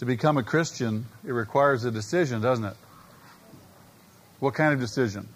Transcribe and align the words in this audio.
To 0.00 0.06
become 0.06 0.38
a 0.38 0.42
Christian, 0.42 1.04
it 1.26 1.32
requires 1.32 1.84
a 1.84 1.90
decision, 1.90 2.40
doesn't 2.40 2.64
it? 2.64 2.76
What 4.38 4.54
kind 4.54 4.72
of 4.72 4.80
decision? 4.80 5.28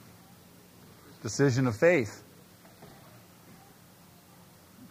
Decision 1.22 1.67
of 1.67 1.76
faith. 1.76 2.22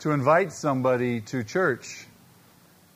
To 0.01 0.11
invite 0.11 0.53
somebody 0.53 1.21
to 1.21 1.43
church 1.43 2.05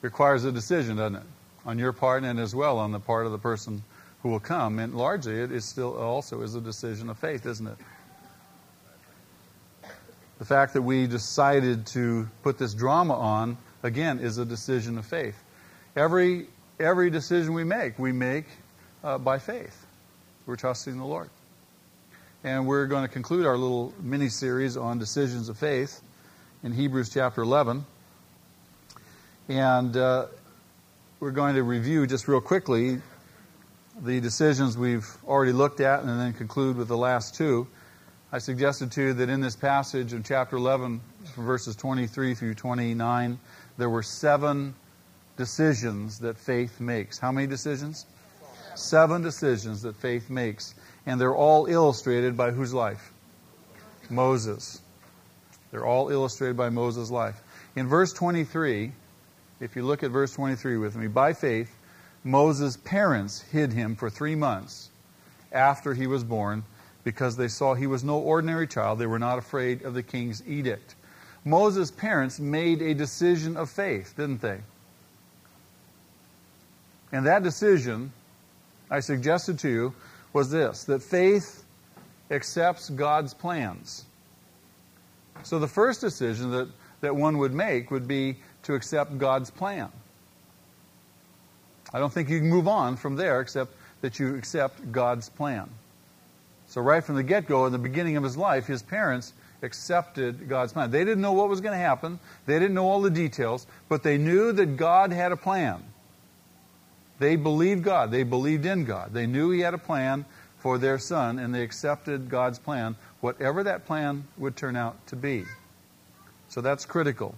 requires 0.03 0.45
a 0.45 0.51
decision, 0.51 0.97
doesn't 0.97 1.15
it? 1.15 1.23
On 1.65 1.79
your 1.79 1.93
part 1.93 2.23
and 2.23 2.39
as 2.39 2.53
well 2.53 2.77
on 2.77 2.91
the 2.91 2.99
part 2.99 3.25
of 3.25 3.31
the 3.31 3.39
person 3.39 3.81
who 4.21 4.29
will 4.29 4.39
come. 4.39 4.77
And 4.77 4.93
largely, 4.93 5.41
it 5.41 5.51
is 5.51 5.65
still 5.65 5.97
also 5.97 6.43
is 6.43 6.53
a 6.53 6.61
decision 6.61 7.09
of 7.09 7.17
faith, 7.17 7.47
isn't 7.47 7.65
it? 7.65 7.77
The 10.37 10.45
fact 10.45 10.73
that 10.73 10.83
we 10.83 11.07
decided 11.07 11.87
to 11.87 12.29
put 12.43 12.59
this 12.59 12.75
drama 12.75 13.15
on, 13.15 13.57
again, 13.81 14.19
is 14.19 14.37
a 14.37 14.45
decision 14.45 14.99
of 14.99 15.07
faith. 15.07 15.43
Every, 15.95 16.45
every 16.79 17.09
decision 17.09 17.53
we 17.53 17.63
make, 17.63 17.97
we 17.97 18.11
make 18.11 18.45
uh, 19.03 19.17
by 19.17 19.39
faith. 19.39 19.85
We're 20.45 20.55
trusting 20.55 20.97
the 20.97 21.05
Lord. 21.05 21.29
And 22.43 22.67
we're 22.67 22.85
going 22.85 23.03
to 23.03 23.11
conclude 23.11 23.45
our 23.45 23.57
little 23.57 23.93
mini 23.99 24.29
series 24.29 24.77
on 24.77 24.99
decisions 24.99 25.49
of 25.49 25.57
faith 25.57 26.01
in 26.63 26.71
Hebrews 26.71 27.09
chapter 27.09 27.41
11. 27.41 27.85
And 29.49 29.97
uh, 29.97 30.27
we're 31.19 31.31
going 31.31 31.55
to 31.55 31.63
review 31.63 32.05
just 32.05 32.27
real 32.27 32.41
quickly 32.41 33.01
the 33.99 34.19
decisions 34.19 34.77
we've 34.77 35.07
already 35.25 35.53
looked 35.53 35.79
at 35.79 36.01
and 36.01 36.09
then 36.09 36.33
conclude 36.33 36.77
with 36.77 36.87
the 36.87 36.97
last 36.97 37.35
two. 37.35 37.67
I 38.31 38.37
suggested 38.37 38.91
to 38.91 39.01
you 39.01 39.13
that 39.13 39.29
in 39.29 39.41
this 39.41 39.55
passage 39.55 40.13
in 40.13 40.21
chapter 40.21 40.57
11, 40.57 41.01
verses 41.35 41.75
23 41.75 42.35
through 42.35 42.53
29, 42.53 43.39
there 43.77 43.89
were 43.89 44.03
seven 44.03 44.75
decisions 45.37 46.19
that 46.19 46.37
faith 46.37 46.79
makes. 46.79 47.17
How 47.17 47.31
many 47.31 47.47
decisions? 47.47 48.05
Seven 48.75 49.21
decisions 49.21 49.81
that 49.83 49.95
faith 49.95 50.29
makes. 50.29 50.75
And 51.05 51.21
they're 51.21 51.35
all 51.35 51.67
illustrated 51.67 52.35
by 52.35 52.51
whose 52.51 52.73
life? 52.73 53.11
Moses. 54.09 54.81
They're 55.71 55.85
all 55.85 56.09
illustrated 56.09 56.57
by 56.57 56.69
Moses' 56.69 57.11
life. 57.11 57.41
In 57.75 57.87
verse 57.87 58.13
23, 58.13 58.91
if 59.59 59.75
you 59.75 59.83
look 59.83 60.03
at 60.03 60.11
verse 60.11 60.33
23 60.33 60.77
with 60.77 60.95
me, 60.95 61.07
by 61.07 61.33
faith, 61.33 61.75
Moses' 62.23 62.77
parents 62.77 63.41
hid 63.51 63.71
him 63.73 63.95
for 63.95 64.09
three 64.09 64.35
months 64.35 64.89
after 65.51 65.93
he 65.93 66.07
was 66.07 66.23
born 66.23 66.63
because 67.03 67.37
they 67.37 67.47
saw 67.47 67.73
he 67.73 67.87
was 67.87 68.03
no 68.03 68.17
ordinary 68.17 68.67
child. 68.67 68.99
They 68.99 69.05
were 69.05 69.19
not 69.19 69.37
afraid 69.37 69.83
of 69.83 69.93
the 69.93 70.03
king's 70.03 70.45
edict. 70.47 70.95
Moses' 71.45 71.91
parents 71.91 72.39
made 72.39 72.81
a 72.81 72.93
decision 72.93 73.55
of 73.55 73.69
faith, 73.69 74.13
didn't 74.17 74.41
they? 74.41 74.59
And 77.11 77.25
that 77.25 77.43
decision, 77.43 78.11
I 78.89 78.99
suggested 78.99 79.59
to 79.59 79.69
you, 79.69 79.93
was 80.33 80.51
this 80.51 80.83
that 80.85 81.01
faith 81.01 81.63
accepts 82.29 82.89
God's 82.89 83.33
plans. 83.33 84.05
So 85.43 85.59
the 85.59 85.67
first 85.67 86.01
decision 86.01 86.51
that, 86.51 86.67
that 87.01 87.15
one 87.15 87.37
would 87.37 87.53
make 87.53 87.91
would 87.91 88.07
be 88.07 88.37
to 88.63 88.73
accept 88.73 89.17
God's 89.17 89.49
plan. 89.49 89.89
I 91.93 91.99
don't 91.99 92.11
think 92.11 92.29
you 92.29 92.39
can 92.39 92.49
move 92.49 92.67
on 92.67 92.97
from 92.97 93.15
there 93.15 93.39
except 93.39 93.73
that 94.01 94.19
you 94.19 94.35
accept 94.35 94.91
God's 94.91 95.29
plan. 95.29 95.69
So, 96.67 96.81
right 96.81 97.03
from 97.03 97.15
the 97.15 97.23
get 97.23 97.47
go, 97.47 97.65
in 97.65 97.71
the 97.71 97.77
beginning 97.77 98.17
of 98.17 98.23
his 98.23 98.35
life, 98.35 98.67
his 98.67 98.83
parents 98.83 99.31
accepted 99.63 100.49
God's 100.49 100.73
plan. 100.73 100.91
They 100.91 101.05
didn't 101.05 101.21
know 101.21 101.31
what 101.31 101.47
was 101.47 101.61
going 101.61 101.73
to 101.73 101.83
happen, 101.83 102.19
they 102.45 102.59
didn't 102.59 102.75
know 102.75 102.89
all 102.89 103.01
the 103.01 103.09
details, 103.09 103.65
but 103.87 104.03
they 104.03 104.17
knew 104.17 104.51
that 104.51 104.75
God 104.77 105.13
had 105.13 105.31
a 105.31 105.37
plan. 105.37 105.81
They 107.19 107.35
believed 107.35 107.83
God, 107.83 108.11
they 108.11 108.23
believed 108.23 108.65
in 108.65 108.85
God. 108.85 109.13
They 109.13 109.25
knew 109.25 109.51
He 109.51 109.61
had 109.61 109.73
a 109.73 109.79
plan 109.79 110.25
for 110.59 110.77
their 110.77 110.99
son, 110.99 111.39
and 111.39 111.53
they 111.53 111.63
accepted 111.63 112.29
God's 112.29 112.59
plan, 112.59 112.95
whatever 113.21 113.63
that 113.63 113.85
plan 113.85 114.27
would 114.37 114.55
turn 114.55 114.75
out 114.75 115.07
to 115.07 115.15
be. 115.15 115.45
So, 116.49 116.61
that's 116.61 116.85
critical. 116.85 117.35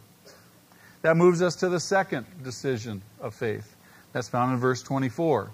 That 1.01 1.15
moves 1.17 1.41
us 1.41 1.57
to 1.57 1.69
the 1.69 1.79
second 1.79 2.25
decision 2.43 3.01
of 3.19 3.33
faith. 3.33 3.75
That's 4.11 4.27
found 4.27 4.53
in 4.53 4.59
verse 4.59 4.81
24. 4.83 5.51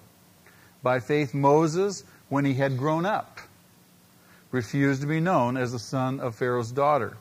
By 0.81 1.00
faith, 1.00 1.34
Moses, 1.34 2.03
when 2.30 2.46
he 2.46 2.53
had 2.53 2.78
grown 2.78 3.06
up, 3.06 3.40
refused 4.52 5.02
to 5.02 5.08
be 5.08 5.19
known 5.19 5.58
as 5.58 5.72
the 5.72 5.80
son 5.80 6.19
of 6.19 6.35
Pharaoh's 6.35 6.72
daughter. 6.72 7.18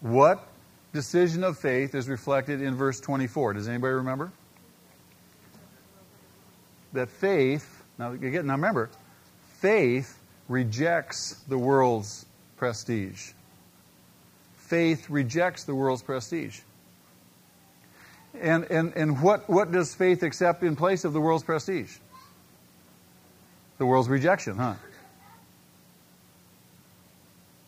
What 0.00 0.46
decision 0.92 1.44
of 1.44 1.58
faith 1.58 1.94
is 1.94 2.08
reflected 2.08 2.62
in 2.62 2.74
verse 2.74 3.00
24? 3.00 3.54
Does 3.54 3.68
anybody 3.68 3.94
remember? 3.94 4.32
That 6.92 7.08
faith, 7.08 7.84
now 7.98 8.12
again, 8.12 8.46
now 8.46 8.54
remember, 8.54 8.90
faith 9.58 10.18
rejects 10.48 11.34
the 11.48 11.58
world's 11.58 12.26
prestige. 12.56 13.32
Faith 14.56 15.08
rejects 15.08 15.64
the 15.64 15.74
world's 15.74 16.02
prestige. 16.02 16.60
And, 18.40 18.64
and, 18.70 18.92
and 18.94 19.20
what, 19.22 19.48
what 19.48 19.72
does 19.72 19.94
faith 19.94 20.22
accept 20.22 20.62
in 20.62 20.76
place 20.76 21.04
of 21.04 21.12
the 21.12 21.20
world's 21.20 21.44
prestige? 21.44 21.96
The 23.78 23.86
world's 23.86 24.08
rejection, 24.08 24.56
huh? 24.56 24.74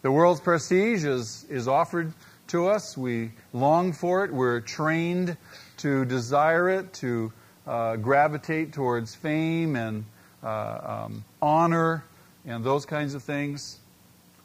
The 0.03 0.11
world's 0.11 0.41
prestige 0.41 1.05
is, 1.05 1.47
is 1.49 1.69
offered 1.69 2.12
to 2.49 2.66
us. 2.69 2.97
We 2.97 3.31
long 3.53 3.93
for 3.93 4.25
it. 4.25 4.32
We're 4.32 4.61
trained 4.61 5.37
to 5.78 6.05
desire 6.05 6.69
it, 6.69 6.93
to 6.94 7.32
uh, 7.67 7.97
gravitate 7.97 8.73
towards 8.73 9.15
fame 9.15 9.77
and 9.77 10.05
uh, 10.43 11.05
um, 11.05 11.25
honor 11.41 12.05
and 12.45 12.65
those 12.65 12.84
kinds 12.84 13.15
of 13.15 13.23
things. 13.23 13.78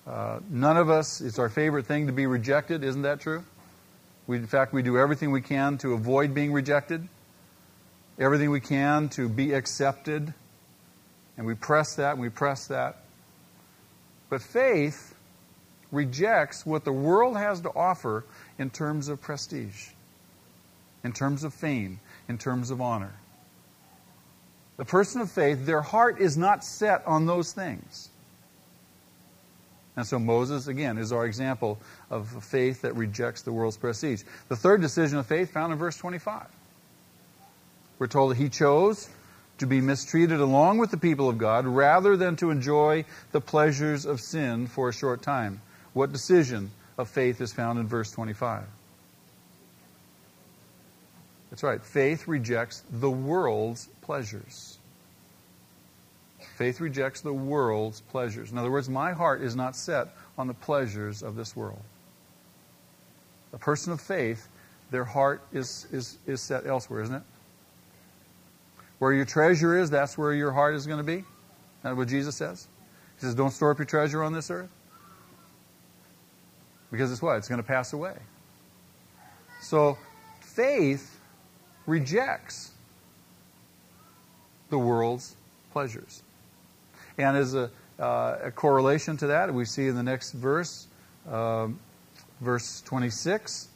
Uh, 0.05 0.39
none 0.49 0.77
of 0.77 0.89
us, 0.89 1.21
it's 1.21 1.39
our 1.39 1.49
favorite 1.49 1.85
thing 1.85 2.07
to 2.07 2.13
be 2.13 2.25
rejected. 2.27 2.83
Isn't 2.83 3.01
that 3.01 3.19
true? 3.19 3.43
We, 4.25 4.37
in 4.37 4.47
fact, 4.47 4.73
we 4.73 4.81
do 4.81 4.97
everything 4.97 5.31
we 5.31 5.41
can 5.41 5.77
to 5.79 5.93
avoid 5.93 6.33
being 6.33 6.53
rejected, 6.53 7.07
everything 8.19 8.51
we 8.51 8.59
can 8.59 9.09
to 9.09 9.27
be 9.27 9.53
accepted. 9.53 10.33
And 11.37 11.45
we 11.45 11.55
press 11.55 11.95
that 11.95 12.13
and 12.13 12.21
we 12.21 12.29
press 12.29 12.67
that. 12.67 13.03
But 14.29 14.41
faith 14.41 15.15
rejects 15.91 16.65
what 16.65 16.83
the 16.83 16.91
world 16.91 17.37
has 17.37 17.61
to 17.61 17.69
offer 17.69 18.25
in 18.59 18.69
terms 18.69 19.07
of 19.07 19.21
prestige, 19.21 19.89
in 21.03 21.13
terms 21.13 21.43
of 21.43 21.53
fame, 21.53 21.99
in 22.27 22.37
terms 22.37 22.71
of 22.71 22.81
honor. 22.81 23.13
The 24.77 24.85
person 24.85 25.21
of 25.21 25.31
faith, 25.31 25.65
their 25.65 25.81
heart 25.81 26.19
is 26.19 26.37
not 26.37 26.63
set 26.63 27.05
on 27.07 27.25
those 27.25 27.51
things. 27.51 28.09
And 29.95 30.05
so 30.05 30.19
Moses, 30.19 30.67
again, 30.67 30.99
is 30.99 31.11
our 31.11 31.25
example 31.25 31.79
of 32.11 32.35
a 32.35 32.41
faith 32.41 32.83
that 32.83 32.95
rejects 32.95 33.41
the 33.41 33.51
world's 33.51 33.77
prestige. 33.77 34.21
The 34.47 34.55
third 34.55 34.79
decision 34.79 35.17
of 35.17 35.25
faith 35.25 35.51
found 35.51 35.73
in 35.73 35.79
verse 35.79 35.97
25. 35.97 36.45
We're 37.97 38.05
told 38.05 38.31
that 38.31 38.37
he 38.37 38.49
chose 38.49 39.09
to 39.57 39.65
be 39.65 39.81
mistreated 39.81 40.39
along 40.39 40.77
with 40.77 40.91
the 40.91 40.97
people 40.97 41.27
of 41.29 41.39
God 41.39 41.65
rather 41.65 42.15
than 42.15 42.35
to 42.37 42.51
enjoy 42.51 43.05
the 43.31 43.41
pleasures 43.41 44.05
of 44.05 44.21
sin 44.21 44.67
for 44.67 44.89
a 44.89 44.93
short 44.93 45.23
time. 45.23 45.61
What 45.93 46.11
decision 46.11 46.69
of 46.99 47.09
faith 47.09 47.41
is 47.41 47.51
found 47.51 47.79
in 47.79 47.87
verse 47.87 48.11
25? 48.11 48.65
That's 51.49 51.63
right. 51.63 51.81
Faith 51.81 52.27
rejects 52.27 52.83
the 52.91 53.09
world's 53.09 53.87
pleasures. 54.01 54.79
Faith 56.57 56.81
rejects 56.81 57.21
the 57.21 57.33
world's 57.33 58.01
pleasures. 58.01 58.51
In 58.51 58.57
other 58.57 58.71
words, 58.71 58.89
my 58.89 59.11
heart 59.11 59.41
is 59.41 59.55
not 59.55 59.75
set 59.75 60.09
on 60.37 60.47
the 60.47 60.53
pleasures 60.53 61.23
of 61.23 61.35
this 61.35 61.55
world. 61.55 61.81
A 63.53 63.57
person 63.57 63.93
of 63.93 64.01
faith, 64.01 64.47
their 64.91 65.05
heart 65.05 65.41
is, 65.53 65.87
is, 65.91 66.17
is 66.25 66.41
set 66.41 66.65
elsewhere, 66.65 67.01
isn't 67.01 67.15
it? 67.15 67.23
Where 68.99 69.13
your 69.13 69.25
treasure 69.25 69.77
is, 69.77 69.89
that's 69.89 70.17
where 70.17 70.33
your 70.33 70.51
heart 70.51 70.75
is 70.75 70.87
going 70.87 70.97
to 70.97 71.03
be. 71.03 71.23
That's 71.83 71.95
what 71.95 72.07
Jesus 72.07 72.35
says. 72.35 72.67
He 73.15 73.25
says, 73.25 73.35
Don't 73.35 73.51
store 73.51 73.71
up 73.71 73.77
your 73.77 73.85
treasure 73.85 74.23
on 74.23 74.33
this 74.33 74.49
earth. 74.49 74.69
Because 76.91 77.11
it's 77.11 77.21
what? 77.21 77.37
It's 77.37 77.47
going 77.47 77.61
to 77.61 77.67
pass 77.67 77.93
away. 77.93 78.15
So 79.61 79.97
faith 80.41 81.16
rejects 81.87 82.71
the 84.69 84.77
world's 84.77 85.35
pleasures. 85.71 86.21
And 87.17 87.35
as 87.35 87.55
a, 87.55 87.71
uh, 87.97 88.37
a, 88.43 88.51
correlation 88.51 89.17
to 89.17 89.27
that, 89.27 89.51
we 89.51 89.65
see 89.65 89.87
in 89.87 89.95
the 89.95 90.03
next 90.03 90.33
verse, 90.33 90.85
um, 91.31 91.79
verse 92.41 92.81
26, 92.81 93.69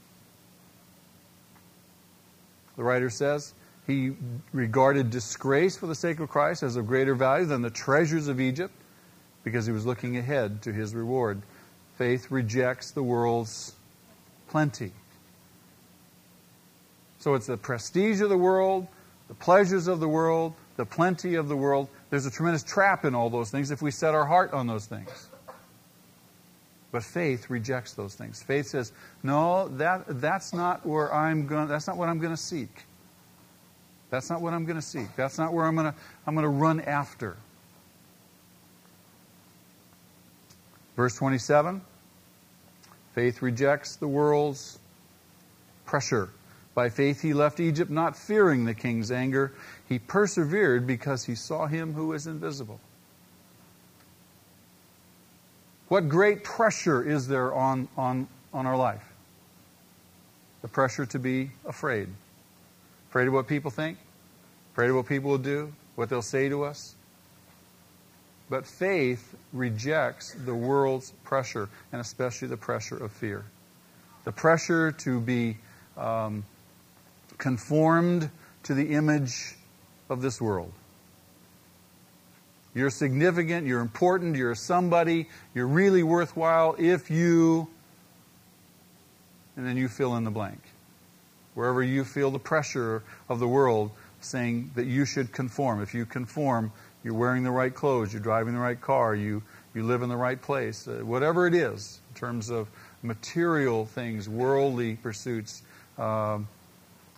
the 2.75 2.84
writer 2.84 3.10
says, 3.10 3.54
He 3.88 4.12
regarded 4.54 5.10
disgrace 5.10 5.75
for 5.75 5.88
the 5.88 5.96
sake 5.96 6.19
of 6.19 6.30
Christ 6.30 6.62
as 6.62 6.75
of 6.75 6.86
greater 6.86 7.16
value 7.16 7.46
than 7.46 7.62
the 7.62 7.72
treasures 7.72 8.28
of 8.28 8.40
Egypt 8.40 8.74
because 9.44 9.66
he 9.66 9.72
was 9.72 9.86
looking 9.86 10.18
ahead 10.18 10.62
to 10.63 10.74
his 10.74 10.94
reward. 10.94 11.42
Faith 11.98 12.30
rejects 12.30 12.92
the 12.92 13.04
world's 13.04 13.74
plenty. 14.50 14.92
So 17.22 17.36
it's 17.36 17.46
the 17.46 17.56
prestige 17.56 18.20
of 18.22 18.30
the 18.30 18.38
world, 18.38 18.88
the 19.28 19.36
pleasures 19.36 19.88
of 19.88 20.00
the 20.00 20.08
world, 20.08 20.56
the 20.76 20.86
plenty 20.86 21.36
of 21.36 21.48
the 21.50 21.56
world. 21.56 21.88
There's 22.10 22.26
a 22.26 22.32
tremendous 22.32 22.64
trap 22.64 23.06
in 23.06 23.14
all 23.14 23.30
those 23.30 23.52
things 23.52 23.70
if 23.70 23.80
we 23.80 23.92
set 23.92 24.16
our 24.16 24.26
heart 24.26 24.54
on 24.54 24.66
those 24.66 24.88
things. 24.88 25.30
But 26.92 27.04
faith 27.04 27.48
rejects 27.48 27.94
those 27.94 28.16
things. 28.16 28.42
Faith 28.42 28.66
says, 28.66 28.92
"No, 29.22 29.68
that 29.78 30.20
that's 30.20 30.52
not 30.52 30.84
where 30.84 31.14
I'm 31.14 31.46
going. 31.46 31.68
That's 31.68 31.86
not 31.86 31.96
what 31.96 32.10
I'm 32.10 32.18
going 32.18 32.36
to 32.36 32.42
seek. 32.42 32.86
That's 34.10 34.32
not 34.32 34.42
what 34.42 34.54
I'm 34.54 34.66
going 34.66 34.78
to 34.78 34.82
seek. 34.82 35.16
That's 35.16 35.38
not 35.38 35.54
where 35.54 35.66
I'm 35.66 35.76
going 35.76 35.94
to 35.94 35.98
I'm 36.26 36.34
going 36.34 36.44
to 36.44 36.50
run 36.50 36.82
after." 36.82 37.38
Verse 40.96 41.16
27 41.16 41.82
Faith 43.14 43.44
rejects 43.44 43.98
the 43.98 44.08
world's 44.08 44.80
pressure. 45.86 46.32
By 46.74 46.90
faith 46.90 47.22
he 47.22 47.34
left 47.34 47.60
Egypt, 47.60 47.92
not 47.92 48.16
fearing 48.16 48.66
the 48.66 48.74
king's 48.74 49.12
anger. 49.12 49.54
He 49.90 50.00
persevered 50.00 50.88
because 50.88 51.26
he 51.26 51.36
saw 51.36 51.68
him 51.68 51.94
who 51.94 52.14
is 52.14 52.28
invisible. 52.28 52.80
What 55.90 56.08
great 56.08 56.46
pressure 56.46 57.04
is 57.04 57.28
there 57.28 57.54
on, 57.54 57.90
on, 57.98 58.30
on 58.54 58.66
our 58.66 58.78
life? 58.78 59.04
The 60.62 60.70
pressure 60.70 61.06
to 61.08 61.20
be 61.20 61.52
afraid. 61.66 62.08
Afraid 63.10 63.28
of 63.28 63.34
what 63.34 63.48
people 63.48 63.72
think, 63.72 63.98
afraid 64.72 64.90
of 64.90 64.96
what 64.96 65.08
people 65.08 65.32
will 65.32 65.38
do, 65.38 65.74
what 65.96 66.08
they'll 66.08 66.22
say 66.22 66.48
to 66.48 66.64
us. 66.64 66.96
But 68.50 68.66
faith 68.66 69.36
rejects 69.52 70.34
the 70.34 70.56
world's 70.56 71.12
pressure, 71.26 71.68
and 71.92 72.00
especially 72.00 72.48
the 72.48 72.56
pressure 72.56 72.96
of 72.96 73.12
fear. 73.12 73.44
The 74.24 74.32
pressure 74.32 74.94
to 74.94 75.20
be 75.20 75.58
um, 75.98 76.46
conformed 77.42 78.30
to 78.62 78.76
the 78.76 78.94
image 78.94 79.56
of 80.10 80.22
this 80.22 80.40
world. 80.40 80.72
You're 82.76 82.92
significant, 82.92 83.66
you're 83.66 83.82
important, 83.82 84.38
you're 84.38 84.54
somebody, 84.54 85.28
you're 85.56 85.68
really 85.68 86.04
worthwhile 86.04 86.76
if 86.78 87.10
you, 87.10 87.68
and 89.58 89.66
then 89.66 89.76
you 89.76 89.88
fill 89.88 90.16
in 90.16 90.24
the 90.24 90.32
blank. 90.32 90.62
Wherever 91.56 91.82
you 91.82 92.06
feel 92.06 92.30
the 92.30 92.40
pressure 92.40 93.02
of 93.28 93.40
the 93.40 93.48
world 93.48 93.90
saying 94.22 94.72
that 94.76 94.86
you 94.86 95.04
should 95.04 95.34
conform. 95.34 95.82
If 95.82 95.96
you 95.96 96.06
conform, 96.06 96.72
you're 97.04 97.16
wearing 97.16 97.44
the 97.44 97.52
right 97.52 97.74
clothes, 97.74 98.14
you're 98.14 98.22
driving 98.22 98.54
the 98.54 98.60
right 98.60 98.80
car, 98.80 99.16
you, 99.16 99.42
you 99.74 99.84
live 99.84 100.04
in 100.04 100.10
the 100.10 100.16
right 100.16 100.40
place, 100.40 100.88
uh, 100.88 101.04
whatever 101.04 101.48
it 101.48 101.56
is 101.56 102.00
in 102.10 102.20
terms 102.20 102.52
of 102.52 102.70
material 103.02 103.88
things, 103.88 104.30
worldly 104.30 104.96
pursuits. 104.98 105.64
Um, 105.98 106.48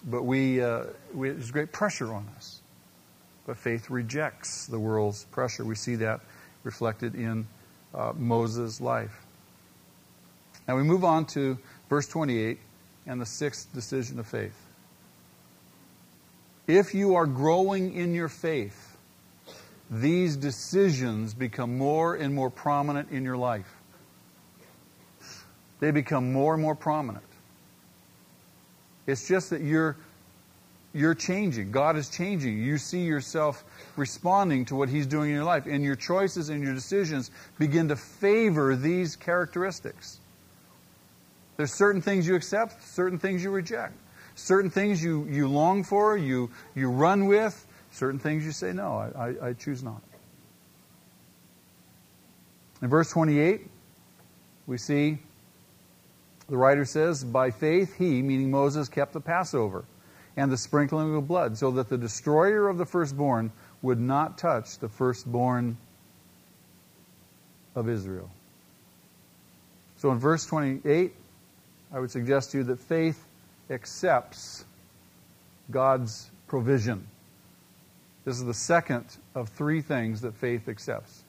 but 0.03 0.23
we, 0.23 0.61
uh, 0.61 0.85
we, 1.13 1.29
there's 1.29 1.51
great 1.51 1.71
pressure 1.71 2.13
on 2.13 2.29
us. 2.35 2.61
But 3.45 3.57
faith 3.57 3.89
rejects 3.89 4.67
the 4.67 4.79
world's 4.79 5.25
pressure. 5.25 5.65
We 5.65 5.75
see 5.75 5.95
that 5.95 6.21
reflected 6.63 7.15
in 7.15 7.47
uh, 7.93 8.13
Moses' 8.15 8.79
life. 8.79 9.25
Now 10.67 10.77
we 10.77 10.83
move 10.83 11.03
on 11.03 11.25
to 11.27 11.57
verse 11.89 12.07
28 12.07 12.59
and 13.05 13.19
the 13.19 13.25
sixth 13.25 13.73
decision 13.73 14.19
of 14.19 14.27
faith. 14.27 14.57
If 16.67 16.93
you 16.93 17.15
are 17.15 17.25
growing 17.25 17.93
in 17.93 18.13
your 18.13 18.29
faith, 18.29 18.97
these 19.91 20.37
decisions 20.37 21.33
become 21.33 21.77
more 21.77 22.15
and 22.15 22.33
more 22.33 22.49
prominent 22.49 23.11
in 23.11 23.25
your 23.25 23.35
life. 23.35 23.75
They 25.81 25.91
become 25.91 26.31
more 26.31 26.53
and 26.53 26.63
more 26.63 26.75
prominent. 26.75 27.25
It's 29.07 29.27
just 29.27 29.49
that 29.49 29.61
you're 29.61 29.97
you're 30.93 31.15
changing. 31.15 31.71
God 31.71 31.97
is 31.97 32.07
changing. 32.07 32.61
You 32.61 32.77
see 32.77 33.01
yourself 33.01 33.63
responding 33.95 34.65
to 34.65 34.75
what 34.75 34.89
He's 34.89 35.07
doing 35.07 35.29
in 35.31 35.35
your 35.35 35.43
life. 35.43 35.65
And 35.65 35.83
your 35.83 35.95
choices 35.95 36.49
and 36.49 36.63
your 36.63 36.75
decisions 36.75 37.31
begin 37.57 37.87
to 37.87 37.95
favor 37.95 38.75
these 38.75 39.15
characteristics. 39.15 40.19
There's 41.57 41.73
certain 41.73 42.01
things 42.01 42.27
you 42.27 42.35
accept, 42.35 42.83
certain 42.83 43.17
things 43.17 43.43
you 43.43 43.49
reject. 43.49 43.93
Certain 44.35 44.69
things 44.69 45.03
you, 45.03 45.25
you 45.25 45.47
long 45.47 45.83
for, 45.83 46.17
you, 46.17 46.49
you 46.75 46.89
run 46.89 47.27
with, 47.27 47.67
certain 47.91 48.19
things 48.19 48.45
you 48.45 48.51
say, 48.51 48.73
no, 48.73 48.95
I, 49.15 49.27
I, 49.27 49.47
I 49.49 49.53
choose 49.53 49.83
not. 49.83 50.01
In 52.81 52.87
verse 52.87 53.11
28, 53.11 53.61
we 54.65 54.77
see 54.77 55.19
the 56.53 56.57
writer 56.57 56.85
says, 56.85 57.23
By 57.23 57.49
faith 57.49 57.97
he, 57.97 58.21
meaning 58.21 58.51
Moses, 58.51 58.87
kept 58.87 59.13
the 59.13 59.19
Passover 59.19 59.85
and 60.37 60.51
the 60.51 60.57
sprinkling 60.57 61.15
of 61.15 61.27
blood, 61.27 61.57
so 61.57 61.71
that 61.71 61.89
the 61.89 61.97
destroyer 61.97 62.69
of 62.69 62.77
the 62.77 62.85
firstborn 62.85 63.51
would 63.81 63.99
not 63.99 64.37
touch 64.37 64.77
the 64.77 64.87
firstborn 64.87 65.75
of 67.73 67.89
Israel. 67.89 68.29
So 69.97 70.11
in 70.11 70.19
verse 70.19 70.45
28, 70.45 71.15
I 71.91 71.99
would 71.99 72.11
suggest 72.11 72.51
to 72.51 72.59
you 72.59 72.63
that 72.65 72.79
faith 72.79 73.25
accepts 73.71 74.63
God's 75.71 76.29
provision. 76.45 77.07
This 78.25 78.37
is 78.37 78.45
the 78.45 78.53
second 78.53 79.05
of 79.33 79.49
three 79.49 79.81
things 79.81 80.21
that 80.21 80.35
faith 80.35 80.69
accepts. 80.69 81.23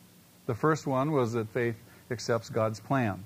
The 0.45 0.55
first 0.55 0.87
one 0.87 1.13
was 1.13 1.33
that 1.33 1.49
faith 1.49 1.77
accepts 2.11 2.51
God's 2.51 2.79
plan. 2.79 3.25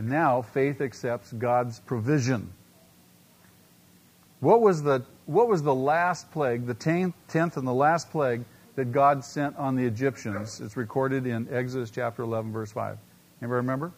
And 0.00 0.08
now 0.08 0.40
faith 0.40 0.80
accepts 0.80 1.30
God's 1.30 1.78
provision. 1.80 2.54
What 4.40 4.62
was 4.62 4.82
the, 4.82 5.04
what 5.26 5.46
was 5.46 5.62
the 5.62 5.74
last 5.74 6.30
plague, 6.30 6.64
the 6.64 6.72
tenth, 6.72 7.14
tenth 7.28 7.58
and 7.58 7.68
the 7.68 7.74
last 7.74 8.10
plague 8.10 8.46
that 8.76 8.92
God 8.92 9.22
sent 9.22 9.58
on 9.58 9.76
the 9.76 9.84
Egyptians? 9.84 10.58
It's 10.62 10.74
recorded 10.74 11.26
in 11.26 11.52
Exodus 11.52 11.90
chapter 11.90 12.22
11, 12.22 12.50
verse 12.50 12.72
5. 12.72 12.96
Anybody 13.42 13.56
remember? 13.56 13.88
It 13.88 13.92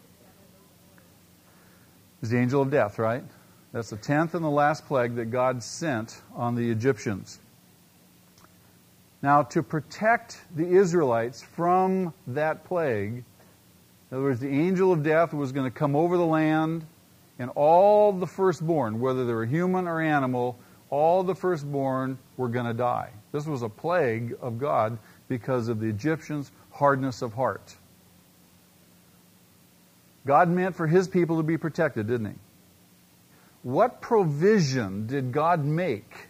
was 2.23 2.31
the 2.31 2.39
angel 2.39 2.63
of 2.63 2.73
death, 2.73 2.99
right? 2.99 3.23
That's 3.71 3.91
the 3.91 3.97
tenth 3.97 4.35
and 4.35 4.45
the 4.45 4.51
last 4.51 4.85
plague 4.89 5.15
that 5.15 5.27
God 5.27 5.63
sent 5.63 6.21
on 6.35 6.57
the 6.57 6.69
Egyptians. 6.69 7.39
Now, 9.23 9.45
to 9.45 9.63
protect 9.63 10.41
the 10.57 10.67
Israelites 10.67 11.43
from 11.43 12.13
that 12.27 12.65
plague, 12.65 13.23
in 14.13 14.19
other 14.19 14.25
words, 14.25 14.41
the 14.41 14.51
angel 14.51 14.93
of 14.93 15.03
death 15.03 15.33
was 15.33 15.53
going 15.53 15.65
to 15.65 15.75
come 15.75 15.97
over 15.97 16.19
the 16.19 16.27
land 16.27 16.85
and 17.39 17.51
all 17.55 18.13
the 18.13 18.27
firstborn, 18.27 19.01
whether 19.01 19.25
they 19.25 19.33
were 19.33 19.47
human 19.47 19.89
or 19.89 20.03
animal, 20.03 20.59
all 20.91 21.23
the 21.23 21.35
firstborn 21.35 22.19
were 22.37 22.49
going 22.49 22.67
to 22.67 22.75
die. 22.75 23.09
This 23.33 23.47
was 23.47 23.63
a 23.63 23.71
plague 23.71 24.37
of 24.43 24.59
God 24.59 24.99
because 25.29 25.69
of 25.69 25.81
the 25.81 25.87
Egyptians' 25.87 26.53
hardness 26.71 27.23
of 27.23 27.33
heart. 27.33 27.75
God 30.27 30.51
meant 30.51 30.77
for 30.77 30.87
his 30.87 31.09
people 31.09 31.39
to 31.39 31.43
be 31.43 31.57
protected, 31.57 32.07
didn't 32.07 32.27
he? 32.27 32.39
What 33.63 34.03
provision 34.03 35.07
did 35.07 35.33
God 35.33 35.65
make? 35.65 36.29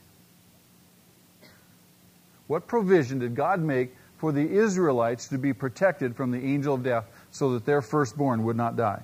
What 2.46 2.68
provision 2.68 3.18
did 3.18 3.34
God 3.34 3.60
make 3.60 3.96
for 4.18 4.30
the 4.30 4.48
Israelites 4.48 5.26
to 5.30 5.38
be 5.38 5.52
protected 5.52 6.14
from 6.14 6.30
the 6.30 6.38
angel 6.38 6.74
of 6.76 6.84
death 6.84 7.06
so 7.32 7.54
that 7.54 7.64
their 7.64 7.82
firstborn 7.82 8.44
would 8.44 8.56
not 8.56 8.76
die? 8.76 9.02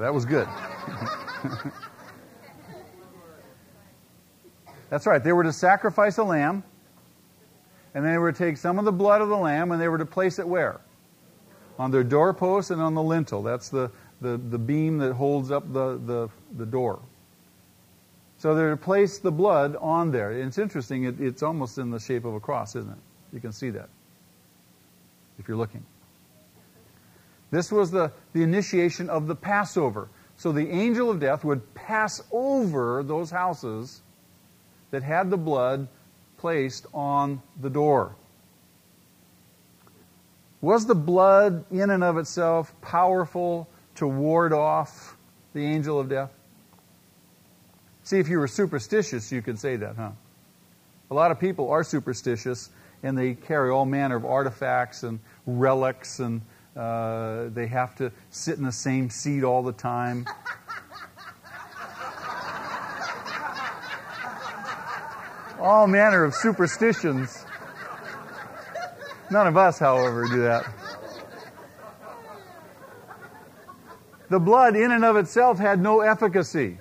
That 0.00 0.14
was 0.14 0.24
good. 0.24 0.48
That's 4.88 5.06
right. 5.06 5.22
They 5.22 5.32
were 5.32 5.42
to 5.42 5.52
sacrifice 5.52 6.16
a 6.18 6.24
lamb, 6.24 6.64
and 7.94 8.04
they 8.04 8.16
were 8.16 8.32
to 8.32 8.38
take 8.38 8.56
some 8.56 8.78
of 8.78 8.84
the 8.84 8.92
blood 8.92 9.20
of 9.20 9.28
the 9.28 9.36
lamb, 9.36 9.72
and 9.72 9.80
they 9.80 9.88
were 9.88 9.98
to 9.98 10.06
place 10.06 10.38
it 10.38 10.48
where? 10.48 10.80
On 11.78 11.90
their 11.90 12.04
doorpost 12.04 12.70
and 12.70 12.80
on 12.80 12.94
the 12.94 13.02
lintel. 13.02 13.42
That's 13.42 13.68
the, 13.68 13.90
the, 14.20 14.38
the 14.38 14.58
beam 14.58 14.98
that 14.98 15.12
holds 15.12 15.50
up 15.50 15.70
the, 15.72 15.98
the, 15.98 16.30
the 16.56 16.64
door. 16.64 17.00
So 18.38 18.54
they're 18.54 18.70
to 18.70 18.76
place 18.76 19.18
the 19.18 19.32
blood 19.32 19.76
on 19.80 20.12
there. 20.12 20.30
It's 20.32 20.58
interesting, 20.58 21.04
it, 21.04 21.20
it's 21.20 21.42
almost 21.42 21.78
in 21.78 21.90
the 21.90 21.98
shape 22.00 22.24
of 22.24 22.34
a 22.34 22.40
cross, 22.40 22.76
isn't 22.76 22.90
it? 22.90 22.98
You 23.32 23.40
can 23.40 23.52
see 23.52 23.70
that 23.70 23.90
if 25.46 25.48
you're 25.48 25.56
looking. 25.56 25.84
This 27.52 27.70
was 27.70 27.92
the, 27.92 28.10
the 28.32 28.42
initiation 28.42 29.08
of 29.08 29.28
the 29.28 29.36
Passover. 29.36 30.08
So 30.36 30.50
the 30.50 30.68
angel 30.68 31.08
of 31.08 31.20
death 31.20 31.44
would 31.44 31.72
pass 31.72 32.20
over 32.32 33.04
those 33.04 33.30
houses 33.30 34.02
that 34.90 35.04
had 35.04 35.30
the 35.30 35.36
blood 35.36 35.86
placed 36.36 36.86
on 36.92 37.40
the 37.60 37.70
door. 37.70 38.16
Was 40.60 40.84
the 40.84 40.96
blood 40.96 41.64
in 41.70 41.90
and 41.90 42.02
of 42.02 42.18
itself 42.18 42.74
powerful 42.82 43.68
to 43.94 44.08
ward 44.08 44.52
off 44.52 45.16
the 45.54 45.64
angel 45.64 46.00
of 46.00 46.08
death? 46.08 46.32
See, 48.02 48.18
if 48.18 48.28
you 48.28 48.40
were 48.40 48.48
superstitious, 48.48 49.30
you 49.30 49.42
could 49.42 49.60
say 49.60 49.76
that, 49.76 49.94
huh? 49.94 50.10
A 51.08 51.14
lot 51.14 51.30
of 51.30 51.38
people 51.38 51.70
are 51.70 51.84
superstitious 51.84 52.68
and 53.02 53.16
they 53.16 53.34
carry 53.34 53.70
all 53.70 53.86
manner 53.86 54.16
of 54.16 54.24
artifacts 54.24 55.02
and 55.04 55.20
relics 55.46 56.20
and 56.20 56.42
uh, 56.76 57.48
they 57.54 57.66
have 57.66 57.94
to 57.96 58.12
sit 58.30 58.58
in 58.58 58.64
the 58.64 58.72
same 58.72 59.08
seat 59.08 59.42
all 59.44 59.62
the 59.62 59.72
time. 59.72 60.26
all 65.58 65.86
manner 65.86 66.24
of 66.24 66.34
superstitions. 66.34 67.46
None 69.30 69.46
of 69.46 69.56
us, 69.56 69.78
however, 69.78 70.28
do 70.28 70.42
that. 70.42 70.66
The 74.28 74.38
blood, 74.38 74.76
in 74.76 74.90
and 74.90 75.04
of 75.04 75.16
itself, 75.16 75.58
had 75.58 75.80
no 75.80 76.00
efficacy. 76.00 76.78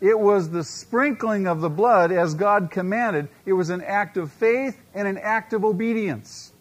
It 0.00 0.18
was 0.18 0.50
the 0.50 0.64
sprinkling 0.64 1.46
of 1.46 1.60
the 1.60 1.70
blood 1.70 2.10
as 2.10 2.34
God 2.34 2.70
commanded. 2.70 3.28
It 3.46 3.52
was 3.52 3.70
an 3.70 3.82
act 3.82 4.16
of 4.16 4.32
faith 4.32 4.80
and 4.94 5.06
an 5.06 5.16
act 5.18 5.52
of 5.52 5.64
obedience. 5.64 6.51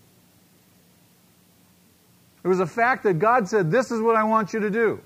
It 2.43 2.47
was 2.47 2.59
a 2.59 2.67
fact 2.67 3.03
that 3.03 3.19
God 3.19 3.47
said, 3.47 3.71
This 3.71 3.91
is 3.91 4.01
what 4.01 4.15
I 4.15 4.23
want 4.23 4.53
you 4.53 4.61
to 4.61 4.69
do. 4.69 5.01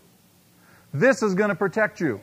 This 0.93 1.21
is 1.21 1.33
going 1.33 1.49
to 1.49 1.55
protect 1.55 1.99
you. 1.99 2.21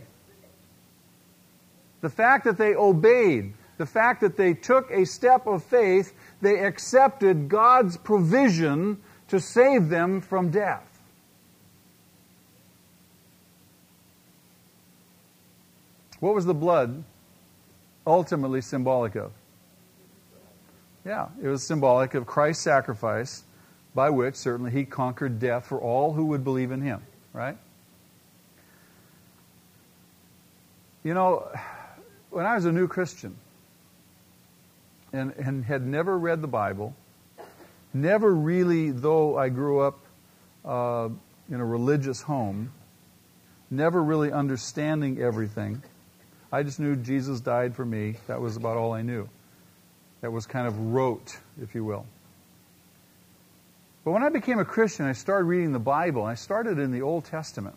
The 2.00 2.08
fact 2.08 2.44
that 2.44 2.56
they 2.56 2.74
obeyed, 2.74 3.52
the 3.76 3.86
fact 3.86 4.22
that 4.22 4.36
they 4.36 4.54
took 4.54 4.90
a 4.90 5.04
step 5.04 5.46
of 5.46 5.62
faith, 5.62 6.14
they 6.40 6.64
accepted 6.64 7.48
God's 7.48 7.96
provision 7.96 9.02
to 9.28 9.38
save 9.38 9.88
them 9.88 10.20
from 10.20 10.50
death. 10.50 10.88
What 16.20 16.34
was 16.34 16.46
the 16.46 16.54
blood 16.54 17.02
ultimately 18.06 18.60
symbolic 18.60 19.16
of? 19.16 19.32
Yeah, 21.04 21.28
it 21.42 21.48
was 21.48 21.66
symbolic 21.66 22.14
of 22.14 22.26
Christ's 22.26 22.62
sacrifice 22.62 23.44
by 23.94 24.10
which 24.10 24.36
certainly 24.36 24.70
he 24.70 24.84
conquered 24.84 25.38
death 25.38 25.66
for 25.66 25.80
all 25.80 26.12
who 26.12 26.26
would 26.26 26.44
believe 26.44 26.70
in 26.70 26.80
him, 26.80 27.02
right? 27.32 27.56
You 31.04 31.14
know, 31.14 31.50
when 32.30 32.46
I 32.46 32.54
was 32.54 32.64
a 32.64 32.72
new 32.72 32.88
Christian 32.88 33.36
and, 35.12 35.32
and 35.32 35.64
had 35.64 35.84
never 35.86 36.16
read 36.16 36.40
the 36.40 36.48
Bible, 36.48 36.94
never 37.92 38.32
really, 38.32 38.90
though 38.90 39.36
I 39.36 39.48
grew 39.48 39.80
up 39.80 39.98
uh, 40.64 41.08
in 41.50 41.60
a 41.60 41.64
religious 41.64 42.22
home, 42.22 42.72
never 43.70 44.02
really 44.02 44.32
understanding 44.32 45.20
everything, 45.20 45.82
I 46.50 46.62
just 46.62 46.78
knew 46.78 46.96
Jesus 46.96 47.40
died 47.40 47.74
for 47.74 47.84
me. 47.84 48.16
That 48.26 48.40
was 48.40 48.56
about 48.56 48.76
all 48.76 48.92
I 48.92 49.02
knew. 49.02 49.28
That 50.20 50.30
was 50.30 50.46
kind 50.46 50.68
of 50.68 50.78
rote, 50.78 51.36
if 51.60 51.74
you 51.74 51.84
will. 51.84 52.06
But 54.04 54.12
when 54.12 54.22
I 54.22 54.28
became 54.30 54.58
a 54.58 54.64
Christian, 54.64 55.06
I 55.06 55.12
started 55.12 55.44
reading 55.44 55.72
the 55.72 55.78
Bible. 55.78 56.24
I 56.24 56.34
started 56.34 56.78
in 56.78 56.90
the 56.90 57.02
Old 57.02 57.24
Testament. 57.24 57.76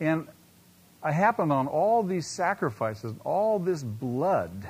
And 0.00 0.26
I 1.02 1.12
happened 1.12 1.52
on 1.52 1.66
all 1.66 2.02
these 2.02 2.26
sacrifices, 2.26 3.14
all 3.24 3.58
this 3.58 3.82
blood. 3.82 4.68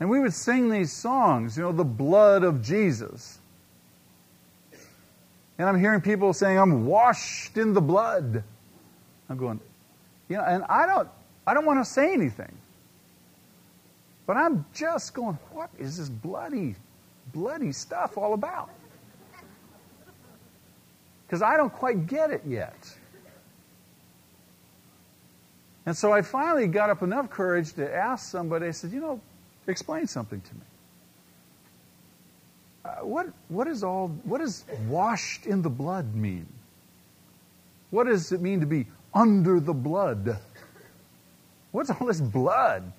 And 0.00 0.08
we 0.08 0.20
would 0.20 0.32
sing 0.32 0.70
these 0.70 0.92
songs, 0.92 1.56
you 1.56 1.62
know, 1.62 1.72
the 1.72 1.84
blood 1.84 2.44
of 2.44 2.62
Jesus. 2.62 3.38
And 5.58 5.68
I'm 5.68 5.78
hearing 5.78 6.00
people 6.00 6.32
saying, 6.32 6.58
I'm 6.58 6.86
washed 6.86 7.56
in 7.56 7.74
the 7.74 7.80
blood. 7.80 8.44
I'm 9.28 9.36
going, 9.36 9.60
you 10.28 10.36
know, 10.36 10.44
and 10.44 10.64
I 10.68 10.86
don't, 10.86 11.08
I 11.46 11.52
don't 11.52 11.66
want 11.66 11.84
to 11.84 11.90
say 11.90 12.12
anything. 12.12 12.52
But 14.26 14.36
I'm 14.36 14.64
just 14.72 15.14
going, 15.14 15.38
what 15.52 15.70
is 15.78 15.98
this 15.98 16.08
bloody, 16.08 16.76
bloody 17.32 17.72
stuff 17.72 18.16
all 18.18 18.34
about? 18.34 18.70
Because 21.26 21.42
I 21.42 21.56
don't 21.56 21.72
quite 21.72 22.06
get 22.06 22.30
it 22.30 22.42
yet. 22.46 22.76
And 25.84 25.96
so 25.96 26.12
I 26.12 26.22
finally 26.22 26.66
got 26.66 26.90
up 26.90 27.02
enough 27.02 27.30
courage 27.30 27.72
to 27.74 27.94
ask 27.94 28.30
somebody, 28.30 28.66
I 28.66 28.70
said, 28.72 28.92
you 28.92 29.00
know, 29.00 29.20
explain 29.66 30.06
something 30.06 30.40
to 30.40 30.54
me. 30.54 30.60
Uh, 32.84 32.88
what, 33.06 33.26
what, 33.48 33.66
is 33.66 33.82
all, 33.82 34.08
what 34.24 34.40
does 34.40 34.64
washed 34.86 35.46
in 35.46 35.62
the 35.62 35.70
blood 35.70 36.14
mean? 36.14 36.46
What 37.90 38.06
does 38.06 38.32
it 38.32 38.40
mean 38.40 38.60
to 38.60 38.66
be 38.66 38.86
under 39.14 39.60
the 39.60 39.72
blood? 39.72 40.38
What's 41.72 41.90
all 41.90 42.06
this 42.06 42.20
blood? 42.20 42.92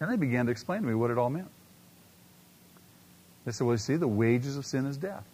And 0.00 0.10
they 0.10 0.16
began 0.16 0.46
to 0.46 0.52
explain 0.52 0.82
to 0.82 0.88
me 0.88 0.94
what 0.94 1.10
it 1.10 1.18
all 1.18 1.30
meant. 1.30 1.50
They 3.44 3.52
said, 3.52 3.66
well, 3.66 3.74
you 3.74 3.78
see, 3.78 3.96
the 3.96 4.08
wages 4.08 4.56
of 4.56 4.66
sin 4.66 4.86
is 4.86 4.96
death. 4.96 5.24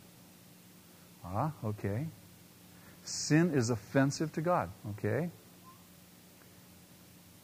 Ah, 1.25 1.53
okay. 1.65 2.07
Sin 3.05 3.53
is 3.53 3.71
offensive 3.71 4.33
to 4.35 4.41
God. 4.41 4.69
Okay? 4.91 5.31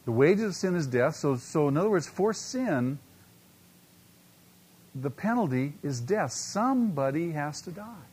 The 0.04 0.12
wages 0.12 0.44
of 0.44 0.54
sin 0.54 0.76
is 0.76 0.86
death. 0.86 1.16
So, 1.16 1.36
so 1.36 1.68
in 1.68 1.76
other 1.76 1.90
words, 1.90 2.06
for 2.06 2.32
sin, 2.32 2.98
the 4.94 5.10
penalty 5.10 5.74
is 5.82 6.00
death. 6.00 6.32
Somebody 6.32 7.32
has 7.32 7.60
to 7.62 7.70
die. 7.70 8.06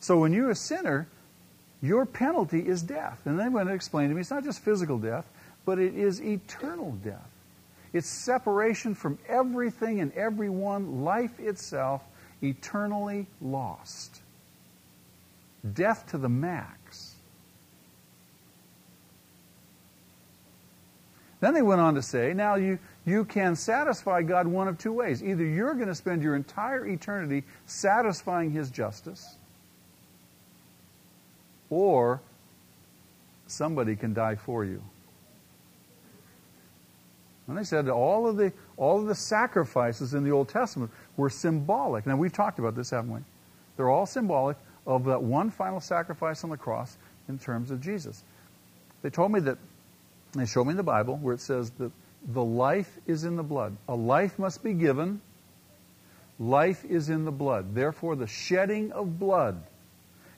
So 0.00 0.18
when 0.18 0.32
you're 0.32 0.50
a 0.50 0.56
sinner, 0.56 1.08
your 1.80 2.06
penalty 2.06 2.60
is 2.60 2.82
death. 2.82 3.20
And 3.24 3.38
they 3.38 3.48
went 3.48 3.68
to 3.68 3.74
explain 3.74 4.08
to 4.08 4.14
me 4.14 4.20
it's 4.20 4.30
not 4.30 4.44
just 4.44 4.60
physical 4.60 4.98
death, 4.98 5.26
but 5.64 5.78
it 5.78 5.94
is 5.94 6.20
eternal 6.20 6.92
death. 7.04 7.30
It's 7.92 8.08
separation 8.08 8.94
from 8.94 9.18
everything 9.28 10.00
and 10.00 10.12
everyone, 10.12 11.04
life 11.04 11.38
itself, 11.38 12.02
eternally 12.42 13.26
lost 13.40 14.20
death 15.72 16.06
to 16.10 16.18
the 16.18 16.28
max. 16.28 17.14
Then 21.40 21.54
they 21.54 21.62
went 21.62 21.80
on 21.80 21.94
to 21.94 22.02
say, 22.02 22.32
now 22.32 22.54
you, 22.54 22.78
you 23.04 23.24
can 23.24 23.54
satisfy 23.56 24.22
God 24.22 24.46
one 24.46 24.68
of 24.68 24.78
two 24.78 24.92
ways. 24.92 25.22
Either 25.22 25.44
you're 25.44 25.74
going 25.74 25.88
to 25.88 25.94
spend 25.94 26.22
your 26.22 26.36
entire 26.36 26.86
eternity 26.86 27.44
satisfying 27.66 28.50
His 28.50 28.70
justice, 28.70 29.36
or 31.68 32.20
somebody 33.46 33.94
can 33.94 34.14
die 34.14 34.36
for 34.36 34.64
you. 34.64 34.82
And 37.46 37.58
they 37.58 37.64
said 37.64 37.88
all 37.88 38.26
of 38.26 38.36
the 38.36 38.52
all 38.76 39.00
of 39.00 39.06
the 39.06 39.14
sacrifices 39.14 40.14
in 40.14 40.24
the 40.24 40.30
Old 40.30 40.48
Testament 40.48 40.90
were 41.16 41.30
symbolic. 41.30 42.06
Now 42.06 42.16
we've 42.16 42.32
talked 42.32 42.58
about 42.58 42.74
this, 42.74 42.90
haven't 42.90 43.12
we? 43.12 43.20
They're 43.76 43.90
all 43.90 44.06
symbolic 44.06 44.56
of 44.86 45.04
that 45.04 45.22
one 45.22 45.50
final 45.50 45.80
sacrifice 45.80 46.44
on 46.44 46.50
the 46.50 46.56
cross 46.56 46.96
in 47.28 47.38
terms 47.38 47.70
of 47.70 47.80
Jesus. 47.80 48.22
They 49.02 49.10
told 49.10 49.32
me 49.32 49.40
that, 49.40 49.58
they 50.32 50.46
showed 50.46 50.64
me 50.64 50.72
in 50.72 50.76
the 50.76 50.82
Bible 50.82 51.16
where 51.16 51.34
it 51.34 51.40
says 51.40 51.70
that 51.78 51.92
the 52.26 52.44
life 52.44 52.98
is 53.06 53.24
in 53.24 53.36
the 53.36 53.42
blood. 53.42 53.76
A 53.88 53.94
life 53.94 54.38
must 54.38 54.62
be 54.62 54.72
given. 54.72 55.20
Life 56.38 56.84
is 56.84 57.10
in 57.10 57.24
the 57.24 57.32
blood. 57.32 57.74
Therefore, 57.74 58.16
the 58.16 58.26
shedding 58.26 58.92
of 58.92 59.18
blood 59.18 59.62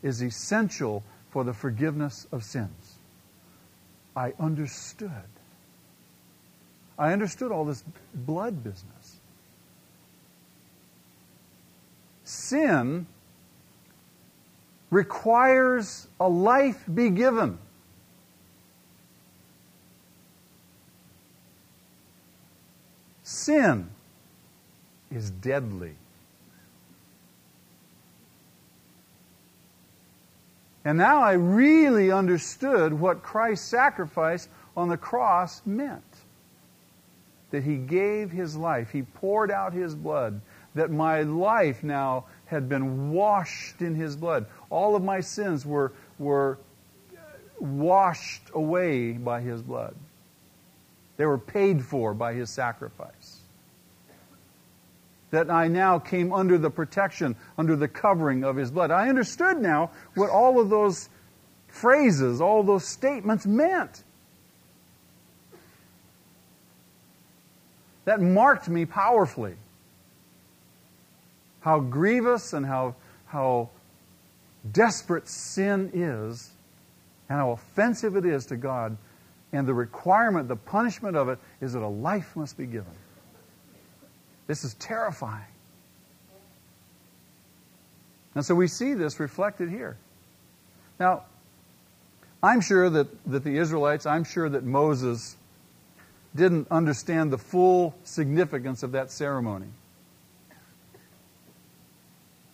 is 0.02 0.22
essential 0.22 1.02
for 1.30 1.44
the 1.44 1.52
forgiveness 1.52 2.26
of 2.32 2.44
sins. 2.44 2.98
I 4.14 4.32
understood. 4.38 5.10
I 6.98 7.12
understood 7.12 7.52
all 7.52 7.64
this 7.64 7.84
blood 8.14 8.64
business. 8.64 9.16
Sin 12.24 13.06
requires 14.90 16.08
a 16.18 16.28
life 16.28 16.82
be 16.92 17.10
given. 17.10 17.58
Sin 23.22 23.90
is 25.10 25.30
deadly. 25.30 25.94
And 30.84 30.98
now 30.98 31.20
I 31.20 31.32
really 31.32 32.12
understood 32.12 32.92
what 32.92 33.22
Christ's 33.22 33.66
sacrifice 33.66 34.48
on 34.76 34.88
the 34.88 34.96
cross 34.96 35.60
meant. 35.66 36.02
That 37.50 37.62
he 37.62 37.76
gave 37.76 38.30
his 38.30 38.56
life, 38.56 38.90
he 38.90 39.02
poured 39.02 39.50
out 39.50 39.72
his 39.72 39.94
blood, 39.94 40.40
that 40.74 40.90
my 40.90 41.22
life 41.22 41.82
now 41.82 42.24
had 42.46 42.68
been 42.68 43.12
washed 43.12 43.82
in 43.82 43.94
his 43.94 44.16
blood. 44.16 44.46
All 44.68 44.96
of 44.96 45.02
my 45.02 45.20
sins 45.20 45.64
were, 45.64 45.92
were 46.18 46.58
washed 47.58 48.50
away 48.52 49.12
by 49.12 49.40
his 49.40 49.62
blood. 49.62 49.94
They 51.16 51.24
were 51.24 51.38
paid 51.38 51.84
for 51.84 52.14
by 52.14 52.34
his 52.34 52.50
sacrifice. 52.50 53.40
That 55.30 55.50
I 55.50 55.68
now 55.68 55.98
came 55.98 56.32
under 56.32 56.58
the 56.58 56.70
protection, 56.70 57.36
under 57.58 57.74
the 57.74 57.88
covering 57.88 58.44
of 58.44 58.56
his 58.56 58.70
blood. 58.70 58.90
I 58.90 59.08
understood 59.08 59.58
now 59.60 59.90
what 60.14 60.30
all 60.30 60.60
of 60.60 60.68
those 60.68 61.08
phrases, 61.68 62.40
all 62.40 62.62
those 62.62 62.86
statements 62.86 63.46
meant. 63.46 64.02
That 68.06 68.20
marked 68.20 68.68
me 68.68 68.86
powerfully 68.86 69.56
how 71.60 71.80
grievous 71.80 72.52
and 72.52 72.64
how, 72.64 72.94
how 73.26 73.68
desperate 74.72 75.28
sin 75.28 75.90
is 75.92 76.48
and 77.28 77.38
how 77.38 77.50
offensive 77.50 78.14
it 78.14 78.24
is 78.24 78.46
to 78.46 78.56
God. 78.56 78.96
And 79.52 79.66
the 79.66 79.74
requirement, 79.74 80.46
the 80.46 80.54
punishment 80.54 81.16
of 81.16 81.28
it, 81.28 81.40
is 81.60 81.72
that 81.72 81.82
a 81.82 81.88
life 81.88 82.36
must 82.36 82.56
be 82.56 82.66
given. 82.66 82.92
This 84.46 84.62
is 84.62 84.74
terrifying. 84.74 85.42
And 88.36 88.44
so 88.44 88.54
we 88.54 88.68
see 88.68 88.94
this 88.94 89.18
reflected 89.18 89.68
here. 89.68 89.96
Now, 91.00 91.24
I'm 92.44 92.60
sure 92.60 92.88
that, 92.88 93.08
that 93.26 93.42
the 93.42 93.58
Israelites, 93.58 94.06
I'm 94.06 94.22
sure 94.22 94.48
that 94.48 94.62
Moses 94.62 95.36
didn't 96.36 96.68
understand 96.70 97.32
the 97.32 97.38
full 97.38 97.94
significance 98.04 98.82
of 98.82 98.92
that 98.92 99.10
ceremony. 99.10 99.66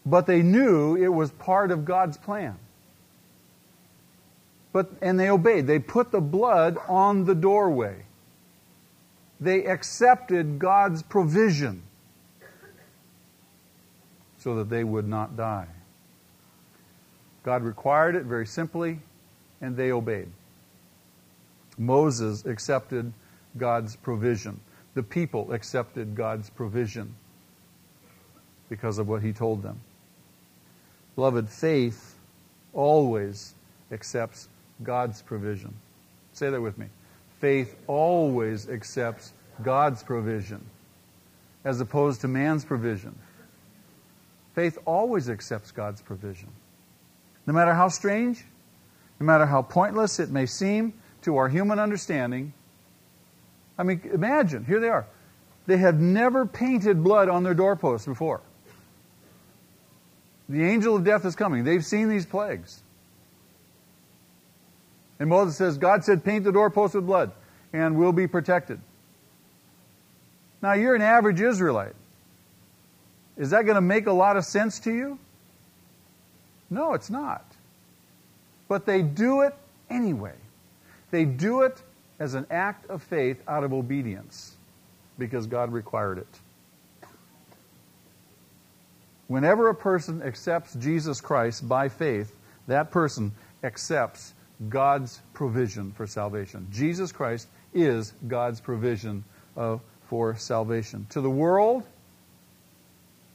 But 0.04 0.26
they 0.26 0.42
knew 0.42 0.96
it 0.96 1.08
was 1.08 1.30
part 1.30 1.70
of 1.70 1.84
God's 1.84 2.16
plan. 2.16 2.56
But, 4.72 4.90
and 5.02 5.20
they 5.20 5.28
obeyed. 5.28 5.66
They 5.66 5.78
put 5.78 6.10
the 6.10 6.20
blood 6.20 6.78
on 6.88 7.24
the 7.24 7.34
doorway. 7.34 8.04
They 9.40 9.66
accepted 9.66 10.58
God's 10.58 11.02
provision 11.02 11.82
so 14.38 14.56
that 14.56 14.70
they 14.70 14.82
would 14.82 15.06
not 15.06 15.36
die. 15.36 15.68
God 17.44 17.62
required 17.62 18.16
it 18.16 18.24
very 18.24 18.46
simply, 18.46 19.00
and 19.60 19.76
they 19.76 19.92
obeyed. 19.92 20.28
Moses 21.76 22.44
accepted 22.44 23.12
God's 23.56 23.96
provision. 23.96 24.60
The 24.94 25.02
people 25.02 25.52
accepted 25.52 26.14
God's 26.14 26.50
provision 26.50 27.14
because 28.68 28.98
of 28.98 29.08
what 29.08 29.22
he 29.22 29.32
told 29.32 29.62
them. 29.62 29.80
Beloved, 31.14 31.48
faith 31.48 32.18
always 32.72 33.54
accepts 33.90 34.48
God's 34.82 35.22
provision. 35.22 35.74
Say 36.32 36.50
that 36.50 36.60
with 36.60 36.78
me. 36.78 36.86
Faith 37.40 37.76
always 37.86 38.68
accepts 38.68 39.32
God's 39.62 40.02
provision 40.02 40.64
as 41.64 41.80
opposed 41.80 42.22
to 42.22 42.28
man's 42.28 42.64
provision. 42.64 43.16
Faith 44.54 44.78
always 44.84 45.30
accepts 45.30 45.70
God's 45.70 46.02
provision. 46.02 46.48
No 47.46 47.52
matter 47.52 47.74
how 47.74 47.88
strange, 47.88 48.44
no 49.20 49.26
matter 49.26 49.46
how 49.46 49.62
pointless 49.62 50.18
it 50.18 50.30
may 50.30 50.46
seem 50.46 50.94
to 51.22 51.36
our 51.36 51.48
human 51.48 51.78
understanding. 51.78 52.52
I 53.78 53.82
mean, 53.84 54.02
imagine, 54.12 54.64
here 54.64 54.80
they 54.80 54.88
are. 54.88 55.06
They 55.66 55.76
have 55.78 56.00
never 56.00 56.46
painted 56.46 57.02
blood 57.02 57.28
on 57.28 57.42
their 57.44 57.54
doorposts 57.54 58.06
before. 58.06 58.40
The 60.48 60.64
angel 60.64 60.96
of 60.96 61.04
death 61.04 61.24
is 61.24 61.36
coming. 61.36 61.64
They've 61.64 61.84
seen 61.84 62.08
these 62.08 62.26
plagues. 62.26 62.82
And 65.18 65.28
Moses 65.28 65.56
says, 65.56 65.78
God 65.78 66.04
said, 66.04 66.24
paint 66.24 66.44
the 66.44 66.52
doorpost 66.52 66.94
with 66.94 67.06
blood, 67.06 67.30
and 67.72 67.96
we'll 67.96 68.12
be 68.12 68.26
protected. 68.26 68.80
Now, 70.60 70.74
you're 70.74 70.94
an 70.94 71.02
average 71.02 71.40
Israelite. 71.40 71.94
Is 73.36 73.50
that 73.50 73.64
going 73.64 73.76
to 73.76 73.80
make 73.80 74.06
a 74.06 74.12
lot 74.12 74.36
of 74.36 74.44
sense 74.44 74.80
to 74.80 74.92
you? 74.92 75.18
No, 76.70 76.94
it's 76.94 77.08
not. 77.08 77.44
But 78.68 78.84
they 78.84 79.02
do 79.02 79.42
it 79.42 79.54
anyway. 79.88 80.34
They 81.10 81.24
do 81.24 81.62
it 81.62 81.80
as 82.22 82.34
an 82.34 82.46
act 82.52 82.88
of 82.88 83.02
faith 83.02 83.42
out 83.48 83.64
of 83.64 83.72
obedience 83.72 84.54
because 85.18 85.48
God 85.48 85.72
required 85.72 86.18
it. 86.18 87.08
Whenever 89.26 89.68
a 89.68 89.74
person 89.74 90.22
accepts 90.22 90.72
Jesus 90.74 91.20
Christ 91.20 91.68
by 91.68 91.88
faith, 91.88 92.32
that 92.68 92.92
person 92.92 93.32
accepts 93.64 94.34
God's 94.68 95.20
provision 95.34 95.90
for 95.90 96.06
salvation. 96.06 96.68
Jesus 96.70 97.10
Christ 97.10 97.48
is 97.74 98.12
God's 98.28 98.60
provision 98.60 99.24
of, 99.56 99.80
for 100.06 100.36
salvation. 100.36 101.08
To 101.10 101.20
the 101.20 101.30
world, 101.30 101.82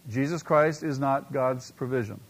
Jesus 0.09 0.41
Christ 0.41 0.83
is 0.83 0.97
not 0.97 1.33
God's 1.33 1.71
provision. 1.71 2.21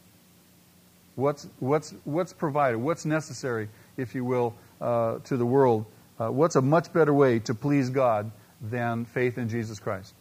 What's, 1.14 1.48
what's, 1.60 1.94
what's 2.04 2.34
provided? 2.34 2.80
What's 2.80 3.06
necessary, 3.06 3.70
if 3.96 4.16
you 4.16 4.26
will, 4.26 4.56
uh, 4.82 5.20
to 5.26 5.38
the 5.38 5.46
world? 5.46 5.86
Uh, 6.20 6.30
what's 6.30 6.56
a 6.56 6.62
much 6.62 6.92
better 6.94 7.14
way 7.14 7.40
to 7.40 7.54
please 7.54 7.90
God 7.90 8.32
than 8.62 9.06
faith 9.06 9.38
in 9.38 9.50
Jesus 9.50 9.80
Christ? 9.80 10.14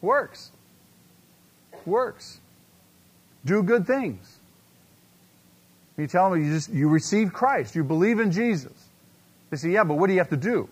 Works. 0.00 0.52
Works. 1.84 2.40
Do 3.44 3.62
good 3.62 3.86
things. 3.86 4.38
You 5.96 6.06
tell 6.06 6.30
them 6.30 6.44
you 6.44 6.52
just 6.52 6.70
you 6.70 6.88
receive 6.88 7.32
Christ, 7.32 7.74
you 7.74 7.82
believe 7.82 8.20
in 8.20 8.30
Jesus. 8.30 8.72
They 9.50 9.56
say, 9.56 9.70
yeah, 9.70 9.84
but 9.84 9.94
what 9.94 10.08
do 10.08 10.12
you 10.12 10.18
have 10.18 10.30
to 10.30 10.36
do? 10.36 10.68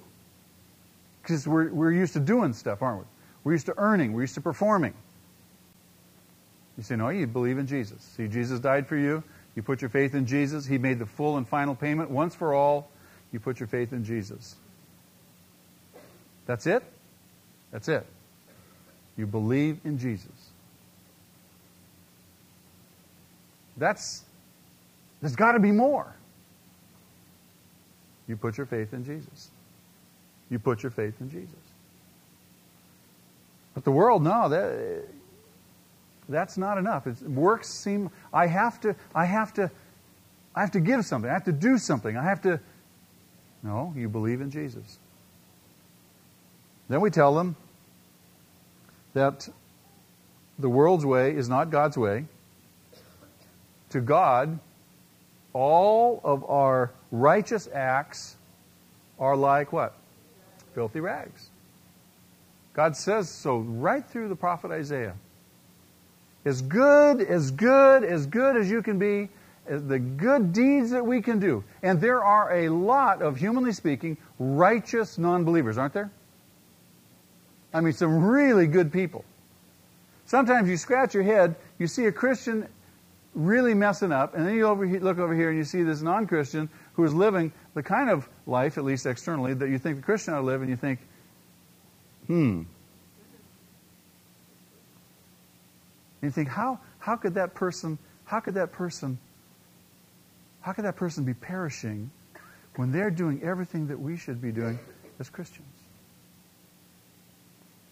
Because 1.23 1.47
we're, 1.47 1.73
we're 1.73 1.93
used 1.93 2.12
to 2.14 2.21
doing 2.21 2.53
stuff, 2.53 2.83
aren't 2.83 3.01
we? 3.01 3.05
We're 3.45 3.53
used 3.53 3.67
to 3.67 3.75
earning, 3.79 4.12
we're 4.12 4.23
used 4.23 4.35
to 4.35 4.40
performing. 4.40 4.95
You 6.77 6.83
say, 6.83 6.97
no, 6.97 7.09
you 7.09 7.27
believe 7.27 7.59
in 7.59 7.67
Jesus. 7.67 8.03
See, 8.17 8.27
Jesus 8.27 8.61
died 8.61 8.88
for 8.88 8.97
you. 8.97 9.23
You 9.55 9.62
put 9.62 9.81
your 9.81 9.90
faith 9.90 10.14
in 10.14 10.27
Jesus. 10.27 10.67
He 10.67 10.77
made 10.77 10.99
the 10.99 11.07
full 11.07 11.37
and 11.37 11.47
final 11.47 11.75
payment 11.75 12.11
once 12.11 12.35
for 12.35 12.53
all. 12.53 12.90
You 13.35 13.40
put 13.40 13.59
your 13.59 13.66
faith 13.66 13.92
in 13.92 14.05
Jesus. 14.05 14.55
That's 16.47 16.68
it? 16.68 16.85
That's 17.73 17.88
it. 17.88 18.07
You 19.16 19.27
believe 19.27 19.81
in 19.83 19.99
Jesus. 19.99 20.31
That's 23.77 24.23
there's 25.20 25.35
got 25.35 25.53
to 25.53 25.59
be 25.59 25.73
more. 25.73 26.14
You 28.29 28.37
put 28.37 28.57
your 28.57 28.66
faith 28.66 28.94
in 28.94 29.05
Jesus. 29.05 29.51
You 30.49 30.61
put 30.61 30.85
your 30.85 30.92
faith 30.92 31.20
in 31.20 31.29
Jesus. 31.29 31.51
But 33.75 33.83
the 33.83 33.90
world, 33.90 34.23
no, 34.23 34.49
that, 34.49 35.07
that's 36.29 36.57
not 36.57 36.79
enough. 36.79 37.09
It's, 37.09 37.20
works 37.20 37.68
seem 37.68 38.11
I 38.33 38.47
have 38.47 38.81
to 38.83 38.94
I 39.12 39.25
have 39.25 39.53
to 39.55 39.73
I 40.55 40.61
have 40.61 40.70
to 40.70 40.81
give 40.81 41.05
something. 41.05 41.29
I 41.29 41.35
have 41.35 41.47
to 41.47 41.53
do 41.53 41.79
something. 41.79 42.16
I 42.16 42.23
have 42.23 42.42
to 42.42 42.61
No, 43.64 43.94
you 43.96 44.11
believe 44.11 44.42
in 44.42 44.50
Jesus. 44.50 44.98
Then 46.88 47.00
we 47.00 47.09
tell 47.09 47.35
them 47.35 47.57
that 49.14 49.48
the 50.59 50.68
world's 50.68 51.07
way 51.07 51.35
is 51.35 51.48
not 51.48 51.70
God's 51.70 51.96
way. 51.96 52.27
To 53.90 54.00
God, 54.00 54.59
all 55.55 56.20
of 56.22 56.44
our 56.44 56.90
righteous 57.11 57.66
acts 57.72 58.37
are 59.18 59.35
like 59.35 59.72
what? 59.72 59.94
Filthy 60.74 61.00
rags. 61.00 61.48
God 62.74 62.96
says 62.96 63.31
so 63.31 63.59
right 63.59 64.05
through 64.05 64.29
the 64.29 64.37
prophet 64.37 64.72
Isaiah. 64.72 65.14
As 66.44 66.61
good, 66.61 67.22
as 67.22 67.50
good, 67.50 68.05
as 68.05 68.27
good 68.27 68.57
as 68.57 68.68
you 68.68 68.83
can 68.83 68.98
be, 68.98 69.31
the 69.66 69.98
good 69.98 70.53
deeds 70.53 70.90
that 70.90 71.07
we 71.07 71.22
can 71.22 71.38
do. 71.38 71.64
And 71.83 72.00
there 72.00 72.22
are 72.22 72.53
a 72.53 72.68
lot 72.68 73.22
of, 73.22 73.37
humanly 73.37 73.72
speaking, 73.72 74.18
righteous 74.38 75.18
non 75.18 75.44
believers, 75.44 75.79
aren't 75.79 75.94
there? 75.94 76.11
I 77.72 77.81
mean, 77.81 77.92
some 77.92 78.24
really 78.24 78.66
good 78.66 78.92
people. 78.92 79.24
Sometimes 80.27 80.68
you 80.68 80.77
scratch 80.77 81.14
your 81.14 81.22
head, 81.22 81.57
you 81.79 81.87
see 81.87 82.07
a 82.07 82.12
Christian 82.12 82.68
really 83.35 83.74
messing 83.74 84.12
up, 84.12 84.35
and 84.35 84.46
then 84.46 84.55
you 84.55 84.66
over, 84.66 84.87
look 84.87 85.18
over 85.18 85.35
here 85.35 85.50
and 85.50 85.59
you 85.59 85.64
see 85.64 85.83
this 85.83 86.00
non 86.00 86.27
Christian 86.27 86.70
who 86.94 87.05
is 87.05 87.12
living 87.12 87.53
the 87.74 87.83
kind 87.83 88.09
of 88.09 88.29
life, 88.46 88.79
at 88.79 88.85
least 88.85 89.07
externally, 89.07 89.55
that 89.55 89.68
you 89.68 89.79
think 89.79 89.96
the 89.96 90.03
Christian 90.03 90.35
ought 90.35 90.38
to 90.40 90.46
live, 90.46 90.61
and 90.61 90.70
you 90.70 90.77
think, 90.77 91.00
hmm. 92.27 92.62
And 96.22 96.22
you 96.22 96.31
think, 96.31 96.48
how, 96.48 96.79
how 97.00 97.16
could 97.16 97.35
that 97.35 97.55
person, 97.55 97.98
how 98.24 98.40
could 98.40 98.55
that 98.55 98.72
person, 98.72 99.18
how 100.64 100.72
could 100.72 100.87
that 100.87 100.96
person 100.96 101.24
be 101.24 101.35
perishing 101.35 102.11
when 102.77 102.90
they're 102.90 103.11
doing 103.11 103.42
everything 103.42 103.87
that 103.88 104.00
we 104.00 104.16
should 104.16 104.40
be 104.40 104.50
doing 104.50 104.79
as 105.20 105.29
Christians? 105.29 105.68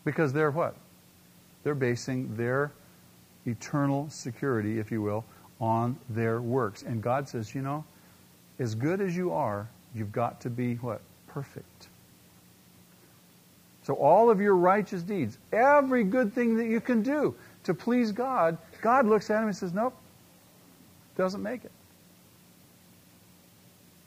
Because 0.07 0.33
they're 0.33 0.51
what? 0.51 0.75
They're 1.65 1.75
basing 1.75 2.35
their 2.35 2.73
eternal 3.45 4.09
security, 4.09 4.79
if 4.79 4.91
you 4.91 5.03
will, 5.03 5.27
on 5.61 5.99
their 6.09 6.41
works. 6.41 6.83
And 6.83 7.03
God 7.03 7.29
says, 7.29 7.55
you 7.55 7.61
know, 7.61 7.85
as 8.59 8.75
good 8.75 9.03
as 9.03 9.15
you 9.15 9.33
are, 9.33 9.69
you've 9.95 10.13
got 10.13 10.41
to 10.41 10.49
be 10.49 10.77
what? 10.77 11.03
Perfect. 11.27 11.89
So 13.83 13.93
all 13.93 14.31
of 14.31 14.41
your 14.41 14.57
righteous 14.57 15.03
deeds, 15.03 15.37
every 15.53 16.05
good 16.05 16.33
thing 16.33 16.57
that 16.57 16.69
you 16.69 16.81
can 16.81 17.03
do 17.03 17.35
to 17.65 17.75
please 17.75 18.13
God, 18.13 18.57
God 18.81 19.05
looks 19.05 19.29
at 19.29 19.43
him 19.43 19.49
and 19.49 19.57
says, 19.57 19.75
nope, 19.75 19.95
doesn't 21.19 21.43
make 21.43 21.67
it. 21.67 21.73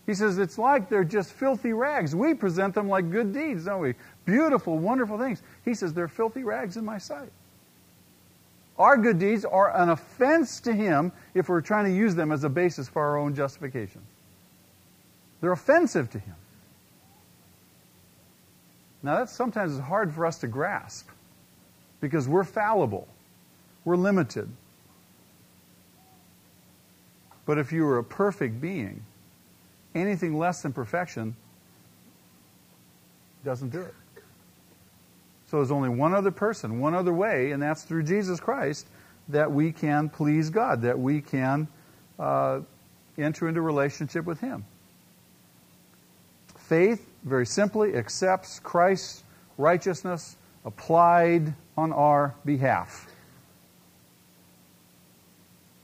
He 0.05 0.13
says 0.13 0.37
it's 0.37 0.57
like 0.57 0.89
they're 0.89 1.03
just 1.03 1.33
filthy 1.33 1.73
rags. 1.73 2.15
We 2.15 2.35
present 2.35 2.75
them 2.75 2.87
like 2.87 3.09
good 3.09 3.33
deeds, 3.33 3.65
don't 3.65 3.81
we? 3.81 3.95
Beautiful, 4.25 4.77
wonderful 4.77 5.17
things. 5.17 5.41
He 5.63 5.73
says 5.73 5.93
they're 5.93 6.07
filthy 6.07 6.43
rags 6.43 6.77
in 6.77 6.85
my 6.85 6.99
sight. 6.99 7.31
Our 8.77 8.97
good 8.97 9.19
deeds 9.19 9.45
are 9.45 9.75
an 9.75 9.89
offense 9.89 10.59
to 10.61 10.73
Him 10.73 11.11
if 11.33 11.49
we're 11.49 11.61
trying 11.61 11.85
to 11.85 11.91
use 11.91 12.13
them 12.13 12.31
as 12.31 12.43
a 12.43 12.49
basis 12.49 12.87
for 12.87 13.01
our 13.01 13.17
own 13.17 13.33
justification. 13.33 14.01
They're 15.41 15.53
offensive 15.53 16.09
to 16.11 16.19
Him. 16.19 16.35
Now, 19.01 19.19
that 19.19 19.29
sometimes 19.29 19.73
is 19.73 19.79
hard 19.79 20.13
for 20.13 20.25
us 20.25 20.39
to 20.39 20.47
grasp 20.47 21.07
because 22.01 22.27
we're 22.27 22.43
fallible, 22.43 23.07
we're 23.85 23.95
limited. 23.95 24.49
But 27.45 27.59
if 27.59 27.71
you 27.71 27.83
were 27.83 27.99
a 27.99 28.03
perfect 28.03 28.59
being, 28.59 29.03
anything 29.95 30.37
less 30.37 30.61
than 30.61 30.73
perfection 30.73 31.35
doesn't 33.43 33.69
do 33.69 33.81
it. 33.81 33.93
So 35.47 35.57
there's 35.57 35.71
only 35.71 35.89
one 35.89 36.13
other 36.13 36.31
person, 36.31 36.79
one 36.79 36.95
other 36.95 37.13
way, 37.13 37.51
and 37.51 37.61
that's 37.61 37.83
through 37.83 38.03
Jesus 38.03 38.39
Christ 38.39 38.87
that 39.29 39.51
we 39.51 39.71
can 39.71 40.09
please 40.09 40.49
God, 40.49 40.81
that 40.81 40.99
we 40.99 41.21
can 41.21 41.67
uh, 42.19 42.61
enter 43.17 43.47
into 43.47 43.61
relationship 43.61 44.25
with 44.25 44.39
Him. 44.39 44.65
Faith, 46.57 47.07
very 47.23 47.45
simply, 47.45 47.95
accepts 47.95 48.59
Christ's 48.59 49.23
righteousness 49.57 50.35
applied 50.65 51.53
on 51.77 51.93
our 51.93 52.33
behalf. 52.43 53.07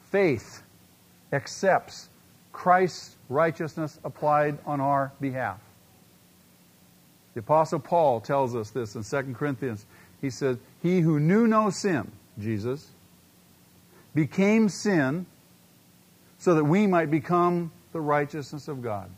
Faith 0.10 0.64
accepts 1.32 2.10
Christ's 2.52 3.16
righteousness 3.30 4.00
applied 4.04 4.58
on 4.66 4.82
our 4.82 5.12
behalf. 5.22 5.60
The 7.34 7.40
Apostle 7.40 7.80
Paul 7.80 8.20
tells 8.20 8.56
us 8.56 8.72
this 8.72 8.96
in 8.96 9.04
2 9.04 9.34
Corinthians. 9.34 9.86
He 10.20 10.30
says, 10.30 10.58
He 10.84 11.00
who 11.00 11.20
knew 11.20 11.48
no 11.48 11.70
sin, 11.70 12.12
Jesus, 12.40 12.88
became 14.14 14.70
sin 14.70 15.26
so 16.40 16.56
that 16.56 16.66
we 16.66 16.88
might 16.88 17.10
become 17.10 17.72
the 17.94 18.02
righteousness 18.02 18.68
of 18.68 18.82
God. 18.82 19.10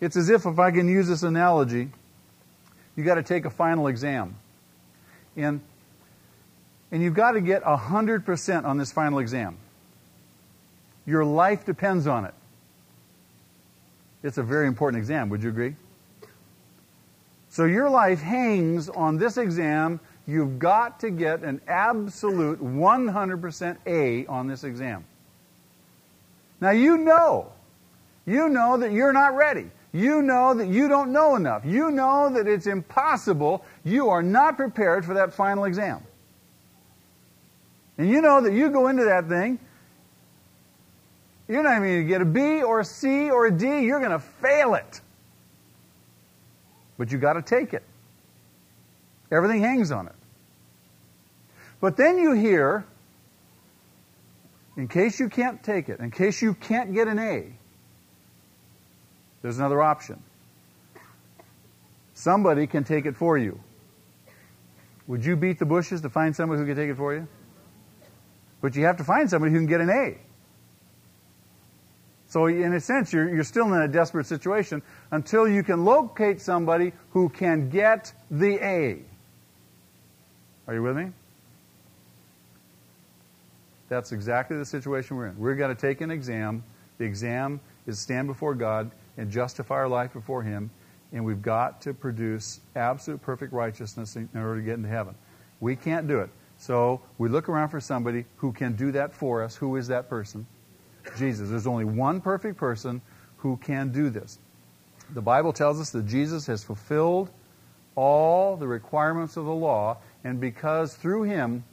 It's 0.00 0.16
as 0.16 0.28
if, 0.28 0.46
if 0.46 0.58
I 0.58 0.72
can 0.72 0.88
use 0.88 1.08
this 1.08 1.22
analogy, 1.22 1.88
you 2.96 3.04
got 3.04 3.14
to 3.14 3.22
take 3.22 3.44
a 3.44 3.50
final 3.50 3.86
exam. 3.86 4.34
And, 5.36 5.60
and 6.90 7.02
you've 7.02 7.14
got 7.14 7.32
to 7.32 7.40
get 7.40 7.62
100% 7.62 8.64
on 8.64 8.76
this 8.76 8.92
final 8.92 9.20
exam. 9.20 9.56
Your 11.06 11.24
life 11.24 11.64
depends 11.64 12.06
on 12.06 12.24
it. 12.24 12.34
It's 14.22 14.38
a 14.38 14.42
very 14.42 14.66
important 14.66 15.00
exam, 15.00 15.28
would 15.30 15.42
you 15.42 15.48
agree? 15.48 15.74
So 17.48 17.64
your 17.64 17.90
life 17.90 18.20
hangs 18.20 18.88
on 18.88 19.18
this 19.18 19.36
exam. 19.36 20.00
You've 20.26 20.58
got 20.58 21.00
to 21.00 21.10
get 21.10 21.42
an 21.42 21.60
absolute 21.66 22.62
100% 22.62 23.76
A 23.86 24.26
on 24.26 24.46
this 24.46 24.64
exam. 24.64 25.04
Now 26.60 26.70
you 26.70 26.96
know, 26.96 27.52
you 28.24 28.48
know 28.48 28.78
that 28.78 28.92
you're 28.92 29.12
not 29.12 29.34
ready. 29.36 29.70
You 29.92 30.22
know 30.22 30.54
that 30.54 30.68
you 30.68 30.88
don't 30.88 31.12
know 31.12 31.36
enough. 31.36 31.64
You 31.66 31.90
know 31.90 32.30
that 32.32 32.46
it's 32.46 32.66
impossible. 32.66 33.64
You 33.84 34.08
are 34.08 34.22
not 34.22 34.56
prepared 34.56 35.04
for 35.04 35.14
that 35.14 35.34
final 35.34 35.64
exam. 35.64 36.00
And 37.98 38.08
you 38.08 38.22
know 38.22 38.40
that 38.40 38.52
you 38.52 38.70
go 38.70 38.88
into 38.88 39.04
that 39.04 39.28
thing, 39.28 39.58
you're 41.52 41.62
not 41.62 41.76
even 41.76 41.82
going 41.82 42.02
to 42.02 42.08
get 42.08 42.20
a 42.22 42.24
B 42.24 42.62
or 42.62 42.80
a 42.80 42.84
C 42.84 43.30
or 43.30 43.46
a 43.46 43.50
D, 43.50 43.80
you're 43.80 44.00
going 44.00 44.12
to 44.12 44.18
fail 44.18 44.74
it 44.74 45.00
but 47.02 47.10
you 47.10 47.18
got 47.18 47.32
to 47.32 47.42
take 47.42 47.74
it. 47.74 47.82
Everything 49.32 49.60
hangs 49.60 49.90
on 49.90 50.06
it. 50.06 50.14
But 51.80 51.96
then 51.96 52.16
you 52.16 52.30
hear, 52.32 52.84
in 54.76 54.86
case 54.86 55.18
you 55.18 55.28
can't 55.28 55.60
take 55.64 55.88
it, 55.88 55.98
in 55.98 56.12
case 56.12 56.40
you 56.40 56.54
can't 56.54 56.94
get 56.94 57.08
an 57.08 57.18
A, 57.18 57.52
there's 59.42 59.58
another 59.58 59.82
option. 59.82 60.22
Somebody 62.14 62.68
can 62.68 62.84
take 62.84 63.04
it 63.04 63.16
for 63.16 63.36
you. 63.36 63.58
Would 65.08 65.24
you 65.24 65.34
beat 65.34 65.58
the 65.58 65.66
bushes 65.66 66.02
to 66.02 66.08
find 66.08 66.36
somebody 66.36 66.60
who 66.60 66.66
can 66.66 66.76
take 66.76 66.90
it 66.90 66.96
for 66.96 67.14
you? 67.14 67.26
But 68.60 68.76
you 68.76 68.84
have 68.84 68.98
to 68.98 69.04
find 69.04 69.28
somebody 69.28 69.50
who 69.50 69.58
can 69.58 69.66
get 69.66 69.80
an 69.80 69.90
A. 69.90 70.18
So, 72.32 72.46
in 72.46 72.72
a 72.72 72.80
sense, 72.80 73.12
you're, 73.12 73.28
you're 73.28 73.44
still 73.44 73.74
in 73.74 73.82
a 73.82 73.88
desperate 73.88 74.24
situation 74.24 74.80
until 75.10 75.46
you 75.46 75.62
can 75.62 75.84
locate 75.84 76.40
somebody 76.40 76.94
who 77.10 77.28
can 77.28 77.68
get 77.68 78.10
the 78.30 78.54
A. 78.64 79.02
Are 80.66 80.72
you 80.72 80.82
with 80.82 80.96
me? 80.96 81.10
That's 83.90 84.12
exactly 84.12 84.56
the 84.56 84.64
situation 84.64 85.18
we're 85.18 85.26
in. 85.26 85.38
We're 85.38 85.56
going 85.56 85.76
to 85.76 85.78
take 85.78 86.00
an 86.00 86.10
exam. 86.10 86.64
The 86.96 87.04
exam 87.04 87.60
is 87.86 87.98
stand 87.98 88.28
before 88.28 88.54
God 88.54 88.90
and 89.18 89.30
justify 89.30 89.74
our 89.74 89.88
life 89.88 90.14
before 90.14 90.42
Him, 90.42 90.70
and 91.12 91.26
we've 91.26 91.42
got 91.42 91.82
to 91.82 91.92
produce 91.92 92.60
absolute 92.74 93.20
perfect 93.20 93.52
righteousness 93.52 94.16
in 94.16 94.30
order 94.34 94.56
to 94.56 94.62
get 94.62 94.76
into 94.76 94.88
heaven. 94.88 95.14
We 95.60 95.76
can't 95.76 96.08
do 96.08 96.20
it. 96.20 96.30
So 96.56 97.02
we 97.18 97.28
look 97.28 97.50
around 97.50 97.68
for 97.68 97.80
somebody 97.80 98.24
who 98.36 98.52
can 98.52 98.74
do 98.74 98.90
that 98.92 99.12
for 99.12 99.42
us. 99.42 99.54
Who 99.54 99.76
is 99.76 99.86
that 99.88 100.08
person? 100.08 100.46
Jesus. 101.16 101.50
There's 101.50 101.66
only 101.66 101.84
one 101.84 102.20
perfect 102.20 102.56
person 102.56 103.00
who 103.38 103.56
can 103.56 103.90
do 103.92 104.10
this. 104.10 104.38
The 105.14 105.22
Bible 105.22 105.52
tells 105.52 105.80
us 105.80 105.90
that 105.90 106.06
Jesus 106.06 106.46
has 106.46 106.64
fulfilled 106.64 107.30
all 107.94 108.56
the 108.56 108.66
requirements 108.66 109.36
of 109.36 109.44
the 109.44 109.52
law, 109.52 109.98
and 110.24 110.40
because 110.40 110.94
through 110.94 111.24
him, 111.24 111.64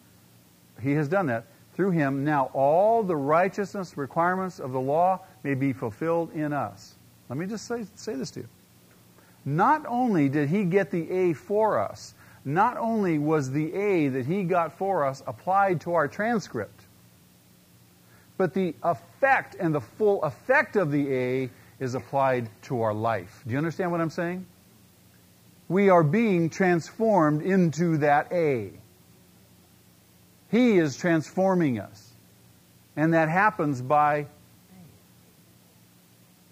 he 0.81 0.93
has 0.93 1.07
done 1.07 1.27
that, 1.27 1.45
through 1.73 1.91
him, 1.91 2.25
now 2.25 2.49
all 2.53 3.03
the 3.03 3.15
righteousness 3.15 3.95
requirements 3.95 4.59
of 4.59 4.73
the 4.73 4.79
law 4.79 5.21
may 5.43 5.53
be 5.53 5.71
fulfilled 5.71 6.33
in 6.33 6.51
us. 6.51 6.95
Let 7.29 7.37
me 7.37 7.45
just 7.45 7.67
say, 7.67 7.85
say 7.95 8.15
this 8.15 8.31
to 8.31 8.41
you. 8.41 8.47
Not 9.45 9.85
only 9.87 10.27
did 10.27 10.49
he 10.49 10.65
get 10.65 10.91
the 10.91 11.09
A 11.09 11.33
for 11.33 11.79
us, 11.79 12.15
not 12.43 12.77
only 12.77 13.17
was 13.17 13.51
the 13.51 13.73
A 13.73 14.09
that 14.09 14.25
he 14.25 14.43
got 14.43 14.77
for 14.77 15.05
us 15.05 15.23
applied 15.25 15.81
to 15.81 15.93
our 15.93 16.07
transcript, 16.07 16.78
but 18.39 18.54
the 18.54 18.73
effect 18.84 19.58
and 19.60 19.75
the 19.75 19.82
full 19.82 20.23
effect 20.23 20.78
of 20.78 20.91
the 20.91 21.13
A 21.13 21.49
is 21.82 21.93
applied 21.93 22.49
to 22.62 22.82
our 22.82 22.93
life. 22.93 23.43
Do 23.45 23.52
you 23.52 23.58
understand 23.58 23.91
what 23.91 23.99
I'm 23.99 24.10
saying? 24.10 24.45
We 25.67 25.89
are 25.89 26.04
being 26.04 26.49
transformed 26.49 27.41
into 27.41 27.97
that 27.97 28.32
A. 28.32 28.71
He 30.49 30.78
is 30.78 30.95
transforming 30.95 31.80
us. 31.80 32.13
And 32.95 33.13
that 33.13 33.28
happens 33.28 33.82
by 33.82 34.25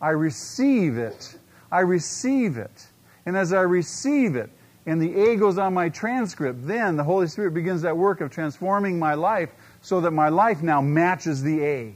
I 0.01 0.09
receive 0.09 0.97
it. 0.97 1.37
I 1.71 1.79
receive 1.79 2.57
it. 2.57 2.85
And 3.25 3.37
as 3.37 3.53
I 3.53 3.61
receive 3.61 4.35
it, 4.35 4.49
and 4.85 5.01
the 5.01 5.15
A 5.15 5.37
goes 5.37 5.57
on 5.57 5.73
my 5.73 5.87
transcript, 5.87 6.67
then 6.67 6.97
the 6.97 7.03
Holy 7.05 7.27
Spirit 7.27 7.53
begins 7.53 7.81
that 7.83 7.95
work 7.95 8.19
of 8.19 8.29
transforming 8.29 8.99
my 8.99 9.13
life 9.13 9.51
so 9.81 10.01
that 10.01 10.11
my 10.11 10.29
life 10.29 10.61
now 10.61 10.81
matches 10.81 11.41
the 11.41 11.63
A. 11.63 11.95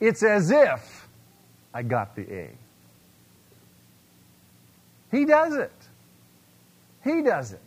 It's 0.00 0.22
as 0.22 0.50
if 0.50 1.08
I 1.72 1.82
got 1.82 2.16
the 2.16 2.22
A. 2.32 2.50
He 5.10 5.24
does 5.24 5.54
it. 5.54 5.72
He 7.04 7.22
does 7.22 7.52
it. 7.52 7.60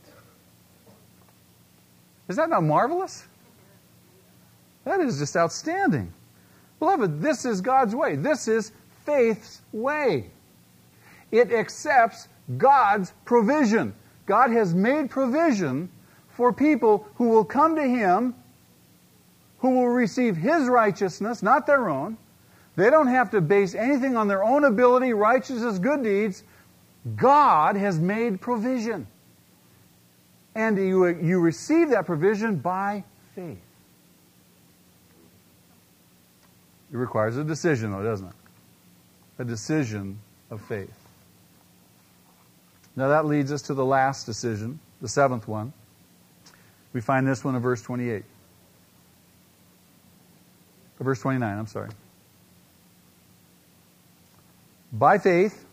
Is 2.27 2.35
that 2.37 2.49
not 2.49 2.63
marvelous? 2.63 3.25
That 4.83 4.99
is 4.99 5.19
just 5.19 5.35
outstanding. 5.37 6.11
Beloved, 6.79 7.21
this 7.21 7.45
is 7.45 7.61
God's 7.61 7.95
way. 7.95 8.15
This 8.15 8.47
is 8.47 8.71
faith's 9.05 9.61
way. 9.71 10.29
It 11.31 11.51
accepts 11.51 12.27
God's 12.57 13.13
provision. 13.25 13.93
God 14.25 14.51
has 14.51 14.73
made 14.73 15.09
provision 15.09 15.89
for 16.35 16.53
people 16.53 17.07
who 17.15 17.29
will 17.29 17.45
come 17.45 17.75
to 17.75 17.87
Him, 17.87 18.35
who 19.59 19.71
will 19.71 19.87
receive 19.87 20.35
His 20.35 20.67
righteousness, 20.67 21.41
not 21.41 21.65
their 21.65 21.89
own. 21.89 22.17
They 22.75 22.89
don't 22.89 23.07
have 23.07 23.31
to 23.31 23.41
base 23.41 23.73
anything 23.73 24.17
on 24.17 24.27
their 24.27 24.43
own 24.43 24.65
ability, 24.65 25.13
righteousness, 25.13 25.79
good 25.79 26.03
deeds. 26.03 26.43
God 27.15 27.77
has 27.77 27.99
made 27.99 28.41
provision. 28.41 29.07
And 30.55 30.77
you, 30.77 31.05
you 31.07 31.39
receive 31.39 31.89
that 31.89 32.05
provision 32.05 32.57
by 32.57 33.03
faith. 33.33 33.59
It 36.91 36.97
requires 36.97 37.37
a 37.37 37.43
decision, 37.43 37.91
though, 37.91 38.03
doesn't 38.03 38.27
it? 38.27 38.33
A 39.39 39.45
decision 39.45 40.19
of 40.49 40.61
faith. 40.61 40.93
Now 42.95 43.09
that 43.09 43.25
leads 43.25 43.51
us 43.51 43.63
to 43.63 43.73
the 43.73 43.85
last 43.85 44.25
decision, 44.25 44.79
the 45.01 45.09
seventh 45.09 45.47
one. 45.47 45.73
We 46.95 47.01
find 47.01 47.27
this 47.27 47.43
one 47.43 47.55
in 47.55 47.61
verse 47.61 47.81
28. 47.81 48.23
Verse 50.97 51.19
29, 51.19 51.57
I'm 51.57 51.67
sorry. 51.67 51.89
By 54.93 55.17
faith, 55.17 55.65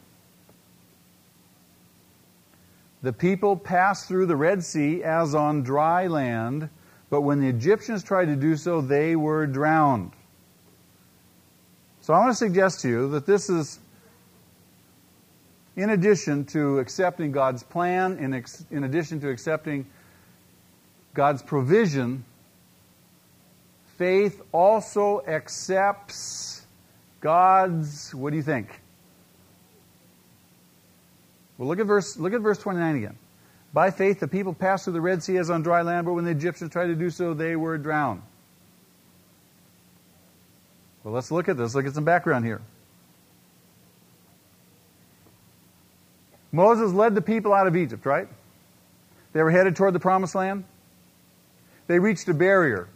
the 3.03 3.13
people 3.13 3.57
passed 3.57 4.09
through 4.09 4.27
the 4.27 4.35
Red 4.35 4.65
Sea 4.65 5.05
as 5.05 5.33
on 5.33 5.63
dry 5.63 6.09
land, 6.09 6.69
but 7.09 7.21
when 7.21 7.39
the 7.39 7.47
Egyptians 7.47 8.03
tried 8.03 8.25
to 8.25 8.35
do 8.35 8.57
so, 8.57 8.81
they 8.81 9.15
were 9.15 9.47
drowned. 9.47 10.11
So 12.01 12.15
I 12.15 12.19
want 12.19 12.33
to 12.33 12.37
suggest 12.37 12.81
to 12.81 12.89
you 12.89 13.11
that 13.11 13.27
this 13.27 13.49
is, 13.49 13.79
in 15.77 15.91
addition 15.91 16.47
to 16.47 16.81
accepting 16.81 17.31
God's 17.31 17.63
plan, 17.63 18.19
in, 18.19 18.35
ex- 18.35 18.67
in 18.73 18.83
addition 18.83 19.21
to 19.21 19.29
accepting 19.29 19.87
God's 21.15 21.43
provision, 21.43 22.25
faith 23.99 24.41
also 24.53 25.23
accepts 25.27 26.65
God's, 27.21 28.15
what 28.15 28.31
do 28.31 28.37
you 28.37 28.43
think? 28.43 28.81
Well, 31.59 31.69
look 31.69 31.79
at 31.79 31.87
verse, 31.87 32.17
look 32.17 32.33
at 32.33 32.41
verse 32.41 32.59
29 32.59 32.97
again. 32.97 33.19
By 33.73 33.91
faith, 33.91 34.21
the 34.21 34.29
people 34.29 34.53
passed 34.53 34.85
through 34.85 34.95
the 34.95 35.01
Red 35.01 35.23
Sea 35.23 35.37
as 35.39 35.49
on 35.49 35.63
dry 35.63 35.83
land, 35.83 36.07
but 36.07 36.15
when 36.15 36.25
the 36.25 36.31
Egyptians 36.31 36.73
tried 36.73 36.87
to 36.87 36.95
do 36.95 37.11
so, 37.11 37.35
they 37.35 37.57
were 37.57 37.79
drowned. 37.79 38.23
Well, 41.05 41.15
let's 41.15 41.31
look 41.31 41.49
at 41.49 41.57
this. 41.57 41.75
Look 41.75 41.87
at 41.87 41.95
some 41.95 42.05
background 42.05 42.45
here. 42.45 42.61
Moses 46.53 46.93
led 46.93 47.15
the 47.15 47.23
people 47.23 47.53
out 47.55 47.67
of 47.67 47.77
Egypt, 47.77 48.05
right? 48.05 48.29
They 49.33 49.43
were 49.43 49.51
headed 49.51 49.75
toward 49.75 49.95
the 49.95 50.01
promised 50.01 50.35
land. 50.35 50.65
They 51.87 51.99
reached 51.99 52.29
a 52.29 52.35
barrier. 52.35 52.89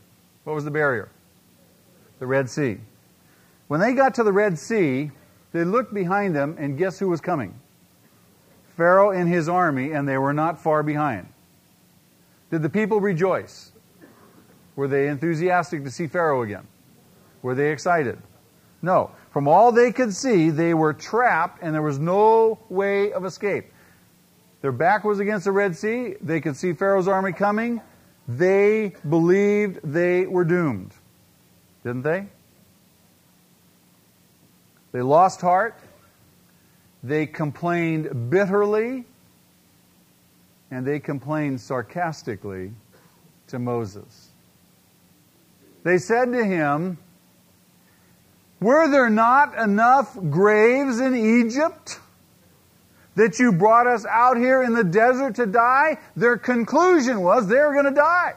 What 0.45 0.55
was 0.55 0.65
the 0.65 0.71
barrier? 0.71 1.09
The 2.19 2.27
Red 2.27 2.49
Sea. 2.49 2.79
When 3.69 3.81
they 3.81 3.93
got 3.95 4.15
to 4.15 4.23
the 4.23 4.33
Red 4.33 4.59
Sea, 4.59 5.11
they 5.53 5.65
looked 5.65 5.93
behind 5.93 6.35
them, 6.35 6.57
and 6.59 6.79
guess 6.79 6.99
who 6.99 7.09
was 7.09 7.21
coming? 7.21 7.59
Pharaoh 8.77 9.11
and 9.11 9.29
his 9.29 9.49
army, 9.49 9.93
and 9.93 10.07
they 10.07 10.19
were 10.19 10.33
not 10.33 10.63
far 10.63 10.83
behind. 10.83 11.27
Did 12.51 12.63
the 12.63 12.69
people 12.69 13.01
rejoice? 13.01 13.73
Were 14.77 14.87
they 14.87 15.09
enthusiastic 15.09 15.83
to 15.85 15.91
see 15.91 16.07
Pharaoh 16.07 16.43
again? 16.43 16.67
Were 17.43 17.55
they 17.55 17.73
excited? 17.73 18.19
No. 18.83 19.11
From 19.31 19.49
all 19.49 19.73
they 19.73 19.91
could 19.93 20.15
see, 20.15 20.51
they 20.51 20.75
were 20.75 20.93
trapped 20.93 21.63
and 21.63 21.75
there 21.75 21.83
was 21.83 21.99
no 21.99 22.59
way 22.69 23.13
of 23.13 23.25
escape. 23.25 23.73
Their 24.61 24.73
back 24.73 25.05
was 25.05 25.19
against 25.19 25.45
the 25.45 25.53
Red 25.53 25.77
Sea. 25.77 26.15
They 26.21 26.41
could 26.41 26.57
see 26.57 26.73
Pharaoh's 26.73 27.09
army 27.09 27.33
coming. 27.33 27.81
They 28.29 28.95
believed 29.09 29.81
they 29.85 30.27
were 30.27 30.45
doomed. 30.45 30.93
Didn't 31.85 32.03
they? 32.03 32.27
They 34.93 35.03
lost 35.03 35.41
heart. 35.41 35.79
They 37.03 37.27
complained 37.27 38.31
bitterly. 38.31 39.05
And 40.71 40.85
they 40.85 40.99
complained 40.99 41.61
sarcastically 41.61 42.73
to 43.49 43.59
Moses. 43.61 44.31
They 45.85 45.99
said 45.99 46.33
to 46.33 46.45
him, 46.45 46.99
Were 48.61 48.91
there 48.91 49.09
not 49.09 49.57
enough 49.57 50.19
graves 50.31 50.99
in 50.99 51.15
Egypt? 51.15 52.01
That 53.17 53.39
you 53.39 53.51
brought 53.51 53.87
us 53.87 54.07
out 54.07 54.37
here 54.37 54.63
in 54.63 54.73
the 54.73 54.85
desert 54.85 55.35
to 55.37 55.47
die? 55.47 55.99
Their 56.15 56.37
conclusion 56.39 57.21
was 57.21 57.49
they 57.49 57.57
were 57.57 57.73
going 57.73 57.87
to 57.87 57.91
die. 57.91 58.35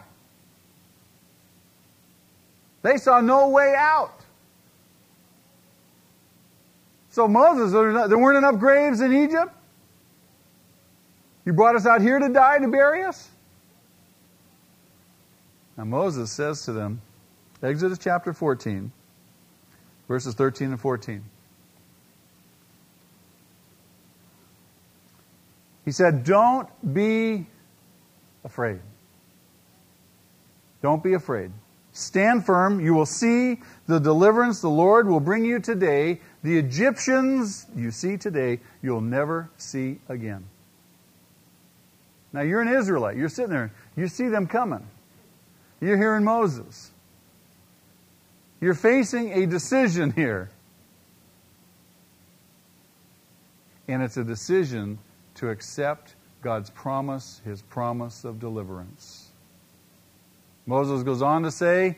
They 2.81 2.97
saw 2.97 3.21
no 3.21 3.49
way 3.49 3.75
out. 3.77 4.13
So 7.11 7.27
Moses, 7.27 7.71
there 7.71 8.17
weren't 8.17 8.37
enough 8.37 8.59
graves 8.59 9.01
in 9.01 9.13
Egypt? 9.13 9.51
You 11.45 11.53
brought 11.53 11.75
us 11.75 11.85
out 11.85 12.01
here 12.01 12.19
to 12.19 12.29
die, 12.29 12.59
to 12.59 12.67
bury 12.67 13.03
us? 13.03 13.27
Now 15.77 15.85
Moses 15.85 16.31
says 16.31 16.63
to 16.65 16.73
them, 16.73 17.01
Exodus 17.61 17.97
chapter 17.97 18.31
14, 18.31 18.91
verses 20.07 20.35
13 20.35 20.69
and 20.69 20.79
14. 20.79 21.23
He 25.85 25.91
said, 25.91 26.23
Don't 26.23 26.67
be 26.93 27.47
afraid. 28.43 28.79
Don't 30.81 31.03
be 31.03 31.13
afraid. 31.13 31.51
Stand 31.91 32.45
firm. 32.45 32.79
You 32.79 32.93
will 32.93 33.05
see 33.05 33.59
the 33.87 33.99
deliverance 33.99 34.61
the 34.61 34.69
Lord 34.69 35.07
will 35.07 35.19
bring 35.19 35.43
you 35.43 35.59
today. 35.59 36.21
The 36.43 36.57
Egyptians 36.57 37.65
you 37.75 37.91
see 37.91 38.17
today, 38.17 38.59
you'll 38.81 39.01
never 39.01 39.49
see 39.57 39.99
again. 40.07 40.45
Now 42.31 42.41
you're 42.41 42.61
an 42.61 42.67
Israelite. 42.67 43.17
You're 43.17 43.29
sitting 43.29 43.51
there. 43.51 43.71
You 43.97 44.07
see 44.07 44.29
them 44.29 44.47
coming. 44.47 44.85
You're 45.81 45.97
hearing 45.97 46.23
Moses. 46.23 46.91
You're 48.61 48.75
facing 48.75 49.31
a 49.31 49.45
decision 49.45 50.11
here. 50.11 50.49
And 53.87 54.03
it's 54.03 54.17
a 54.17 54.23
decision 54.23 54.99
to 55.39 55.49
accept 55.49 56.15
God's 56.41 56.69
promise, 56.69 57.41
his 57.45 57.61
promise 57.61 58.25
of 58.25 58.39
deliverance. 58.39 59.29
Moses 60.65 61.01
goes 61.03 61.21
on 61.21 61.43
to 61.43 61.51
say, 61.51 61.95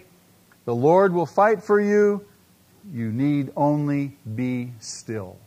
The 0.66 0.76
Lord 0.76 1.12
will 1.12 1.26
fight 1.26 1.64
for 1.64 1.82
you. 1.82 2.24
You 2.94 3.12
need 3.12 3.52
only 3.56 4.16
be 4.36 4.72
still. 4.80 5.38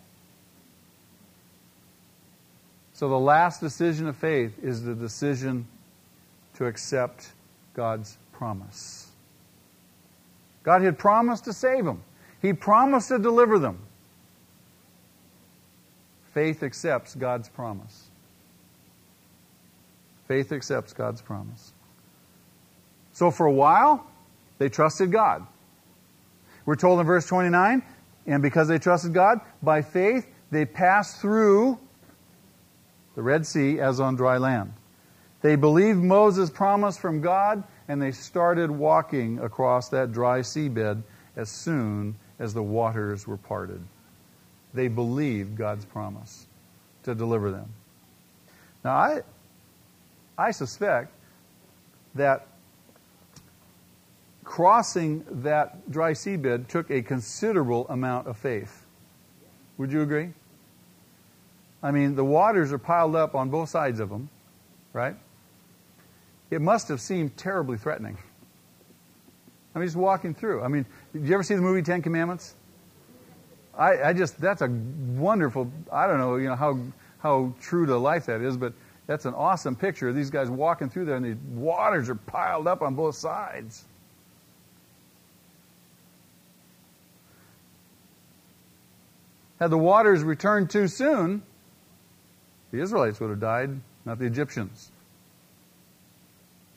So 2.94 3.08
the 3.08 3.18
last 3.18 3.60
decision 3.60 4.08
of 4.08 4.16
faith 4.16 4.58
is 4.62 4.82
the 4.82 4.94
decision 4.94 5.66
to 6.54 6.66
accept 6.66 7.32
God's 7.74 8.18
promise. 8.32 9.08
God 10.64 10.82
had 10.82 10.98
promised 10.98 11.44
to 11.44 11.52
save 11.52 11.84
them. 11.84 12.02
He 12.42 12.52
promised 12.52 13.08
to 13.08 13.18
deliver 13.20 13.58
them. 13.58 13.78
Faith 16.34 16.64
accepts 16.64 17.14
God's 17.14 17.48
promise. 17.48 18.10
Faith 20.26 20.50
accepts 20.50 20.92
God's 20.92 21.22
promise. 21.22 21.72
So 23.12 23.30
for 23.30 23.46
a 23.46 23.52
while, 23.52 24.04
they 24.58 24.68
trusted 24.68 25.12
God. 25.12 25.46
We're 26.66 26.74
told 26.74 26.98
in 26.98 27.06
verse 27.06 27.26
29, 27.28 27.82
and 28.26 28.42
because 28.42 28.66
they 28.66 28.78
trusted 28.78 29.14
God, 29.14 29.40
by 29.62 29.82
faith 29.82 30.26
they 30.50 30.64
passed 30.64 31.20
through 31.20 31.78
the 33.14 33.22
Red 33.22 33.46
Sea 33.46 33.78
as 33.78 34.00
on 34.00 34.16
dry 34.16 34.38
land. 34.38 34.72
They 35.40 35.54
believed 35.54 35.98
Moses' 35.98 36.50
promise 36.50 36.96
from 36.96 37.20
God, 37.20 37.62
and 37.86 38.02
they 38.02 38.10
started 38.10 38.72
walking 38.72 39.38
across 39.38 39.90
that 39.90 40.10
dry 40.10 40.40
seabed 40.40 41.04
as 41.36 41.48
soon 41.48 42.16
as 42.40 42.54
the 42.54 42.62
waters 42.62 43.24
were 43.28 43.36
parted 43.36 43.86
they 44.74 44.88
believed 44.88 45.56
God's 45.56 45.84
promise 45.84 46.46
to 47.04 47.14
deliver 47.14 47.50
them. 47.50 47.72
Now, 48.84 48.96
I, 48.96 49.22
I 50.36 50.50
suspect 50.50 51.12
that 52.14 52.46
crossing 54.42 55.24
that 55.42 55.90
dry 55.90 56.12
seabed 56.12 56.68
took 56.68 56.90
a 56.90 57.02
considerable 57.02 57.86
amount 57.88 58.26
of 58.26 58.36
faith. 58.36 58.84
Would 59.78 59.90
you 59.90 60.02
agree? 60.02 60.30
I 61.82 61.90
mean, 61.90 62.14
the 62.14 62.24
waters 62.24 62.72
are 62.72 62.78
piled 62.78 63.16
up 63.16 63.34
on 63.34 63.50
both 63.50 63.68
sides 63.68 64.00
of 64.00 64.08
them, 64.08 64.28
right? 64.92 65.16
It 66.50 66.60
must 66.60 66.88
have 66.88 67.00
seemed 67.00 67.36
terribly 67.36 67.76
threatening. 67.76 68.16
I 69.74 69.78
mean, 69.78 69.88
just 69.88 69.96
walking 69.96 70.34
through. 70.34 70.62
I 70.62 70.68
mean, 70.68 70.86
did 71.12 71.26
you 71.26 71.34
ever 71.34 71.42
see 71.42 71.54
the 71.54 71.62
movie 71.62 71.82
Ten 71.82 72.00
Commandments? 72.00 72.54
I, 73.76 74.10
I 74.10 74.12
just 74.12 74.40
that's 74.40 74.62
a 74.62 74.68
wonderful. 74.68 75.70
I 75.92 76.06
don't 76.06 76.18
know, 76.18 76.36
you 76.36 76.48
know 76.48 76.56
how 76.56 76.78
how 77.18 77.54
true 77.60 77.86
to 77.86 77.96
life 77.96 78.26
that 78.26 78.40
is, 78.40 78.56
but 78.56 78.72
that's 79.06 79.24
an 79.24 79.34
awesome 79.34 79.76
picture 79.76 80.08
of 80.08 80.14
these 80.14 80.30
guys 80.30 80.48
walking 80.48 80.88
through 80.88 81.06
there, 81.06 81.16
and 81.16 81.24
the 81.24 81.36
waters 81.54 82.08
are 82.08 82.14
piled 82.14 82.66
up 82.66 82.82
on 82.82 82.94
both 82.94 83.16
sides. 83.16 83.84
Had 89.60 89.70
the 89.70 89.78
waters 89.78 90.22
returned 90.22 90.70
too 90.70 90.88
soon, 90.88 91.42
the 92.70 92.80
Israelites 92.80 93.20
would 93.20 93.30
have 93.30 93.40
died, 93.40 93.70
not 94.04 94.18
the 94.18 94.26
Egyptians. 94.26 94.90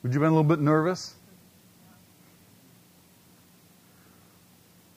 Would 0.02 0.14
you 0.14 0.20
have 0.20 0.26
been 0.26 0.32
a 0.32 0.36
little 0.36 0.48
bit 0.48 0.60
nervous? 0.60 1.14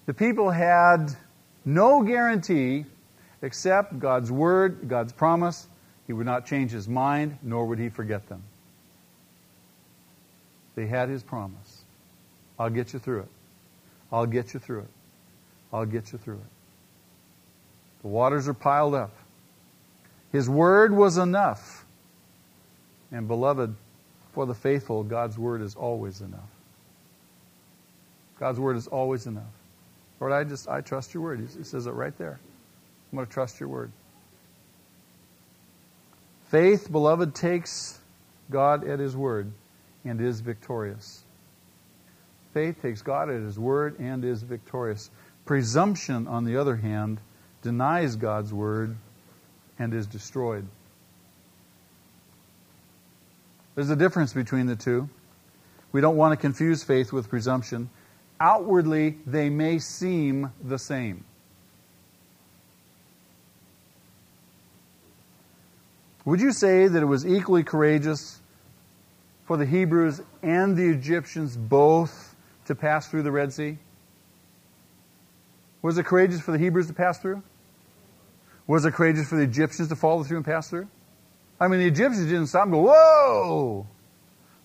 The 0.06 0.14
people 0.14 0.52
had 0.52 1.16
no 1.66 2.04
guarantee 2.04 2.86
except 3.42 4.00
God's 4.00 4.32
word, 4.32 4.88
God's 4.88 5.14
promise. 5.14 5.68
He 6.08 6.14
would 6.14 6.26
not 6.26 6.46
change 6.46 6.72
his 6.72 6.88
mind, 6.88 7.38
nor 7.42 7.66
would 7.68 7.80
he 7.80 7.90
forget 7.90 8.28
them. 8.28 8.44
They 10.76 10.88
had 10.88 11.10
his 11.10 11.24
promise. 11.24 11.84
I'll 12.60 12.70
get 12.70 12.94
you 12.94 13.00
through 13.00 13.22
it. 13.22 13.30
I'll 14.12 14.26
get 14.26 14.54
you 14.54 14.60
through 14.60 14.82
it. 14.82 14.92
I'll 15.72 15.86
get 15.86 16.12
you 16.12 16.18
through 16.18 16.36
it. 16.36 16.52
The 18.02 18.08
waters 18.08 18.48
are 18.48 18.54
piled 18.54 18.96
up. 18.96 19.12
His 20.32 20.50
word 20.50 20.92
was 20.94 21.18
enough. 21.18 21.86
And 23.12 23.28
beloved, 23.28 23.76
for 24.34 24.46
the 24.46 24.54
faithful, 24.54 25.04
God's 25.04 25.38
word 25.38 25.62
is 25.62 25.76
always 25.76 26.22
enough. 26.22 26.40
God's 28.40 28.60
word 28.60 28.78
is 28.78 28.88
always 28.88 29.28
enough. 29.28 29.44
Lord, 30.22 30.34
I 30.34 30.44
just 30.44 30.70
I 30.70 30.82
trust 30.82 31.16
your 31.16 31.24
word. 31.24 31.40
He 31.40 31.64
says 31.64 31.88
it 31.88 31.92
right 31.92 32.16
there. 32.20 32.40
I'm 33.12 33.16
going 33.16 33.28
to 33.28 33.34
trust 33.34 33.60
your 33.60 33.70
word. 33.70 33.92
Faith, 36.50 36.92
beloved, 36.92 37.34
takes 37.34 38.00
God 38.52 38.88
at 38.88 39.00
his 39.00 39.18
word 39.18 39.52
and 40.06 40.22
is 40.22 40.42
victorious. 40.42 41.24
Faith 42.54 42.82
takes 42.82 43.02
God 43.02 43.30
at 43.30 43.42
his 43.42 43.58
word 43.58 44.00
and 44.00 44.24
is 44.24 44.44
victorious. 44.44 45.10
Presumption, 45.46 46.28
on 46.28 46.46
the 46.46 46.58
other 46.58 46.76
hand, 46.76 47.20
denies 47.64 48.16
God's 48.16 48.54
word 48.54 48.96
and 49.80 49.94
is 49.94 50.06
destroyed. 50.06 50.68
There's 53.74 53.90
a 53.90 53.96
difference 53.96 54.34
between 54.34 54.68
the 54.68 54.76
two. 54.76 55.10
We 55.92 56.02
don't 56.02 56.18
want 56.18 56.34
to 56.34 56.38
confuse 56.38 56.84
faith 56.84 57.12
with 57.12 57.30
presumption. 57.30 57.90
Outwardly, 58.42 59.20
they 59.28 59.52
may 59.52 59.78
seem 59.78 60.52
the 60.64 60.80
same. 60.80 61.26
Would 66.26 66.42
you 66.42 66.52
say 66.52 66.88
that 66.88 67.04
it 67.04 67.06
was 67.06 67.24
equally 67.24 67.62
courageous 67.62 68.40
for 69.46 69.58
the 69.58 69.66
Hebrews 69.68 70.24
and 70.42 70.76
the 70.76 70.90
Egyptians 70.90 71.56
both 71.56 72.36
to 72.66 72.74
pass 72.74 73.08
through 73.08 73.22
the 73.22 73.32
Red 73.32 73.54
Sea? 73.54 73.78
Was 75.84 76.00
it 76.00 76.08
courageous 76.08 76.42
for 76.42 76.52
the 76.52 76.58
Hebrews 76.58 76.88
to 76.88 76.94
pass 76.94 77.20
through? 77.20 77.44
Was 78.66 78.86
it 78.86 78.96
courageous 78.96 79.30
for 79.30 79.36
the 79.36 79.44
Egyptians 79.44 79.90
to 79.90 79.96
follow 79.96 80.24
through 80.24 80.38
and 80.38 80.46
pass 80.48 80.68
through? 80.68 80.88
I 81.60 81.68
mean, 81.68 81.80
the 81.80 81.88
Egyptians 81.88 82.26
didn't 82.26 82.48
stop 82.48 82.64
and 82.64 82.72
go, 82.72 82.92
whoa! 82.92 83.88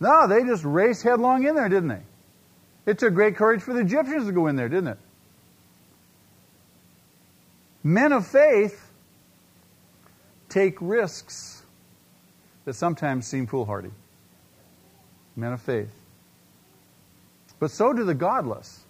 No, 0.01 0.27
they 0.27 0.45
just 0.45 0.65
raced 0.65 1.03
headlong 1.03 1.47
in 1.47 1.55
there, 1.55 1.69
didn't 1.69 1.89
they? 1.89 2.03
It 2.87 2.99
took 2.99 3.15
great 3.15 3.37
courage 3.37 3.63
for 3.63 3.75
the 3.75 3.81
Egyptians 3.81 4.27
to 4.27 4.33
go 4.33 4.47
in 4.47 4.57
there, 4.57 4.69
didn't 4.69 4.89
it? 4.89 4.99
Men 7.83 8.13
of 8.13 8.27
faith 8.27 8.91
take 10.49 10.77
risks 10.81 11.63
that 12.65 12.75
sometimes 12.75 13.27
seem 13.27 13.47
foolhardy. 13.47 13.91
Men 15.35 15.53
of 15.53 15.61
faith. 15.61 15.93
But 17.59 17.71
so 17.71 17.93
do 17.93 18.05
the 18.05 18.15
godless. 18.15 18.85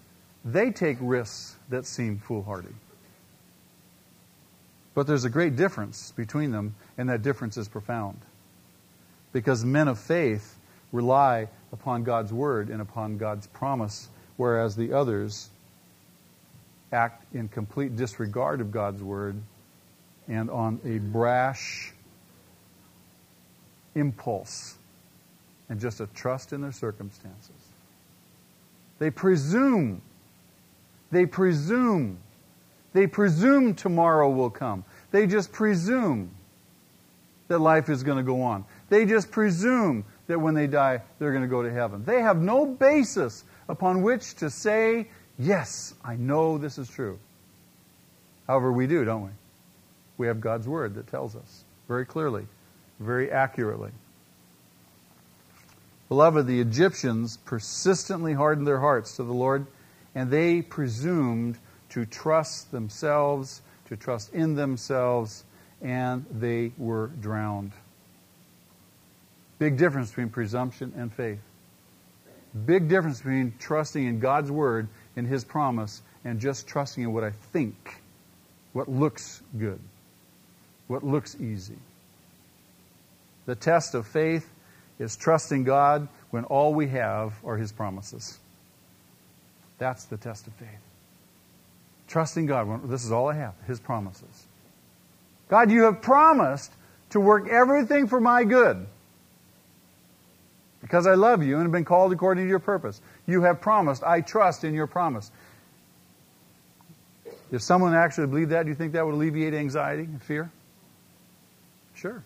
They 0.44 0.70
take 0.70 0.98
risks 1.00 1.56
that 1.70 1.86
seem 1.86 2.18
foolhardy. 2.18 2.74
But 4.94 5.06
there's 5.06 5.24
a 5.24 5.30
great 5.30 5.56
difference 5.56 6.12
between 6.12 6.52
them, 6.52 6.74
and 6.96 7.08
that 7.10 7.22
difference 7.22 7.56
is 7.56 7.68
profound. 7.68 8.18
Because 9.32 9.64
men 9.64 9.88
of 9.88 9.98
faith 9.98 10.56
rely 10.92 11.48
upon 11.72 12.04
God's 12.04 12.32
word 12.32 12.68
and 12.68 12.80
upon 12.80 13.18
God's 13.18 13.46
promise, 13.46 14.08
whereas 14.36 14.76
the 14.76 14.92
others 14.92 15.50
act 16.92 17.24
in 17.34 17.48
complete 17.48 17.96
disregard 17.96 18.60
of 18.60 18.70
God's 18.70 19.02
word 19.02 19.36
and 20.28 20.50
on 20.50 20.80
a 20.84 20.98
brash 20.98 21.92
impulse 23.94 24.76
and 25.68 25.80
just 25.80 26.00
a 26.00 26.06
trust 26.08 26.52
in 26.52 26.60
their 26.60 26.72
circumstances. 26.72 27.50
They 28.98 29.10
presume. 29.10 30.00
They 31.10 31.26
presume 31.26 32.18
they 32.96 33.06
presume 33.06 33.74
tomorrow 33.74 34.30
will 34.30 34.48
come. 34.48 34.82
They 35.10 35.26
just 35.26 35.52
presume 35.52 36.30
that 37.48 37.58
life 37.58 37.90
is 37.90 38.02
going 38.02 38.16
to 38.16 38.24
go 38.24 38.40
on. 38.40 38.64
They 38.88 39.04
just 39.04 39.30
presume 39.30 40.06
that 40.26 40.40
when 40.40 40.54
they 40.54 40.66
die, 40.66 41.02
they're 41.18 41.32
going 41.32 41.42
to 41.42 41.48
go 41.48 41.62
to 41.62 41.72
heaven. 41.72 42.04
They 42.04 42.20
have 42.20 42.40
no 42.40 42.66
basis 42.66 43.44
upon 43.68 44.02
which 44.02 44.34
to 44.36 44.50
say, 44.50 45.08
Yes, 45.38 45.94
I 46.02 46.16
know 46.16 46.56
this 46.56 46.78
is 46.78 46.88
true. 46.88 47.18
However, 48.46 48.72
we 48.72 48.86
do, 48.86 49.04
don't 49.04 49.22
we? 49.22 49.30
We 50.18 50.26
have 50.28 50.40
God's 50.40 50.66
Word 50.66 50.94
that 50.94 51.08
tells 51.08 51.36
us 51.36 51.64
very 51.88 52.06
clearly, 52.06 52.46
very 52.98 53.30
accurately. 53.30 53.90
Beloved, 56.08 56.46
the 56.46 56.60
Egyptians 56.60 57.36
persistently 57.36 58.32
hardened 58.32 58.66
their 58.66 58.80
hearts 58.80 59.16
to 59.16 59.24
the 59.24 59.32
Lord, 59.32 59.66
and 60.14 60.30
they 60.30 60.62
presumed 60.62 61.58
to 61.90 62.06
trust 62.06 62.70
themselves, 62.70 63.60
to 63.88 63.96
trust 63.96 64.32
in 64.32 64.54
themselves, 64.54 65.44
and 65.82 66.24
they 66.30 66.72
were 66.78 67.08
drowned. 67.20 67.72
Big 69.58 69.76
difference 69.76 70.10
between 70.10 70.28
presumption 70.28 70.92
and 70.96 71.12
faith. 71.12 71.40
Big 72.64 72.88
difference 72.88 73.18
between 73.18 73.54
trusting 73.58 74.06
in 74.06 74.18
God's 74.18 74.50
word 74.50 74.88
and 75.16 75.26
his 75.26 75.44
promise 75.44 76.02
and 76.24 76.40
just 76.40 76.66
trusting 76.66 77.04
in 77.04 77.12
what 77.12 77.24
I 77.24 77.30
think, 77.30 78.00
what 78.72 78.88
looks 78.88 79.42
good, 79.58 79.80
what 80.86 81.04
looks 81.04 81.36
easy. 81.40 81.78
The 83.46 83.54
test 83.54 83.94
of 83.94 84.06
faith 84.06 84.50
is 84.98 85.16
trusting 85.16 85.64
God 85.64 86.08
when 86.30 86.44
all 86.44 86.74
we 86.74 86.88
have 86.88 87.34
are 87.44 87.56
his 87.56 87.72
promises. 87.72 88.38
That's 89.78 90.04
the 90.04 90.16
test 90.16 90.46
of 90.46 90.54
faith. 90.54 90.68
Trusting 92.08 92.46
God. 92.46 92.68
When 92.68 92.88
this 92.88 93.04
is 93.04 93.12
all 93.12 93.28
I 93.28 93.34
have, 93.34 93.54
His 93.66 93.80
promises. 93.80 94.46
God, 95.48 95.70
you 95.70 95.84
have 95.84 96.02
promised 96.02 96.72
to 97.10 97.20
work 97.20 97.48
everything 97.48 98.06
for 98.06 98.20
my 98.20 98.44
good. 98.44 98.86
Because 100.86 101.08
I 101.08 101.14
love 101.14 101.42
you 101.42 101.56
and 101.56 101.64
have 101.64 101.72
been 101.72 101.84
called 101.84 102.12
according 102.12 102.44
to 102.44 102.48
your 102.48 102.60
purpose. 102.60 103.00
You 103.26 103.42
have 103.42 103.60
promised. 103.60 104.04
I 104.04 104.20
trust 104.20 104.62
in 104.62 104.72
your 104.72 104.86
promise. 104.86 105.32
If 107.50 107.62
someone 107.62 107.92
actually 107.92 108.28
believed 108.28 108.50
that, 108.50 108.62
do 108.62 108.68
you 108.68 108.76
think 108.76 108.92
that 108.92 109.04
would 109.04 109.14
alleviate 109.14 109.52
anxiety 109.52 110.04
and 110.04 110.22
fear? 110.22 110.48
Sure. 111.94 112.22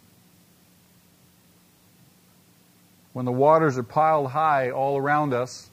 When 3.14 3.24
the 3.24 3.32
waters 3.32 3.78
are 3.78 3.82
piled 3.82 4.30
high 4.30 4.72
all 4.72 4.98
around 4.98 5.32
us, 5.32 5.70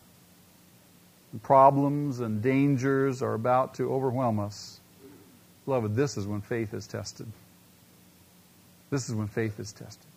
and 1.33 1.43
problems 1.43 2.21
and 2.21 2.41
dangers 2.41 3.21
are 3.21 3.33
about 3.33 3.73
to 3.75 3.91
overwhelm 3.91 4.39
us, 4.39 4.79
beloved, 5.65 5.93
this 5.93 6.15
is 6.15 6.25
when 6.25 6.39
faith 6.39 6.73
is 6.73 6.87
tested. 6.87 7.27
This 8.91 9.09
is 9.09 9.15
when 9.15 9.27
faith 9.27 9.59
is 9.59 9.73
tested. 9.73 10.07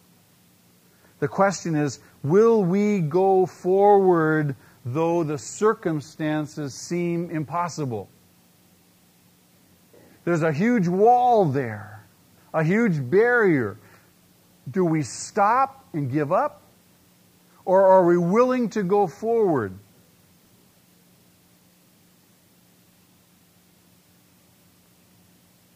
The 1.20 1.28
question 1.28 1.76
is 1.76 2.00
will 2.22 2.64
we 2.64 3.00
go 3.00 3.46
forward 3.46 4.56
though 4.84 5.22
the 5.22 5.38
circumstances 5.38 6.74
seem 6.74 7.30
impossible? 7.30 8.08
There's 10.24 10.42
a 10.42 10.52
huge 10.52 10.88
wall 10.88 11.44
there, 11.44 12.04
a 12.52 12.64
huge 12.64 13.10
barrier. 13.10 13.78
Do 14.70 14.84
we 14.84 15.02
stop 15.02 15.84
and 15.92 16.10
give 16.10 16.32
up? 16.32 16.62
Or 17.64 17.86
are 17.86 18.04
we 18.04 18.16
willing 18.16 18.70
to 18.70 18.82
go 18.82 19.06
forward? 19.06 19.72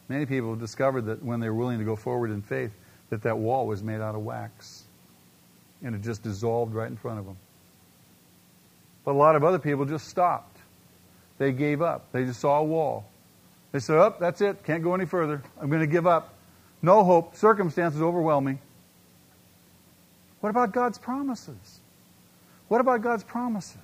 Many 0.07 0.25
people 0.25 0.51
have 0.51 0.59
discovered 0.59 1.01
that 1.03 1.23
when 1.23 1.39
they're 1.39 1.53
willing 1.53 1.79
to 1.79 1.85
go 1.85 1.95
forward 1.95 2.31
in 2.31 2.41
faith, 2.41 2.71
that 3.09 3.23
that 3.23 3.37
wall 3.37 3.65
was 3.67 3.81
made 3.81 4.01
out 4.01 4.15
of 4.15 4.21
wax. 4.21 4.84
And 5.83 5.95
it 5.95 6.01
just 6.01 6.23
dissolved 6.23 6.73
right 6.73 6.89
in 6.89 6.97
front 6.97 7.19
of 7.19 7.25
them. 7.25 7.37
But 9.03 9.11
a 9.11 9.17
lot 9.17 9.35
of 9.35 9.43
other 9.43 9.59
people 9.59 9.85
just 9.85 10.07
stopped. 10.07 10.57
They 11.37 11.51
gave 11.51 11.81
up. 11.81 12.11
They 12.11 12.25
just 12.25 12.39
saw 12.39 12.59
a 12.59 12.63
wall. 12.63 13.05
They 13.71 13.79
said, 13.79 13.97
oh, 13.97 14.15
that's 14.19 14.41
it. 14.41 14.63
Can't 14.63 14.83
go 14.83 14.95
any 14.95 15.05
further. 15.05 15.43
I'm 15.61 15.69
going 15.69 15.81
to 15.81 15.87
give 15.87 16.07
up. 16.07 16.33
No 16.81 17.03
hope. 17.03 17.35
Circumstances 17.35 18.01
overwhelm 18.01 18.45
me. 18.45 18.57
What 20.39 20.49
about 20.49 20.71
God's 20.71 20.97
promises? 20.97 21.79
What 22.67 22.81
about 22.81 23.01
God's 23.01 23.23
promises? 23.23 23.79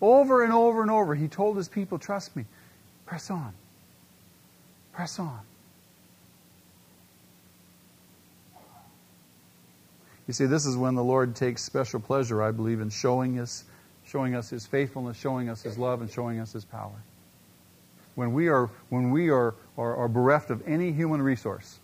Over 0.00 0.44
and 0.44 0.52
over 0.52 0.82
and 0.82 0.90
over, 0.90 1.14
He 1.14 1.28
told 1.28 1.56
His 1.56 1.68
people, 1.68 1.98
trust 1.98 2.36
me, 2.36 2.44
press 3.06 3.30
on. 3.30 3.52
Press 4.92 5.18
on. 5.18 5.40
You 10.26 10.34
see, 10.34 10.46
this 10.46 10.66
is 10.66 10.76
when 10.76 10.94
the 10.94 11.04
Lord 11.04 11.36
takes 11.36 11.62
special 11.62 12.00
pleasure, 12.00 12.42
I 12.42 12.50
believe, 12.50 12.80
in 12.80 12.90
showing 12.90 13.38
us, 13.38 13.64
showing 14.04 14.34
us 14.34 14.50
His 14.50 14.66
faithfulness, 14.66 15.16
showing 15.16 15.48
us 15.48 15.62
His 15.62 15.78
love, 15.78 16.00
and 16.00 16.10
showing 16.10 16.40
us 16.40 16.52
His 16.52 16.64
power. 16.64 17.02
When 18.16 18.32
we 18.32 18.48
are, 18.48 18.70
when 18.88 19.10
we 19.10 19.30
are, 19.30 19.54
are, 19.76 19.96
are 19.96 20.08
bereft 20.08 20.50
of 20.50 20.66
any 20.66 20.90
human 20.90 21.22
resource, 21.22 21.78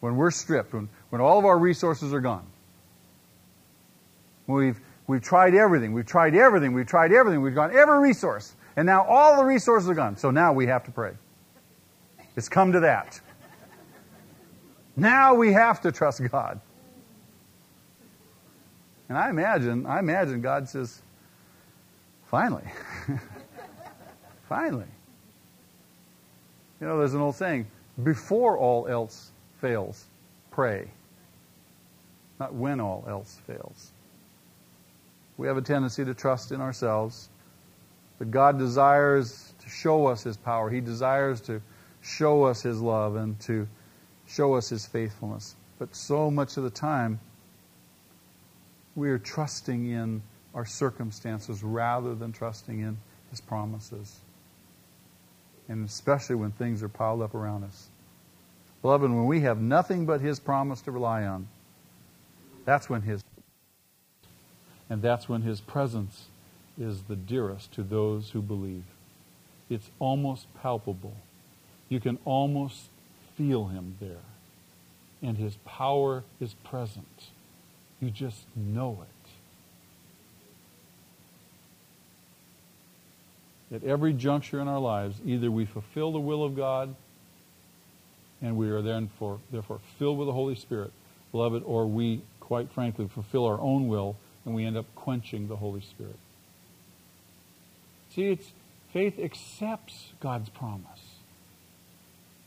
when 0.00 0.16
we're 0.16 0.30
stripped, 0.30 0.72
when, 0.72 0.88
when 1.10 1.20
all 1.20 1.38
of 1.38 1.44
our 1.44 1.58
resources 1.58 2.14
are 2.14 2.20
gone, 2.20 2.46
when 4.46 4.66
we've, 4.66 4.80
we've 5.06 5.22
tried 5.22 5.54
everything, 5.54 5.92
we've 5.92 6.06
tried 6.06 6.34
everything, 6.34 6.72
we've 6.72 6.86
tried 6.86 7.12
everything, 7.12 7.42
we've 7.42 7.54
gone 7.54 7.76
every 7.76 7.98
resource, 7.98 8.54
and 8.76 8.86
now 8.86 9.04
all 9.04 9.36
the 9.36 9.44
resources 9.44 9.88
are 9.88 9.94
gone. 9.94 10.16
So 10.16 10.30
now 10.30 10.52
we 10.52 10.66
have 10.66 10.84
to 10.84 10.90
pray. 10.90 11.12
It's 12.36 12.48
come 12.48 12.72
to 12.72 12.80
that. 12.80 13.20
Now 14.96 15.34
we 15.34 15.52
have 15.52 15.80
to 15.82 15.92
trust 15.92 16.22
God. 16.30 16.60
And 19.08 19.18
I 19.18 19.30
imagine, 19.30 19.86
I 19.86 19.98
imagine 19.98 20.40
God 20.40 20.68
says, 20.68 21.02
finally. 22.26 22.64
finally. 24.48 24.86
You 26.80 26.86
know, 26.86 26.98
there's 26.98 27.14
an 27.14 27.20
old 27.20 27.36
saying, 27.36 27.66
before 28.02 28.58
all 28.58 28.88
else 28.88 29.30
fails, 29.60 30.04
pray. 30.50 30.88
Not 32.40 32.54
when 32.54 32.80
all 32.80 33.04
else 33.08 33.40
fails. 33.46 33.92
We 35.36 35.46
have 35.46 35.56
a 35.56 35.62
tendency 35.62 36.04
to 36.04 36.14
trust 36.14 36.52
in 36.52 36.60
ourselves, 36.60 37.28
but 38.18 38.30
God 38.30 38.58
desires 38.58 39.52
to 39.60 39.68
show 39.68 40.06
us 40.06 40.22
His 40.22 40.36
power. 40.36 40.70
He 40.70 40.80
desires 40.80 41.40
to 41.42 41.60
show 42.02 42.44
us 42.44 42.62
His 42.62 42.80
love 42.80 43.16
and 43.16 43.38
to 43.40 43.66
show 44.26 44.54
us 44.54 44.68
His 44.68 44.86
faithfulness. 44.86 45.56
But 45.78 45.94
so 45.94 46.30
much 46.30 46.56
of 46.56 46.64
the 46.64 46.70
time, 46.70 47.20
we 48.94 49.10
are 49.10 49.18
trusting 49.18 49.90
in 49.90 50.22
our 50.54 50.64
circumstances 50.64 51.62
rather 51.62 52.14
than 52.14 52.32
trusting 52.32 52.80
in 52.80 52.96
His 53.30 53.40
promises. 53.40 54.20
And 55.68 55.86
especially 55.88 56.36
when 56.36 56.52
things 56.52 56.82
are 56.82 56.88
piled 56.88 57.22
up 57.22 57.34
around 57.34 57.64
us. 57.64 57.88
Beloved, 58.82 59.10
when 59.10 59.26
we 59.26 59.40
have 59.40 59.60
nothing 59.60 60.06
but 60.06 60.20
His 60.20 60.38
promise 60.38 60.80
to 60.82 60.90
rely 60.90 61.24
on, 61.24 61.48
that's 62.64 62.88
when 62.88 63.02
His 63.02 63.22
and 64.90 65.00
that's 65.00 65.28
when 65.28 65.42
His 65.42 65.60
presence 65.60 66.26
is 66.78 67.02
the 67.02 67.16
dearest 67.16 67.72
to 67.72 67.82
those 67.82 68.30
who 68.30 68.42
believe. 68.42 68.84
It's 69.70 69.90
almost 69.98 70.46
palpable. 70.60 71.16
You 71.88 72.00
can 72.00 72.18
almost 72.24 72.88
feel 73.36 73.66
Him 73.66 73.96
there. 74.00 74.24
And 75.22 75.38
His 75.38 75.56
power 75.64 76.24
is 76.38 76.54
present. 76.64 77.30
You 78.00 78.10
just 78.10 78.44
know 78.54 78.98
it. 79.02 79.08
At 83.74 83.82
every 83.84 84.12
juncture 84.12 84.60
in 84.60 84.68
our 84.68 84.78
lives, 84.78 85.20
either 85.24 85.50
we 85.50 85.64
fulfill 85.64 86.12
the 86.12 86.20
will 86.20 86.44
of 86.44 86.54
God 86.54 86.94
and 88.40 88.56
we 88.56 88.68
are 88.70 88.82
therefore, 88.82 89.40
therefore 89.50 89.80
filled 89.98 90.18
with 90.18 90.28
the 90.28 90.32
Holy 90.32 90.54
Spirit, 90.54 90.92
beloved, 91.32 91.62
or 91.64 91.86
we, 91.86 92.22
quite 92.40 92.70
frankly, 92.70 93.08
fulfill 93.08 93.46
our 93.46 93.60
own 93.60 93.88
will 93.88 94.16
and 94.44 94.54
we 94.54 94.64
end 94.64 94.76
up 94.76 94.86
quenching 94.94 95.48
the 95.48 95.56
Holy 95.56 95.80
Spirit. 95.80 96.18
See, 98.14 98.26
it's 98.26 98.52
faith 98.92 99.18
accepts 99.18 100.12
God's 100.20 100.50
promise. 100.50 101.00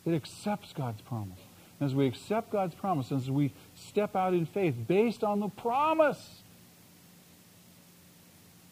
It 0.05 0.13
accepts 0.13 0.71
God's 0.71 1.01
promise. 1.01 1.39
As 1.79 1.93
we 1.93 2.07
accept 2.07 2.51
God's 2.51 2.73
promise, 2.73 3.11
as 3.11 3.29
we 3.29 3.51
step 3.75 4.15
out 4.15 4.33
in 4.33 4.45
faith 4.45 4.75
based 4.87 5.23
on 5.23 5.39
the 5.39 5.49
promise, 5.49 6.41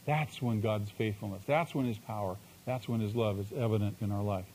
that's 0.05 0.41
when 0.41 0.61
God's 0.61 0.89
faithfulness, 0.89 1.43
that's 1.45 1.75
when 1.75 1.85
His 1.85 1.97
power, 1.99 2.35
that's 2.65 2.89
when 2.89 2.99
His 3.01 3.15
love 3.15 3.39
is 3.39 3.47
evident 3.55 3.97
in 4.01 4.11
our 4.11 4.23
life. 4.23 4.45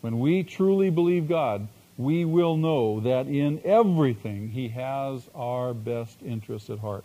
When 0.00 0.18
we 0.18 0.42
truly 0.42 0.90
believe 0.90 1.28
God, 1.28 1.68
we 1.98 2.24
will 2.24 2.56
know 2.56 3.00
that 3.00 3.26
in 3.26 3.60
everything 3.64 4.48
He 4.48 4.68
has 4.68 5.28
our 5.34 5.74
best 5.74 6.16
interests 6.24 6.70
at 6.70 6.78
heart. 6.78 7.04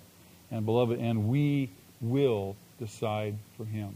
And 0.50 0.66
beloved, 0.66 1.00
and 1.00 1.28
we 1.28 1.70
will 2.02 2.56
decide 2.80 3.36
for 3.58 3.66
Him. 3.66 3.96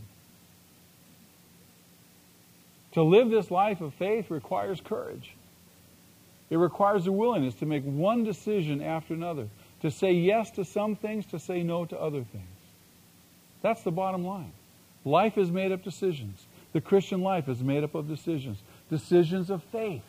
To 2.93 3.03
live 3.03 3.29
this 3.29 3.51
life 3.51 3.81
of 3.81 3.93
faith 3.93 4.29
requires 4.29 4.81
courage. 4.81 5.31
It 6.49 6.57
requires 6.57 7.05
a 7.05 7.11
willingness 7.11 7.55
to 7.55 7.65
make 7.65 7.83
one 7.83 8.23
decision 8.23 8.81
after 8.81 9.13
another, 9.13 9.47
to 9.81 9.91
say 9.91 10.13
yes 10.13 10.49
to 10.51 10.65
some 10.65 10.95
things, 10.95 11.25
to 11.27 11.39
say 11.39 11.61
no 11.61 11.85
to 11.85 11.99
other 11.99 12.23
things. 12.23 12.45
That's 13.61 13.83
the 13.83 13.91
bottom 13.91 14.25
line. 14.25 14.51
Life 15.05 15.37
is 15.37 15.51
made 15.51 15.71
up 15.71 15.79
of 15.79 15.83
decisions. 15.83 16.45
The 16.73 16.81
Christian 16.81 17.21
life 17.21 17.47
is 17.49 17.61
made 17.63 17.83
up 17.83 17.95
of 17.95 18.07
decisions, 18.07 18.57
decisions 18.89 19.49
of 19.49 19.63
faith. 19.65 20.03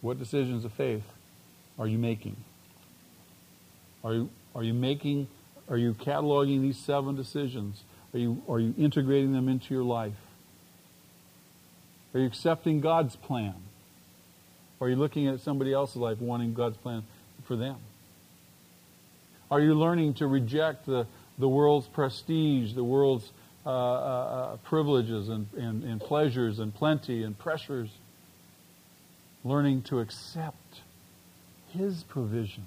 What 0.00 0.18
decisions 0.18 0.64
of 0.64 0.72
faith 0.72 1.02
are 1.78 1.86
you 1.86 1.98
making? 1.98 2.36
Are 4.04 4.14
you, 4.14 4.30
are 4.54 4.62
you 4.62 4.74
making, 4.74 5.26
are 5.68 5.76
you 5.76 5.94
cataloging 5.94 6.60
these 6.60 6.78
seven 6.78 7.16
decisions? 7.16 7.82
Are 8.16 8.18
you, 8.18 8.42
are 8.48 8.58
you 8.58 8.74
integrating 8.78 9.34
them 9.34 9.46
into 9.46 9.74
your 9.74 9.84
life? 9.84 10.14
Are 12.14 12.20
you 12.20 12.26
accepting 12.26 12.80
God's 12.80 13.14
plan? 13.14 13.52
Or 14.80 14.86
are 14.86 14.90
you 14.90 14.96
looking 14.96 15.28
at 15.28 15.40
somebody 15.40 15.74
else's 15.74 15.96
life 15.96 16.18
wanting 16.18 16.54
God's 16.54 16.78
plan 16.78 17.02
for 17.44 17.56
them? 17.56 17.76
Are 19.50 19.60
you 19.60 19.74
learning 19.74 20.14
to 20.14 20.26
reject 20.26 20.86
the, 20.86 21.06
the 21.38 21.46
world's 21.46 21.88
prestige, 21.88 22.72
the 22.72 22.82
world's 22.82 23.30
uh, 23.66 23.68
uh, 23.68 23.72
uh, 23.74 24.56
privileges 24.64 25.28
and, 25.28 25.46
and, 25.52 25.84
and 25.84 26.00
pleasures 26.00 26.58
and 26.58 26.74
plenty 26.74 27.22
and 27.22 27.38
pressures? 27.38 27.90
Learning 29.44 29.82
to 29.82 30.00
accept 30.00 30.80
His 31.68 32.02
provision. 32.04 32.64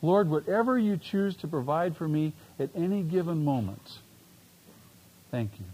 Lord, 0.00 0.30
whatever 0.30 0.78
you 0.78 0.96
choose 0.96 1.36
to 1.36 1.46
provide 1.46 1.94
for 1.94 2.08
me 2.08 2.32
at 2.58 2.70
any 2.74 3.02
given 3.02 3.44
moment, 3.44 3.98
Thank 5.30 5.52
you. 5.58 5.66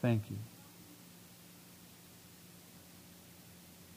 Thank 0.00 0.22
you. 0.30 0.36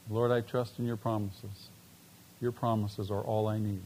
Lord, 0.09 0.31
I 0.31 0.41
trust 0.41 0.79
in 0.79 0.85
your 0.85 0.97
promises. 0.97 1.69
Your 2.41 2.51
promises 2.51 3.09
are 3.09 3.21
all 3.21 3.47
I 3.47 3.57
need. 3.57 3.81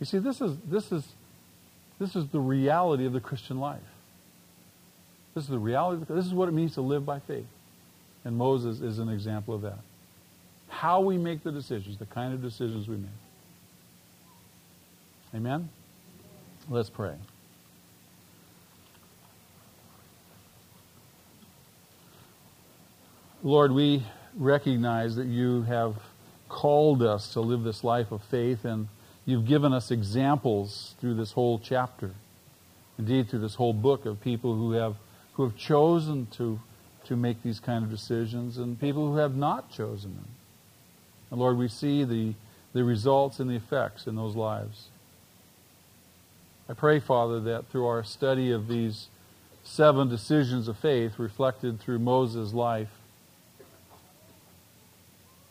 You 0.00 0.06
see, 0.06 0.18
this 0.18 0.40
is, 0.40 0.56
this 0.68 0.92
is, 0.92 1.04
this 1.98 2.14
is 2.14 2.28
the 2.28 2.40
reality 2.40 3.06
of 3.06 3.12
the 3.12 3.20
Christian 3.20 3.58
life. 3.58 3.80
This 5.34 5.44
is 5.44 5.50
the 5.50 5.58
reality. 5.58 6.04
This 6.08 6.26
is 6.26 6.34
what 6.34 6.48
it 6.48 6.52
means 6.52 6.74
to 6.74 6.82
live 6.82 7.06
by 7.06 7.20
faith. 7.20 7.46
And 8.24 8.36
Moses 8.36 8.80
is 8.80 8.98
an 8.98 9.08
example 9.08 9.54
of 9.54 9.62
that. 9.62 9.78
How 10.68 11.00
we 11.00 11.16
make 11.16 11.42
the 11.42 11.52
decisions, 11.52 11.98
the 11.98 12.06
kind 12.06 12.34
of 12.34 12.42
decisions 12.42 12.88
we 12.88 12.96
make. 12.96 13.10
Amen? 15.34 15.68
Let's 16.68 16.90
pray. 16.90 17.14
Lord, 23.46 23.72
we 23.72 24.02
recognize 24.38 25.16
that 25.16 25.26
you 25.26 25.64
have 25.64 25.96
called 26.48 27.02
us 27.02 27.34
to 27.34 27.42
live 27.42 27.62
this 27.62 27.84
life 27.84 28.10
of 28.10 28.22
faith, 28.22 28.64
and 28.64 28.88
you've 29.26 29.46
given 29.46 29.74
us 29.74 29.90
examples 29.90 30.94
through 30.98 31.12
this 31.12 31.32
whole 31.32 31.58
chapter, 31.58 32.12
indeed 32.98 33.28
through 33.28 33.40
this 33.40 33.56
whole 33.56 33.74
book 33.74 34.06
of 34.06 34.22
people 34.22 34.56
who 34.56 34.72
have 34.72 34.96
who 35.34 35.42
have 35.42 35.58
chosen 35.58 36.26
to 36.38 36.58
to 37.04 37.16
make 37.16 37.42
these 37.42 37.60
kind 37.60 37.84
of 37.84 37.90
decisions, 37.90 38.56
and 38.56 38.80
people 38.80 39.12
who 39.12 39.18
have 39.18 39.36
not 39.36 39.70
chosen 39.70 40.14
them. 40.14 40.28
And 41.30 41.38
Lord, 41.38 41.58
we 41.58 41.68
see 41.68 42.02
the 42.02 42.32
the 42.72 42.82
results 42.82 43.40
and 43.40 43.50
the 43.50 43.56
effects 43.56 44.06
in 44.06 44.16
those 44.16 44.34
lives. 44.34 44.86
I 46.66 46.72
pray, 46.72 46.98
Father, 46.98 47.40
that 47.40 47.66
through 47.66 47.84
our 47.84 48.04
study 48.04 48.50
of 48.52 48.68
these 48.68 49.08
seven 49.64 50.08
decisions 50.08 50.66
of 50.66 50.78
faith 50.78 51.18
reflected 51.18 51.78
through 51.78 51.98
Moses' 51.98 52.54
life, 52.54 52.88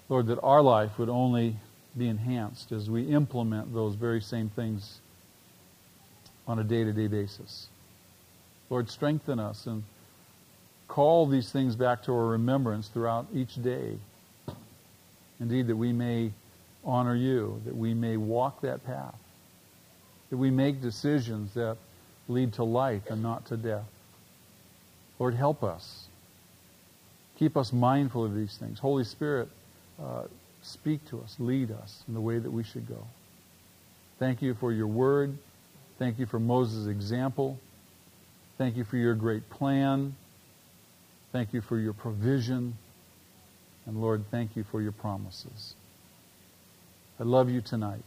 Lord, 0.10 0.28
that 0.28 0.39
our 0.41 0.62
life 0.62 0.97
would 0.97 1.10
only 1.10 1.56
be 1.97 2.08
enhanced 2.08 2.72
as 2.72 2.89
we 2.89 3.04
implement 3.04 3.74
those 3.74 3.95
very 3.95 4.22
same 4.22 4.49
things 4.49 4.99
on 6.47 6.60
a 6.60 6.64
day 6.64 6.84
to 6.84 6.91
day 6.91 7.08
basis. 7.08 7.68
Lord, 8.70 8.89
strengthen 8.89 9.39
us 9.39 9.66
and 9.66 9.84
call 10.88 11.26
these 11.26 11.51
things 11.51 11.76
back 11.76 12.04
to 12.04 12.14
our 12.14 12.26
remembrance 12.26 12.88
throughout 12.88 13.28
each 13.34 13.62
day. 13.62 13.97
Indeed, 15.39 15.68
that 15.68 15.76
we 15.76 15.93
may 15.93 16.32
honor 16.86 17.16
you, 17.16 17.62
that 17.66 17.76
we 17.76 17.93
may 17.93 18.18
walk 18.18 18.62
that 18.62 18.86
path, 18.86 19.16
that 20.30 20.38
we 20.38 20.51
make 20.51 20.82
decisions 20.82 21.54
that 21.54 21.78
lead 22.28 22.54
to 22.54 22.64
life 22.64 23.04
and 23.10 23.22
not 23.22 23.45
to 23.47 23.58
death. 23.58 23.86
Lord, 25.20 25.36
help 25.36 25.64
us. 25.64 26.08
Keep 27.38 27.58
us 27.58 27.74
mindful 27.74 28.26
of 28.26 28.36
these 28.36 28.58
things. 28.58 28.80
Holy 28.80 29.04
Spirit, 29.04 29.49
uh, 30.02 30.24
speak 30.62 31.06
to 31.10 31.22
us, 31.22 31.36
lead 31.39 31.72
us 31.72 32.04
in 32.08 32.14
the 32.14 32.22
way 32.22 32.39
that 32.39 32.52
we 32.52 32.64
should 32.64 32.88
go. 32.88 33.06
Thank 34.20 34.41
you 34.41 34.54
for 34.54 34.72
your 34.72 34.88
word. 34.88 35.38
Thank 36.00 36.20
you 36.20 36.26
for 36.26 36.39
Moses' 36.39 36.88
example. 36.88 37.60
Thank 38.58 38.78
you 38.78 38.84
for 38.84 38.98
your 38.98 39.16
great 39.16 39.50
plan. 39.50 40.16
Thank 41.32 41.54
you 41.54 41.62
for 41.62 41.78
your 41.78 41.94
provision. 41.94 42.78
And 43.86 44.02
Lord, 44.02 44.24
thank 44.32 44.56
you 44.56 44.64
for 44.64 44.82
your 44.82 44.91
promises. 44.91 45.76
I 47.20 47.24
love 47.24 47.50
you 47.50 47.62
tonight, 47.62 48.00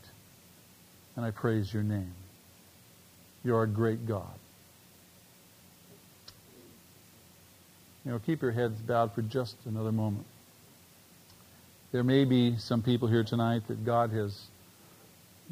and 1.15 1.25
I 1.25 1.31
praise 1.31 1.73
your 1.73 1.83
name. 1.83 2.15
You're 3.45 3.63
a 3.63 3.69
great 3.69 4.07
God. 4.07 4.39
You 8.05 8.13
know, 8.13 8.19
keep 8.19 8.43
your 8.43 8.53
heads 8.53 8.81
bowed 8.81 9.13
for 9.15 9.23
just 9.23 9.57
another 9.65 9.93
moment. 9.93 10.27
There 11.93 12.03
may 12.03 12.25
be 12.25 12.57
some 12.59 12.83
people 12.83 13.09
here 13.09 13.25
tonight 13.25 13.63
that 13.69 13.85
God 13.85 14.11
has 14.11 14.41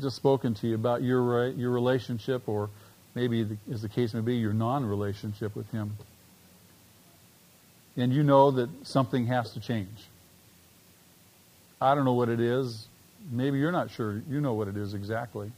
just 0.01 0.17
spoken 0.17 0.55
to 0.55 0.67
you 0.67 0.75
about 0.75 1.03
your 1.03 1.49
your 1.51 1.71
relationship, 1.71 2.49
or 2.49 2.71
maybe, 3.15 3.47
as 3.73 3.83
the 3.83 3.89
case 3.89 4.15
may 4.15 4.21
be, 4.21 4.37
your 4.37 4.53
non-relationship 4.53 5.55
with 5.55 5.71
Him. 5.71 5.97
And 7.97 8.13
you 8.13 8.25
know 8.25 8.51
that 8.51 8.69
something 8.83 9.27
has 9.27 9.53
to 9.53 9.61
change. 9.61 10.09
I 11.81 11.95
don't 11.95 12.05
know 12.05 12.15
what 12.15 12.29
it 12.29 12.41
is. 12.41 12.89
Maybe 13.31 13.59
you're 13.59 13.73
not 13.73 13.91
sure 13.91 14.23
you 14.29 14.41
know 14.41 14.55
what 14.55 14.69
it 14.69 14.77
is 14.77 14.95
exactly. 14.95 15.53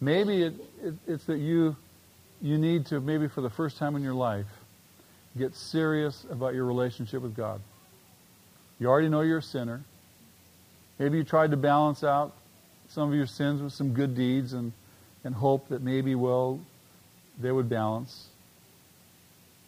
Maybe 0.00 0.42
it, 0.42 0.54
it, 0.82 0.94
it's 1.06 1.24
that 1.24 1.38
you 1.38 1.76
you 2.40 2.56
need 2.56 2.86
to 2.86 3.00
maybe 3.00 3.28
for 3.28 3.40
the 3.40 3.50
first 3.50 3.76
time 3.76 3.96
in 3.96 4.02
your 4.02 4.14
life 4.14 4.46
get 5.36 5.54
serious 5.54 6.24
about 6.30 6.54
your 6.54 6.64
relationship 6.64 7.22
with 7.22 7.36
God. 7.36 7.60
You 8.78 8.88
already 8.88 9.08
know 9.08 9.22
you're 9.22 9.38
a 9.38 9.42
sinner. 9.42 9.82
Maybe 10.98 11.18
you 11.18 11.24
tried 11.24 11.50
to 11.52 11.56
balance 11.56 12.02
out 12.04 12.34
some 12.88 13.08
of 13.08 13.14
your 13.14 13.26
sins 13.26 13.60
with 13.60 13.72
some 13.72 13.92
good 13.92 14.14
deeds 14.14 14.52
and, 14.52 14.72
and 15.24 15.34
hope 15.34 15.68
that 15.68 15.82
maybe, 15.82 16.14
well, 16.14 16.60
they 17.40 17.52
would 17.52 17.68
balance. 17.68 18.26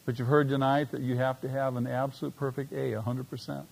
But 0.07 0.19
you've 0.19 0.29
heard 0.29 0.49
tonight 0.49 0.93
that 0.93 1.01
you 1.03 1.17
have 1.17 1.41
to 1.43 1.49
have 1.49 1.77
an 1.77 1.87
absolute 1.87 2.37
perfect 2.37 2.73
A, 2.73 2.93
100%. 2.93 3.65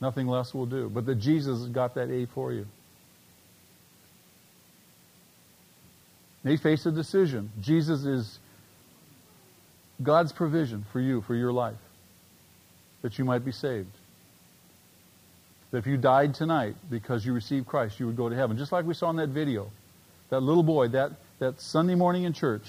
Nothing 0.00 0.26
less 0.26 0.52
will 0.52 0.66
do. 0.66 0.90
But 0.90 1.06
that 1.06 1.16
Jesus 1.16 1.60
has 1.60 1.68
got 1.68 1.94
that 1.94 2.10
A 2.10 2.26
for 2.26 2.52
you. 2.52 2.66
They 6.44 6.56
face 6.56 6.86
a 6.86 6.92
decision. 6.92 7.50
Jesus 7.60 8.04
is 8.04 8.38
God's 10.02 10.32
provision 10.32 10.84
for 10.92 11.00
you, 11.00 11.22
for 11.22 11.34
your 11.34 11.52
life, 11.52 11.74
that 13.02 13.18
you 13.18 13.24
might 13.24 13.44
be 13.44 13.52
saved. 13.52 13.90
That 15.70 15.78
if 15.78 15.86
you 15.86 15.96
died 15.96 16.34
tonight 16.34 16.76
because 16.90 17.24
you 17.24 17.32
received 17.32 17.66
Christ, 17.66 18.00
you 18.00 18.06
would 18.06 18.16
go 18.16 18.28
to 18.28 18.34
heaven. 18.34 18.56
Just 18.56 18.72
like 18.72 18.84
we 18.84 18.94
saw 18.94 19.10
in 19.10 19.16
that 19.16 19.30
video. 19.30 19.70
That 20.30 20.40
little 20.40 20.62
boy, 20.62 20.88
that, 20.88 21.12
that 21.38 21.60
Sunday 21.60 21.94
morning 21.94 22.24
in 22.24 22.32
church, 22.32 22.66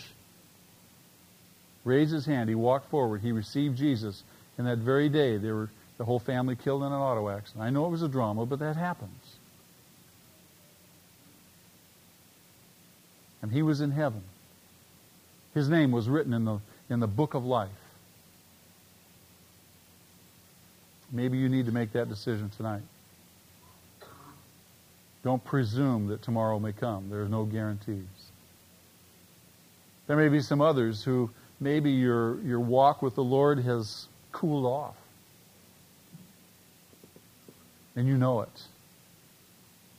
raised 1.84 2.12
his 2.12 2.26
hand. 2.26 2.50
He 2.50 2.56
walked 2.56 2.90
forward. 2.90 3.22
He 3.22 3.32
received 3.32 3.78
Jesus. 3.78 4.24
And 4.58 4.68
that 4.68 4.78
very 4.80 5.10
day, 5.10 5.38
they 5.38 5.52
were, 5.52 5.70
the 5.98 6.06
whole 6.06 6.20
family 6.20 6.56
killed 6.56 6.84
in 6.84 6.88
an 6.88 6.94
auto 6.94 7.30
accident. 7.30 7.64
I 7.64 7.70
know 7.70 7.86
it 7.86 7.90
was 7.90 8.02
a 8.02 8.08
drama, 8.08 8.46
but 8.46 8.60
that 8.60 8.76
happens. 8.76 9.36
And 13.42 13.52
he 13.52 13.62
was 13.62 13.82
in 13.82 13.92
heaven. 13.92 14.22
His 15.54 15.70
name 15.70 15.92
was 15.92 16.10
written 16.10 16.34
in 16.34 16.46
the 16.46 16.60
in 16.90 17.00
the 17.00 17.08
book 17.08 17.34
of 17.34 17.46
life. 17.46 17.70
Maybe 21.12 21.38
you 21.38 21.50
need 21.50 21.66
to 21.68 21.72
make 21.72 21.94
that 21.94 22.10
decision 22.10 22.50
tonight. 22.56 22.82
Don't 25.24 25.44
presume 25.44 26.08
that 26.08 26.22
tomorrow 26.22 26.60
may 26.60 26.74
come. 26.74 27.10
There 27.10 27.22
are 27.22 27.30
no 27.30 27.46
guarantees. 27.46 28.06
There 30.08 30.16
may 30.16 30.30
be 30.30 30.42
some 30.42 30.62
others 30.62 31.04
who 31.04 31.30
maybe 31.60 31.92
your, 31.92 32.40
your 32.42 32.60
walk 32.60 33.02
with 33.02 33.16
the 33.16 33.24
Lord 33.24 33.60
has 33.60 34.08
cooled 34.32 34.66
off. 34.66 34.96
And 37.96 38.08
you 38.08 38.18
know 38.18 38.42
it. 38.42 38.64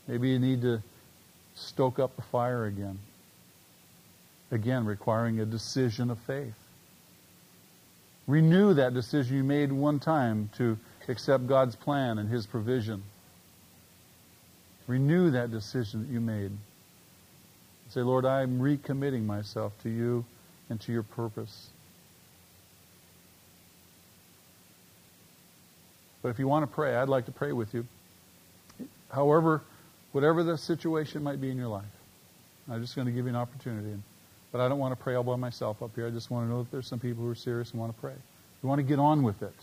Maybe 0.06 0.30
you 0.30 0.38
need 0.38 0.62
to 0.62 0.82
stoke 1.54 1.98
up 1.98 2.16
the 2.16 2.22
fire 2.22 2.66
again. 2.66 2.98
Again, 4.50 4.86
requiring 4.86 5.40
a 5.40 5.44
decision 5.44 6.10
of 6.10 6.18
faith. 6.20 6.54
Renew 8.26 8.74
that 8.74 8.94
decision 8.94 9.36
you 9.36 9.44
made 9.44 9.72
one 9.72 9.98
time 9.98 10.48
to 10.56 10.78
accept 11.08 11.46
God's 11.46 11.76
plan 11.76 12.18
and 12.18 12.28
His 12.28 12.46
provision. 12.46 13.02
Renew 14.86 15.30
that 15.30 15.50
decision 15.50 16.06
that 16.06 16.12
you 16.12 16.20
made. 16.20 16.52
Say, 17.90 18.00
Lord, 18.00 18.24
I'm 18.24 18.60
recommitting 18.60 19.24
myself 19.24 19.72
to 19.82 19.88
you 19.88 20.24
and 20.68 20.80
to 20.82 20.92
your 20.92 21.02
purpose. 21.02 21.68
But 26.22 26.30
if 26.30 26.38
you 26.38 26.48
want 26.48 26.64
to 26.68 26.74
pray, 26.74 26.94
I'd 26.94 27.08
like 27.08 27.26
to 27.26 27.32
pray 27.32 27.52
with 27.52 27.72
you. 27.72 27.86
However, 29.10 29.62
whatever 30.12 30.42
the 30.42 30.58
situation 30.58 31.22
might 31.22 31.40
be 31.40 31.50
in 31.50 31.56
your 31.56 31.68
life, 31.68 31.84
I'm 32.70 32.82
just 32.82 32.94
going 32.94 33.06
to 33.06 33.12
give 33.12 33.24
you 33.24 33.30
an 33.30 33.36
opportunity. 33.36 33.94
But 34.52 34.60
I 34.60 34.68
don't 34.68 34.78
want 34.78 34.92
to 34.92 35.02
pray 35.02 35.14
all 35.14 35.22
by 35.22 35.36
myself 35.36 35.82
up 35.82 35.94
here. 35.94 36.06
I 36.06 36.10
just 36.10 36.30
want 36.30 36.46
to 36.46 36.50
know 36.50 36.62
that 36.62 36.70
there's 36.70 36.86
some 36.86 36.98
people 36.98 37.24
who 37.24 37.30
are 37.30 37.34
serious 37.34 37.70
and 37.70 37.80
want 37.80 37.94
to 37.94 38.00
pray. 38.00 38.14
You 38.62 38.68
want 38.68 38.78
to 38.78 38.82
get 38.82 38.98
on 38.98 39.22
with 39.22 39.42
it. 39.42 39.54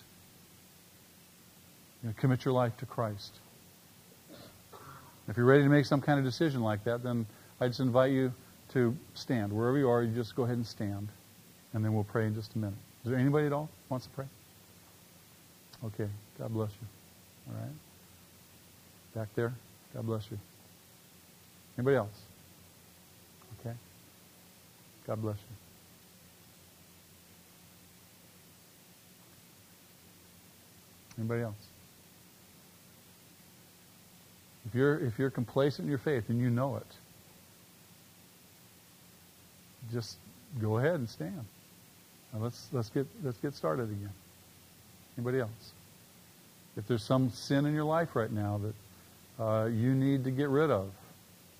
You 2.05 2.11
know, 2.11 2.15
commit 2.19 2.45
your 2.45 2.53
life 2.53 2.77
to 2.77 2.85
Christ. 2.85 3.39
If 5.27 5.37
you're 5.37 5.45
ready 5.47 5.63
to 5.63 5.69
make 5.69 5.85
some 5.85 6.01
kind 6.01 6.19
of 6.19 6.25
decision 6.25 6.61
like 6.61 6.83
that, 6.83 7.01
then 7.01 7.25
I 7.59 7.67
just 7.67 7.79
invite 7.79 8.11
you 8.11 8.31
to 8.73 8.95
stand. 9.15 9.51
Wherever 9.51 9.79
you 9.79 9.89
are, 9.89 10.03
you 10.03 10.13
just 10.13 10.35
go 10.35 10.43
ahead 10.43 10.57
and 10.57 10.67
stand. 10.67 11.07
And 11.73 11.83
then 11.83 11.95
we'll 11.95 12.03
pray 12.03 12.27
in 12.27 12.35
just 12.35 12.53
a 12.53 12.59
minute. 12.59 12.77
Is 13.03 13.09
there 13.09 13.17
anybody 13.17 13.47
at 13.47 13.53
all 13.53 13.71
wants 13.89 14.05
to 14.05 14.11
pray? 14.11 14.25
Okay. 15.83 16.07
God 16.37 16.53
bless 16.53 16.69
you. 16.69 16.87
All 17.49 17.59
right. 17.59 17.73
Back 19.15 19.33
there. 19.33 19.55
God 19.95 20.05
bless 20.05 20.29
you. 20.29 20.37
Anybody 21.75 21.97
else? 21.97 22.21
Okay. 23.61 23.75
God 25.07 25.23
bless 25.23 25.37
you. 25.37 25.55
Anybody 31.17 31.41
else? 31.41 31.55
If 34.65 34.73
you're 34.73 34.97
if 34.99 35.19
you're 35.19 35.29
complacent 35.29 35.85
in 35.85 35.89
your 35.89 35.99
faith 35.99 36.29
and 36.29 36.39
you 36.39 36.49
know 36.49 36.77
it, 36.77 36.87
just 39.91 40.17
go 40.59 40.77
ahead 40.77 40.95
and 40.95 41.09
stand. 41.09 41.45
Now 42.33 42.39
let's 42.39 42.67
let's 42.71 42.89
get 42.89 43.05
let's 43.23 43.37
get 43.37 43.53
started 43.53 43.89
again. 43.89 44.13
Anybody 45.17 45.39
else? 45.39 45.73
If 46.77 46.87
there's 46.87 47.03
some 47.03 47.29
sin 47.29 47.65
in 47.65 47.73
your 47.73 47.85
life 47.85 48.15
right 48.15 48.31
now 48.31 48.59
that 49.37 49.43
uh, 49.43 49.65
you 49.65 49.93
need 49.93 50.23
to 50.25 50.31
get 50.31 50.49
rid 50.49 50.71
of, 50.71 50.89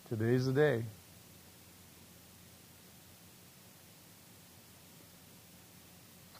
today's 0.10 0.46
the 0.46 0.52
day. 0.52 0.84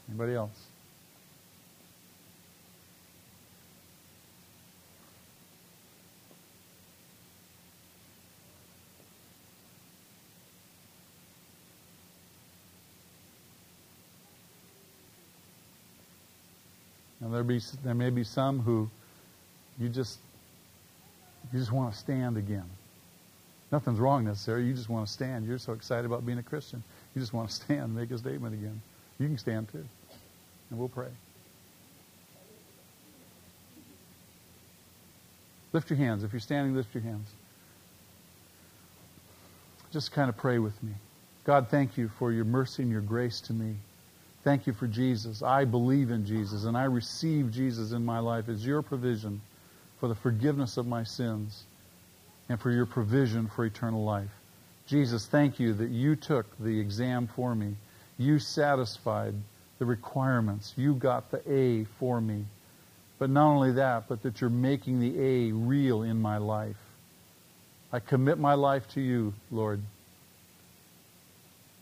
Anybody 0.08 0.34
else? 0.34 0.65
And 17.26 17.34
there 17.34 17.42
be 17.42 17.60
there 17.82 17.94
may 17.94 18.10
be 18.10 18.22
some 18.22 18.60
who 18.60 18.88
you 19.80 19.88
just 19.88 20.20
you 21.52 21.58
just 21.58 21.72
want 21.72 21.92
to 21.92 21.98
stand 21.98 22.36
again. 22.36 22.70
Nothing's 23.72 23.98
wrong 23.98 24.24
necessarily. 24.24 24.68
You 24.68 24.74
just 24.74 24.88
want 24.88 25.08
to 25.08 25.12
stand. 25.12 25.44
You're 25.44 25.58
so 25.58 25.72
excited 25.72 26.06
about 26.06 26.24
being 26.24 26.38
a 26.38 26.42
Christian. 26.44 26.84
You 27.16 27.20
just 27.20 27.32
want 27.32 27.48
to 27.48 27.54
stand 27.64 27.80
and 27.80 27.96
make 27.96 28.12
a 28.12 28.18
statement 28.18 28.54
again. 28.54 28.80
You 29.18 29.26
can 29.26 29.38
stand 29.38 29.68
too. 29.72 29.84
And 30.70 30.78
we'll 30.78 30.88
pray. 30.88 31.08
Lift 35.72 35.90
your 35.90 35.96
hands. 35.96 36.22
If 36.22 36.32
you're 36.32 36.38
standing, 36.38 36.76
lift 36.76 36.94
your 36.94 37.02
hands. 37.02 37.28
Just 39.90 40.12
kind 40.12 40.28
of 40.28 40.36
pray 40.36 40.60
with 40.60 40.80
me. 40.80 40.92
God, 41.42 41.70
thank 41.70 41.98
you 41.98 42.08
for 42.08 42.30
your 42.30 42.44
mercy 42.44 42.84
and 42.84 42.92
your 42.92 43.00
grace 43.00 43.40
to 43.40 43.52
me. 43.52 43.74
Thank 44.46 44.68
you 44.68 44.74
for 44.74 44.86
Jesus. 44.86 45.42
I 45.42 45.64
believe 45.64 46.12
in 46.12 46.24
Jesus 46.24 46.66
and 46.66 46.76
I 46.76 46.84
receive 46.84 47.50
Jesus 47.50 47.90
in 47.90 48.04
my 48.04 48.20
life 48.20 48.48
as 48.48 48.64
your 48.64 48.80
provision 48.80 49.40
for 49.98 50.06
the 50.06 50.14
forgiveness 50.14 50.76
of 50.76 50.86
my 50.86 51.02
sins 51.02 51.64
and 52.48 52.60
for 52.60 52.70
your 52.70 52.86
provision 52.86 53.48
for 53.48 53.64
eternal 53.64 54.04
life. 54.04 54.30
Jesus, 54.86 55.26
thank 55.26 55.58
you 55.58 55.74
that 55.74 55.90
you 55.90 56.14
took 56.14 56.46
the 56.60 56.78
exam 56.78 57.26
for 57.26 57.56
me. 57.56 57.74
You 58.18 58.38
satisfied 58.38 59.34
the 59.80 59.84
requirements. 59.84 60.74
You 60.76 60.94
got 60.94 61.32
the 61.32 61.42
A 61.52 61.82
for 61.98 62.20
me. 62.20 62.44
But 63.18 63.30
not 63.30 63.48
only 63.48 63.72
that, 63.72 64.04
but 64.08 64.22
that 64.22 64.40
you're 64.40 64.48
making 64.48 65.00
the 65.00 65.20
A 65.20 65.50
real 65.50 66.04
in 66.04 66.22
my 66.22 66.38
life. 66.38 66.76
I 67.92 67.98
commit 67.98 68.38
my 68.38 68.54
life 68.54 68.86
to 68.90 69.00
you, 69.00 69.34
Lord. 69.50 69.80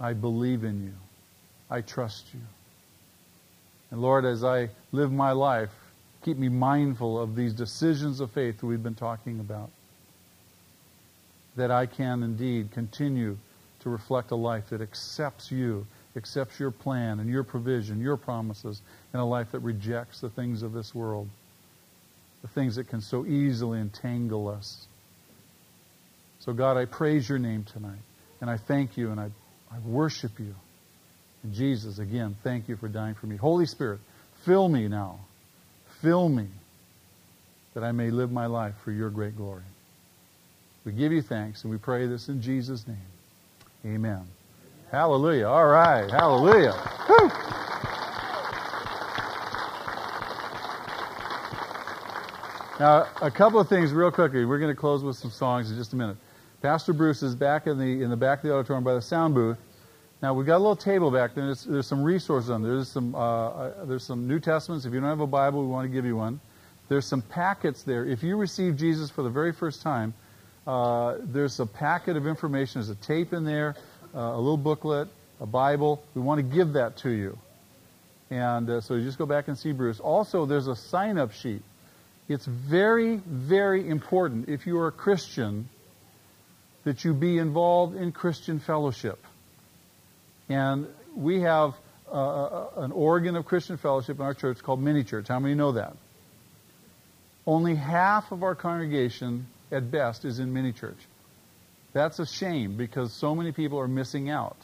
I 0.01 0.15
believe 0.15 0.65
in 0.65 0.83
you. 0.83 0.95
I 1.71 1.83
trust 1.83 2.25
you. 2.33 2.41
And 3.95 4.03
Lord, 4.03 4.25
as 4.25 4.43
I 4.43 4.71
live 4.91 5.13
my 5.13 5.31
life, 5.31 5.71
keep 6.25 6.37
me 6.37 6.49
mindful 6.49 7.17
of 7.17 7.37
these 7.37 7.53
decisions 7.53 8.19
of 8.19 8.33
faith 8.33 8.59
that 8.59 8.67
we've 8.67 8.83
been 8.83 8.97
talking 8.97 9.39
about. 9.39 9.71
That 11.55 11.71
I 11.71 11.87
can 11.87 12.25
indeed 12.25 12.73
continue 12.73 13.39
to 13.83 13.89
reflect 13.89 14.33
a 14.33 14.35
life 14.35 14.71
that 14.71 14.81
accepts 14.81 15.53
you 15.53 15.87
accepts 16.17 16.59
your 16.59 16.73
plan 16.73 17.21
and 17.21 17.31
your 17.31 17.45
provision, 17.45 18.01
your 18.01 18.17
promises, 18.17 18.83
in 19.13 19.21
a 19.21 19.25
life 19.25 19.53
that 19.53 19.61
rejects 19.61 20.21
the 20.21 20.29
things 20.29 20.65
of 20.65 20.73
this 20.73 20.93
world. 20.93 21.29
the 22.43 22.49
things 22.49 22.75
that 22.75 22.89
can 22.89 23.01
so 23.01 23.25
easily 23.25 23.81
entangle 23.81 24.49
us. 24.49 24.89
So, 26.41 26.53
God, 26.53 26.77
I 26.77 26.85
praise 26.85 27.29
your 27.29 27.39
name 27.39 27.63
tonight. 27.63 28.03
And 28.41 28.51
I 28.51 28.57
thank 28.57 28.97
you 28.97 29.13
and 29.13 29.21
I, 29.21 29.31
I 29.71 29.79
worship 29.87 30.41
you. 30.41 30.57
And 31.45 31.53
Jesus, 31.53 31.99
again, 31.99 32.35
thank 32.43 32.69
you 32.69 32.77
for 32.77 32.89
dying 32.89 33.15
for 33.15 33.27
me. 33.27 33.37
Holy 33.37 33.67
Spirit, 33.67 34.01
fill 34.45 34.69
me 34.69 34.89
now. 34.89 35.21
Fill 36.01 36.29
me 36.29 36.47
that 37.75 37.85
I 37.85 37.93
may 37.93 38.11
live 38.11 38.33
my 38.33 38.47
life 38.47 38.75
for 38.83 38.91
your 38.91 39.11
great 39.11 39.37
glory. 39.37 39.63
We 40.85 40.93
give 40.93 41.13
you 41.13 41.23
thanks 41.23 41.63
and 41.63 41.71
we 41.71 41.79
pray 41.79 42.07
this 42.07 42.29
in 42.29 42.41
Jesus' 42.43 42.87
name. 42.89 42.97
Amen. 43.87 44.23
Hallelujah. 44.91 45.47
All 45.47 45.67
right. 45.67 46.11
Hallelujah. 46.11 46.73
Whew. 47.07 47.31
Now, 52.81 53.07
a 53.23 53.31
couple 53.31 53.61
of 53.61 53.69
things 53.69 53.93
real 53.93 54.11
quickly. 54.11 54.45
We're 54.45 54.59
going 54.59 54.75
to 54.75 54.79
close 54.79 55.03
with 55.03 55.17
some 55.17 55.31
songs 55.31 55.71
in 55.71 55.77
just 55.77 55.93
a 55.93 55.97
minute. 55.97 56.17
Pastor 56.63 56.93
Bruce 56.93 57.23
is 57.23 57.35
back 57.35 57.67
in 57.67 57.79
the 57.79 58.03
in 58.03 58.09
the 58.09 58.17
back 58.17 58.39
of 58.39 58.49
the 58.49 58.55
auditorium 58.55 58.85
by 58.85 58.95
the 58.95 59.03
sound 59.03 59.35
booth. 59.35 59.59
Now 60.25 60.33
we've 60.33 60.47
got 60.47 60.57
a 60.57 60.65
little 60.65 60.75
table 60.75 61.11
back 61.11 61.35
there. 61.35 61.45
There's, 61.45 61.65
there's 61.65 61.87
some 61.87 62.03
resources 62.03 62.49
on 62.49 62.63
there. 62.63 62.77
There's 62.77 62.89
some 62.89 63.15
uh, 63.15 63.19
uh, 63.19 63.85
there's 63.85 64.05
some 64.05 64.27
New 64.27 64.41
Testaments. 64.41 64.87
If 64.87 64.95
you 64.95 65.01
don't 65.01 65.11
have 65.11 65.21
a 65.21 65.27
Bible, 65.27 65.61
we 65.61 65.69
want 65.69 65.85
to 65.85 65.93
give 65.93 66.07
you 66.07 66.17
one. 66.17 66.41
There's 66.89 67.05
some 67.05 67.21
packets 67.21 67.83
there. 67.83 68.07
If 68.07 68.23
you 68.23 68.39
receive 68.39 68.79
Jesus 68.79 69.11
for 69.11 69.23
the 69.23 69.29
very 69.29 69.53
first 69.53 69.83
time, 69.83 70.15
uh, 70.67 71.17
there's 71.21 71.61
a 71.61 71.67
packet 71.67 72.17
of 72.17 72.27
information. 72.27 72.81
There's 72.81 72.89
a 72.89 72.95
tape 72.95 73.35
in 73.35 73.45
there, 73.45 73.77
uh, 74.15 74.19
a 74.19 74.39
little 74.39 74.57
booklet, 74.57 75.09
a 75.43 75.47
Bible. 75.47 76.03
We 76.15 76.23
want 76.23 76.39
to 76.39 76.57
give 76.57 76.73
that 76.73 76.97
to 77.03 77.11
you. 77.11 77.39
And 78.31 78.71
uh, 78.71 78.81
so 78.81 78.95
you 78.95 79.05
just 79.05 79.19
go 79.19 79.27
back 79.27 79.49
and 79.49 79.59
see 79.59 79.73
Bruce. 79.73 80.01
Also, 80.01 80.47
there's 80.47 80.69
a 80.69 80.77
sign 80.77 81.19
up 81.19 81.33
sheet. 81.33 81.61
It's 82.31 82.47
very, 82.47 83.17
very 83.17 83.87
important 83.87 84.49
if 84.49 84.67
you 84.67 84.79
are 84.79 84.87
a 84.87 84.93
Christian 84.93 85.69
that 86.85 87.05
you 87.05 87.13
be 87.13 87.37
involved 87.37 87.95
in 87.95 88.11
Christian 88.11 88.59
fellowship. 88.59 89.19
And 90.49 90.87
we 91.17 91.41
have 91.41 91.75
uh, 92.11 92.15
uh 92.15 92.69
an 92.77 92.93
organ 92.93 93.37
of 93.37 93.45
Christian 93.45 93.77
fellowship 93.77 94.19
in 94.19 94.25
our 94.25 94.35
church 94.35 94.63
called 94.63 94.83
Mini 94.83 95.05
Church. 95.05 95.29
How 95.29 95.39
many 95.39 95.55
know 95.55 95.73
that? 95.73 95.97
Only 97.47 97.75
half 97.75 98.33
of 98.33 98.43
our 98.43 98.55
congregation, 98.55 99.47
at 99.71 99.91
best, 99.91 100.25
is 100.25 100.39
in 100.39 100.53
mini 100.53 100.73
church. 100.73 100.99
That's 101.93 102.19
a 102.19 102.27
shame 102.27 102.77
because 102.77 103.13
so 103.13 103.35
many 103.35 103.53
people 103.53 103.79
are 103.79 103.89
missing 103.89 104.31
out. 104.31 104.57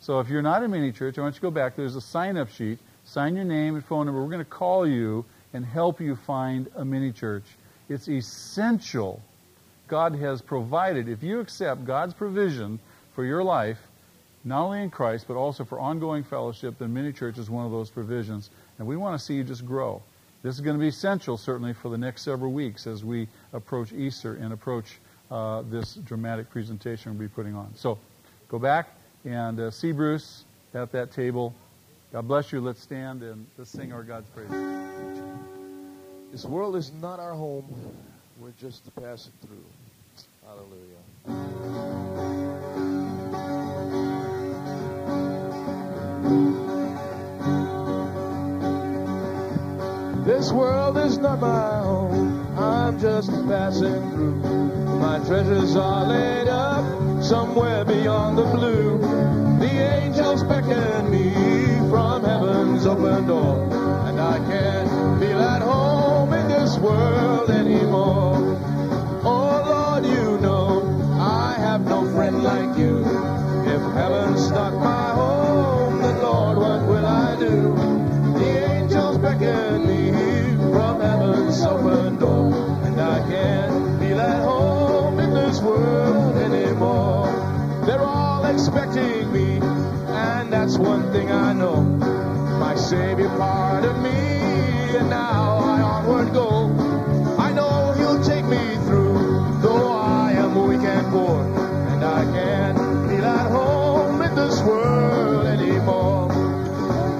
So 0.00 0.20
if 0.20 0.28
you're 0.28 0.42
not 0.42 0.62
in 0.62 0.70
mini 0.70 0.92
church, 0.92 1.18
I 1.18 1.22
want 1.22 1.34
you 1.34 1.40
to 1.40 1.42
go 1.42 1.50
back. 1.50 1.76
There's 1.76 1.96
a 1.96 2.00
sign 2.00 2.36
up 2.36 2.50
sheet. 2.50 2.78
Sign 3.04 3.34
your 3.34 3.44
name 3.44 3.74
and 3.74 3.84
phone 3.84 4.06
number. 4.06 4.22
We're 4.22 4.30
going 4.30 4.38
to 4.38 4.50
call 4.50 4.86
you 4.86 5.24
and 5.52 5.64
help 5.64 6.00
you 6.00 6.16
find 6.16 6.70
a 6.76 6.84
mini 6.84 7.12
church. 7.12 7.44
It's 7.88 8.08
essential. 8.08 9.20
God 9.88 10.14
has 10.14 10.40
provided. 10.40 11.08
If 11.08 11.22
you 11.22 11.40
accept 11.40 11.84
God's 11.84 12.14
provision 12.14 12.78
for 13.14 13.24
your 13.24 13.42
life, 13.42 13.78
not 14.44 14.62
only 14.62 14.82
in 14.82 14.90
Christ, 14.90 15.26
but 15.28 15.36
also 15.36 15.64
for 15.64 15.78
ongoing 15.78 16.24
fellowship, 16.24 16.78
then 16.78 16.92
mini 16.92 17.12
church 17.12 17.38
is 17.38 17.50
one 17.50 17.66
of 17.66 17.72
those 17.72 17.90
provisions. 17.90 18.50
And 18.78 18.86
we 18.86 18.96
want 18.96 19.18
to 19.18 19.24
see 19.24 19.34
you 19.34 19.44
just 19.44 19.66
grow. 19.66 20.02
This 20.42 20.54
is 20.54 20.62
going 20.62 20.76
to 20.76 20.80
be 20.80 20.88
essential, 20.88 21.36
certainly, 21.36 21.74
for 21.74 21.90
the 21.90 21.98
next 21.98 22.22
several 22.22 22.52
weeks 22.52 22.86
as 22.86 23.04
we 23.04 23.28
approach 23.52 23.92
Easter 23.92 24.34
and 24.36 24.52
approach 24.52 24.98
uh, 25.30 25.62
this 25.62 25.94
dramatic 25.94 26.48
presentation 26.50 27.12
we'll 27.12 27.28
be 27.28 27.32
putting 27.32 27.54
on. 27.54 27.72
So, 27.76 27.98
go 28.48 28.58
back 28.58 28.88
and 29.24 29.60
uh, 29.60 29.70
see 29.70 29.92
Bruce 29.92 30.44
at 30.72 30.90
that 30.92 31.12
table. 31.12 31.54
God 32.12 32.26
bless 32.26 32.52
you. 32.52 32.60
Let's 32.60 32.80
stand 32.80 33.22
and 33.22 33.46
let's 33.58 33.70
sing 33.70 33.92
our 33.92 34.02
God's 34.02 34.28
praise. 34.30 34.50
This 36.32 36.44
world 36.44 36.76
is 36.76 36.92
not 37.00 37.20
our 37.20 37.34
home. 37.34 37.66
We're 38.40 38.52
just 38.58 38.82
passing 38.96 39.32
through. 39.42 39.64
Hallelujah. 40.46 42.09
This 50.24 50.52
world 50.52 50.96
is 50.96 51.18
not 51.18 51.40
my 51.40 51.80
home. 51.82 52.56
I'm 52.56 53.00
just 53.00 53.30
passing 53.48 54.10
through. 54.12 54.36
My 55.00 55.18
treasures 55.26 55.74
are 55.74 56.06
laid 56.06 56.46
up 56.46 56.84
somewhere 57.20 57.84
beyond 57.84 58.38
the 58.38 58.44
blue. 58.44 58.98
The 59.58 59.70
angels 59.70 60.44
beckon 60.44 61.10
me 61.10 61.32
from 61.90 62.22
heaven's 62.22 62.86
open 62.86 63.26
door, 63.26 63.64
and 64.06 64.20
I 64.20 64.38
can't 64.38 65.20
feel 65.20 65.40
at 65.40 65.62
home 65.62 66.32
in 66.32 66.46
this 66.46 66.78
world 66.78 67.50
expecting 88.90 89.32
me, 89.32 89.58
and 90.08 90.52
that's 90.52 90.76
one 90.76 91.12
thing 91.12 91.30
I 91.30 91.52
know. 91.52 91.82
My 92.58 92.74
Savior 92.74 93.28
pardoned 93.28 94.02
me, 94.02 94.10
and 94.10 95.08
now 95.08 95.58
I 95.58 95.80
onward 95.82 96.32
go. 96.32 96.70
I 97.38 97.52
know 97.52 97.92
He'll 97.96 98.22
take 98.22 98.44
me 98.44 98.76
through, 98.86 99.60
though 99.62 99.92
I 99.92 100.32
am 100.32 100.54
weak 100.66 100.80
and 100.80 101.06
poor, 101.12 101.44
and 101.92 102.04
I 102.04 102.24
can't 102.24 102.78
feel 103.08 103.24
at 103.24 103.50
home 103.50 104.22
in 104.22 104.34
this 104.34 104.60
world 104.62 105.46
anymore. 105.46 106.28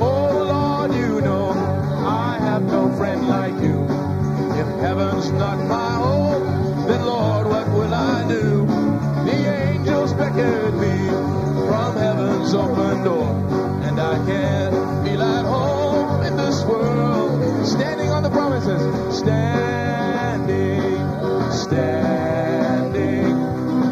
Oh 0.00 0.44
Lord, 0.54 0.94
you 0.94 1.20
know 1.20 1.50
I 2.06 2.38
have 2.40 2.62
no 2.62 2.94
friend 2.96 3.28
like 3.28 3.54
you 3.62 3.84
If 4.58 4.66
heaven's 4.80 5.30
not 5.32 5.58
my 5.68 5.94
home, 5.94 6.86
then 6.86 7.04
Lord, 7.04 7.46
what 7.46 7.68
will 7.68 7.94
I 7.94 8.26
do? 8.28 8.66
The 9.24 9.36
angels 9.70 10.12
beckon 10.14 10.80
me 10.80 11.29
heaven's 12.50 12.54
open 12.54 13.04
door, 13.04 13.28
and 13.84 14.00
I 14.00 14.16
can't 14.26 15.06
feel 15.06 15.22
at 15.22 15.44
home 15.44 16.24
in 16.24 16.36
this 16.36 16.64
world. 16.64 17.66
Standing 17.66 18.10
on 18.10 18.22
the 18.22 18.30
promises, 18.30 19.18
standing, 19.18 20.80
standing, 21.52 23.26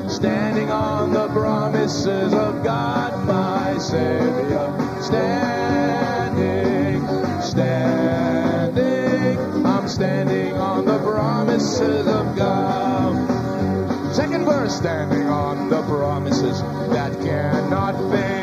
standing 0.09 0.70
on 0.70 1.12
the 1.12 1.28
promises 1.28 2.34
of 2.34 2.64
God, 2.64 3.26
my 3.26 3.78
Savior. 3.78 4.74
Standing, 5.00 7.06
standing, 7.42 9.38
I'm 9.66 9.88
standing 9.88 10.54
on 10.54 10.84
the 10.84 10.98
promises 10.98 12.06
of 12.06 12.36
God. 12.36 14.14
Second 14.14 14.44
verse, 14.44 14.76
standing 14.76 15.28
on 15.28 15.68
the 15.68 15.82
promises 15.82 16.61
that 16.90 17.12
cannot 17.20 17.94
fail. 18.11 18.38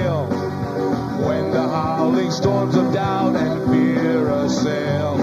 When 1.17 1.51
the 1.51 1.67
howling 1.67 2.31
storms 2.31 2.75
of 2.75 2.93
doubt 2.93 3.35
and 3.35 3.71
fear 3.71 4.29
assail, 4.29 5.17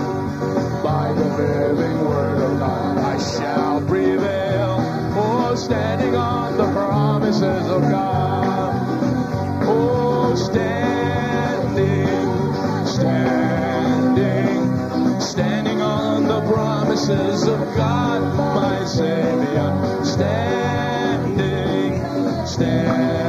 by 0.82 1.12
the 1.12 1.24
living 1.36 2.04
word 2.04 2.40
of 2.42 2.58
God 2.58 2.98
I 2.98 3.18
shall 3.18 3.80
prevail. 3.86 4.78
Oh, 5.14 5.54
standing 5.54 6.16
on 6.16 6.56
the 6.56 6.72
promises 6.72 7.66
of 7.68 7.82
God. 7.82 8.74
Oh, 9.64 10.34
standing, 10.34 12.06
standing, 12.86 14.60
standing 15.20 15.80
on 15.82 16.24
the 16.24 16.40
promises 16.52 17.46
of 17.46 17.60
God, 17.76 18.22
my 18.36 18.84
Savior. 18.84 20.04
Standing, 20.04 22.02
standing, 22.46 23.21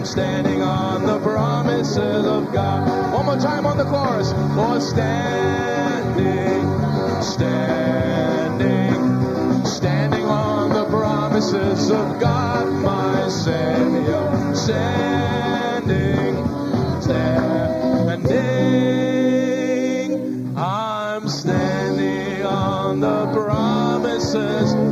I'm 0.00 0.06
standing 0.06 0.62
on 0.62 1.04
the 1.04 1.18
promises 1.20 2.24
of 2.24 2.54
God. 2.54 3.12
One 3.12 3.26
more 3.26 3.36
time 3.36 3.66
on 3.66 3.76
the 3.76 3.84
chorus. 3.84 4.32
For 4.32 4.80
standing, 4.80 6.64
standing, 7.22 8.94
standing 9.66 10.24
on 10.24 10.72
the 10.72 10.86
promises 10.86 11.90
of 11.90 12.18
God, 12.18 12.66
my 12.82 13.28
Savior. 13.28 14.54
Standing, 14.54 16.34
standing, 17.02 18.24
I'm 20.56 21.28
standing 21.28 22.46
on 22.46 23.00
the 23.00 23.30
promises 23.34 24.89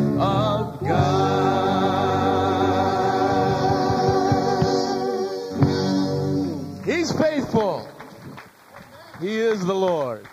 is 9.48 9.64
the 9.64 9.74
Lord. 9.74 10.27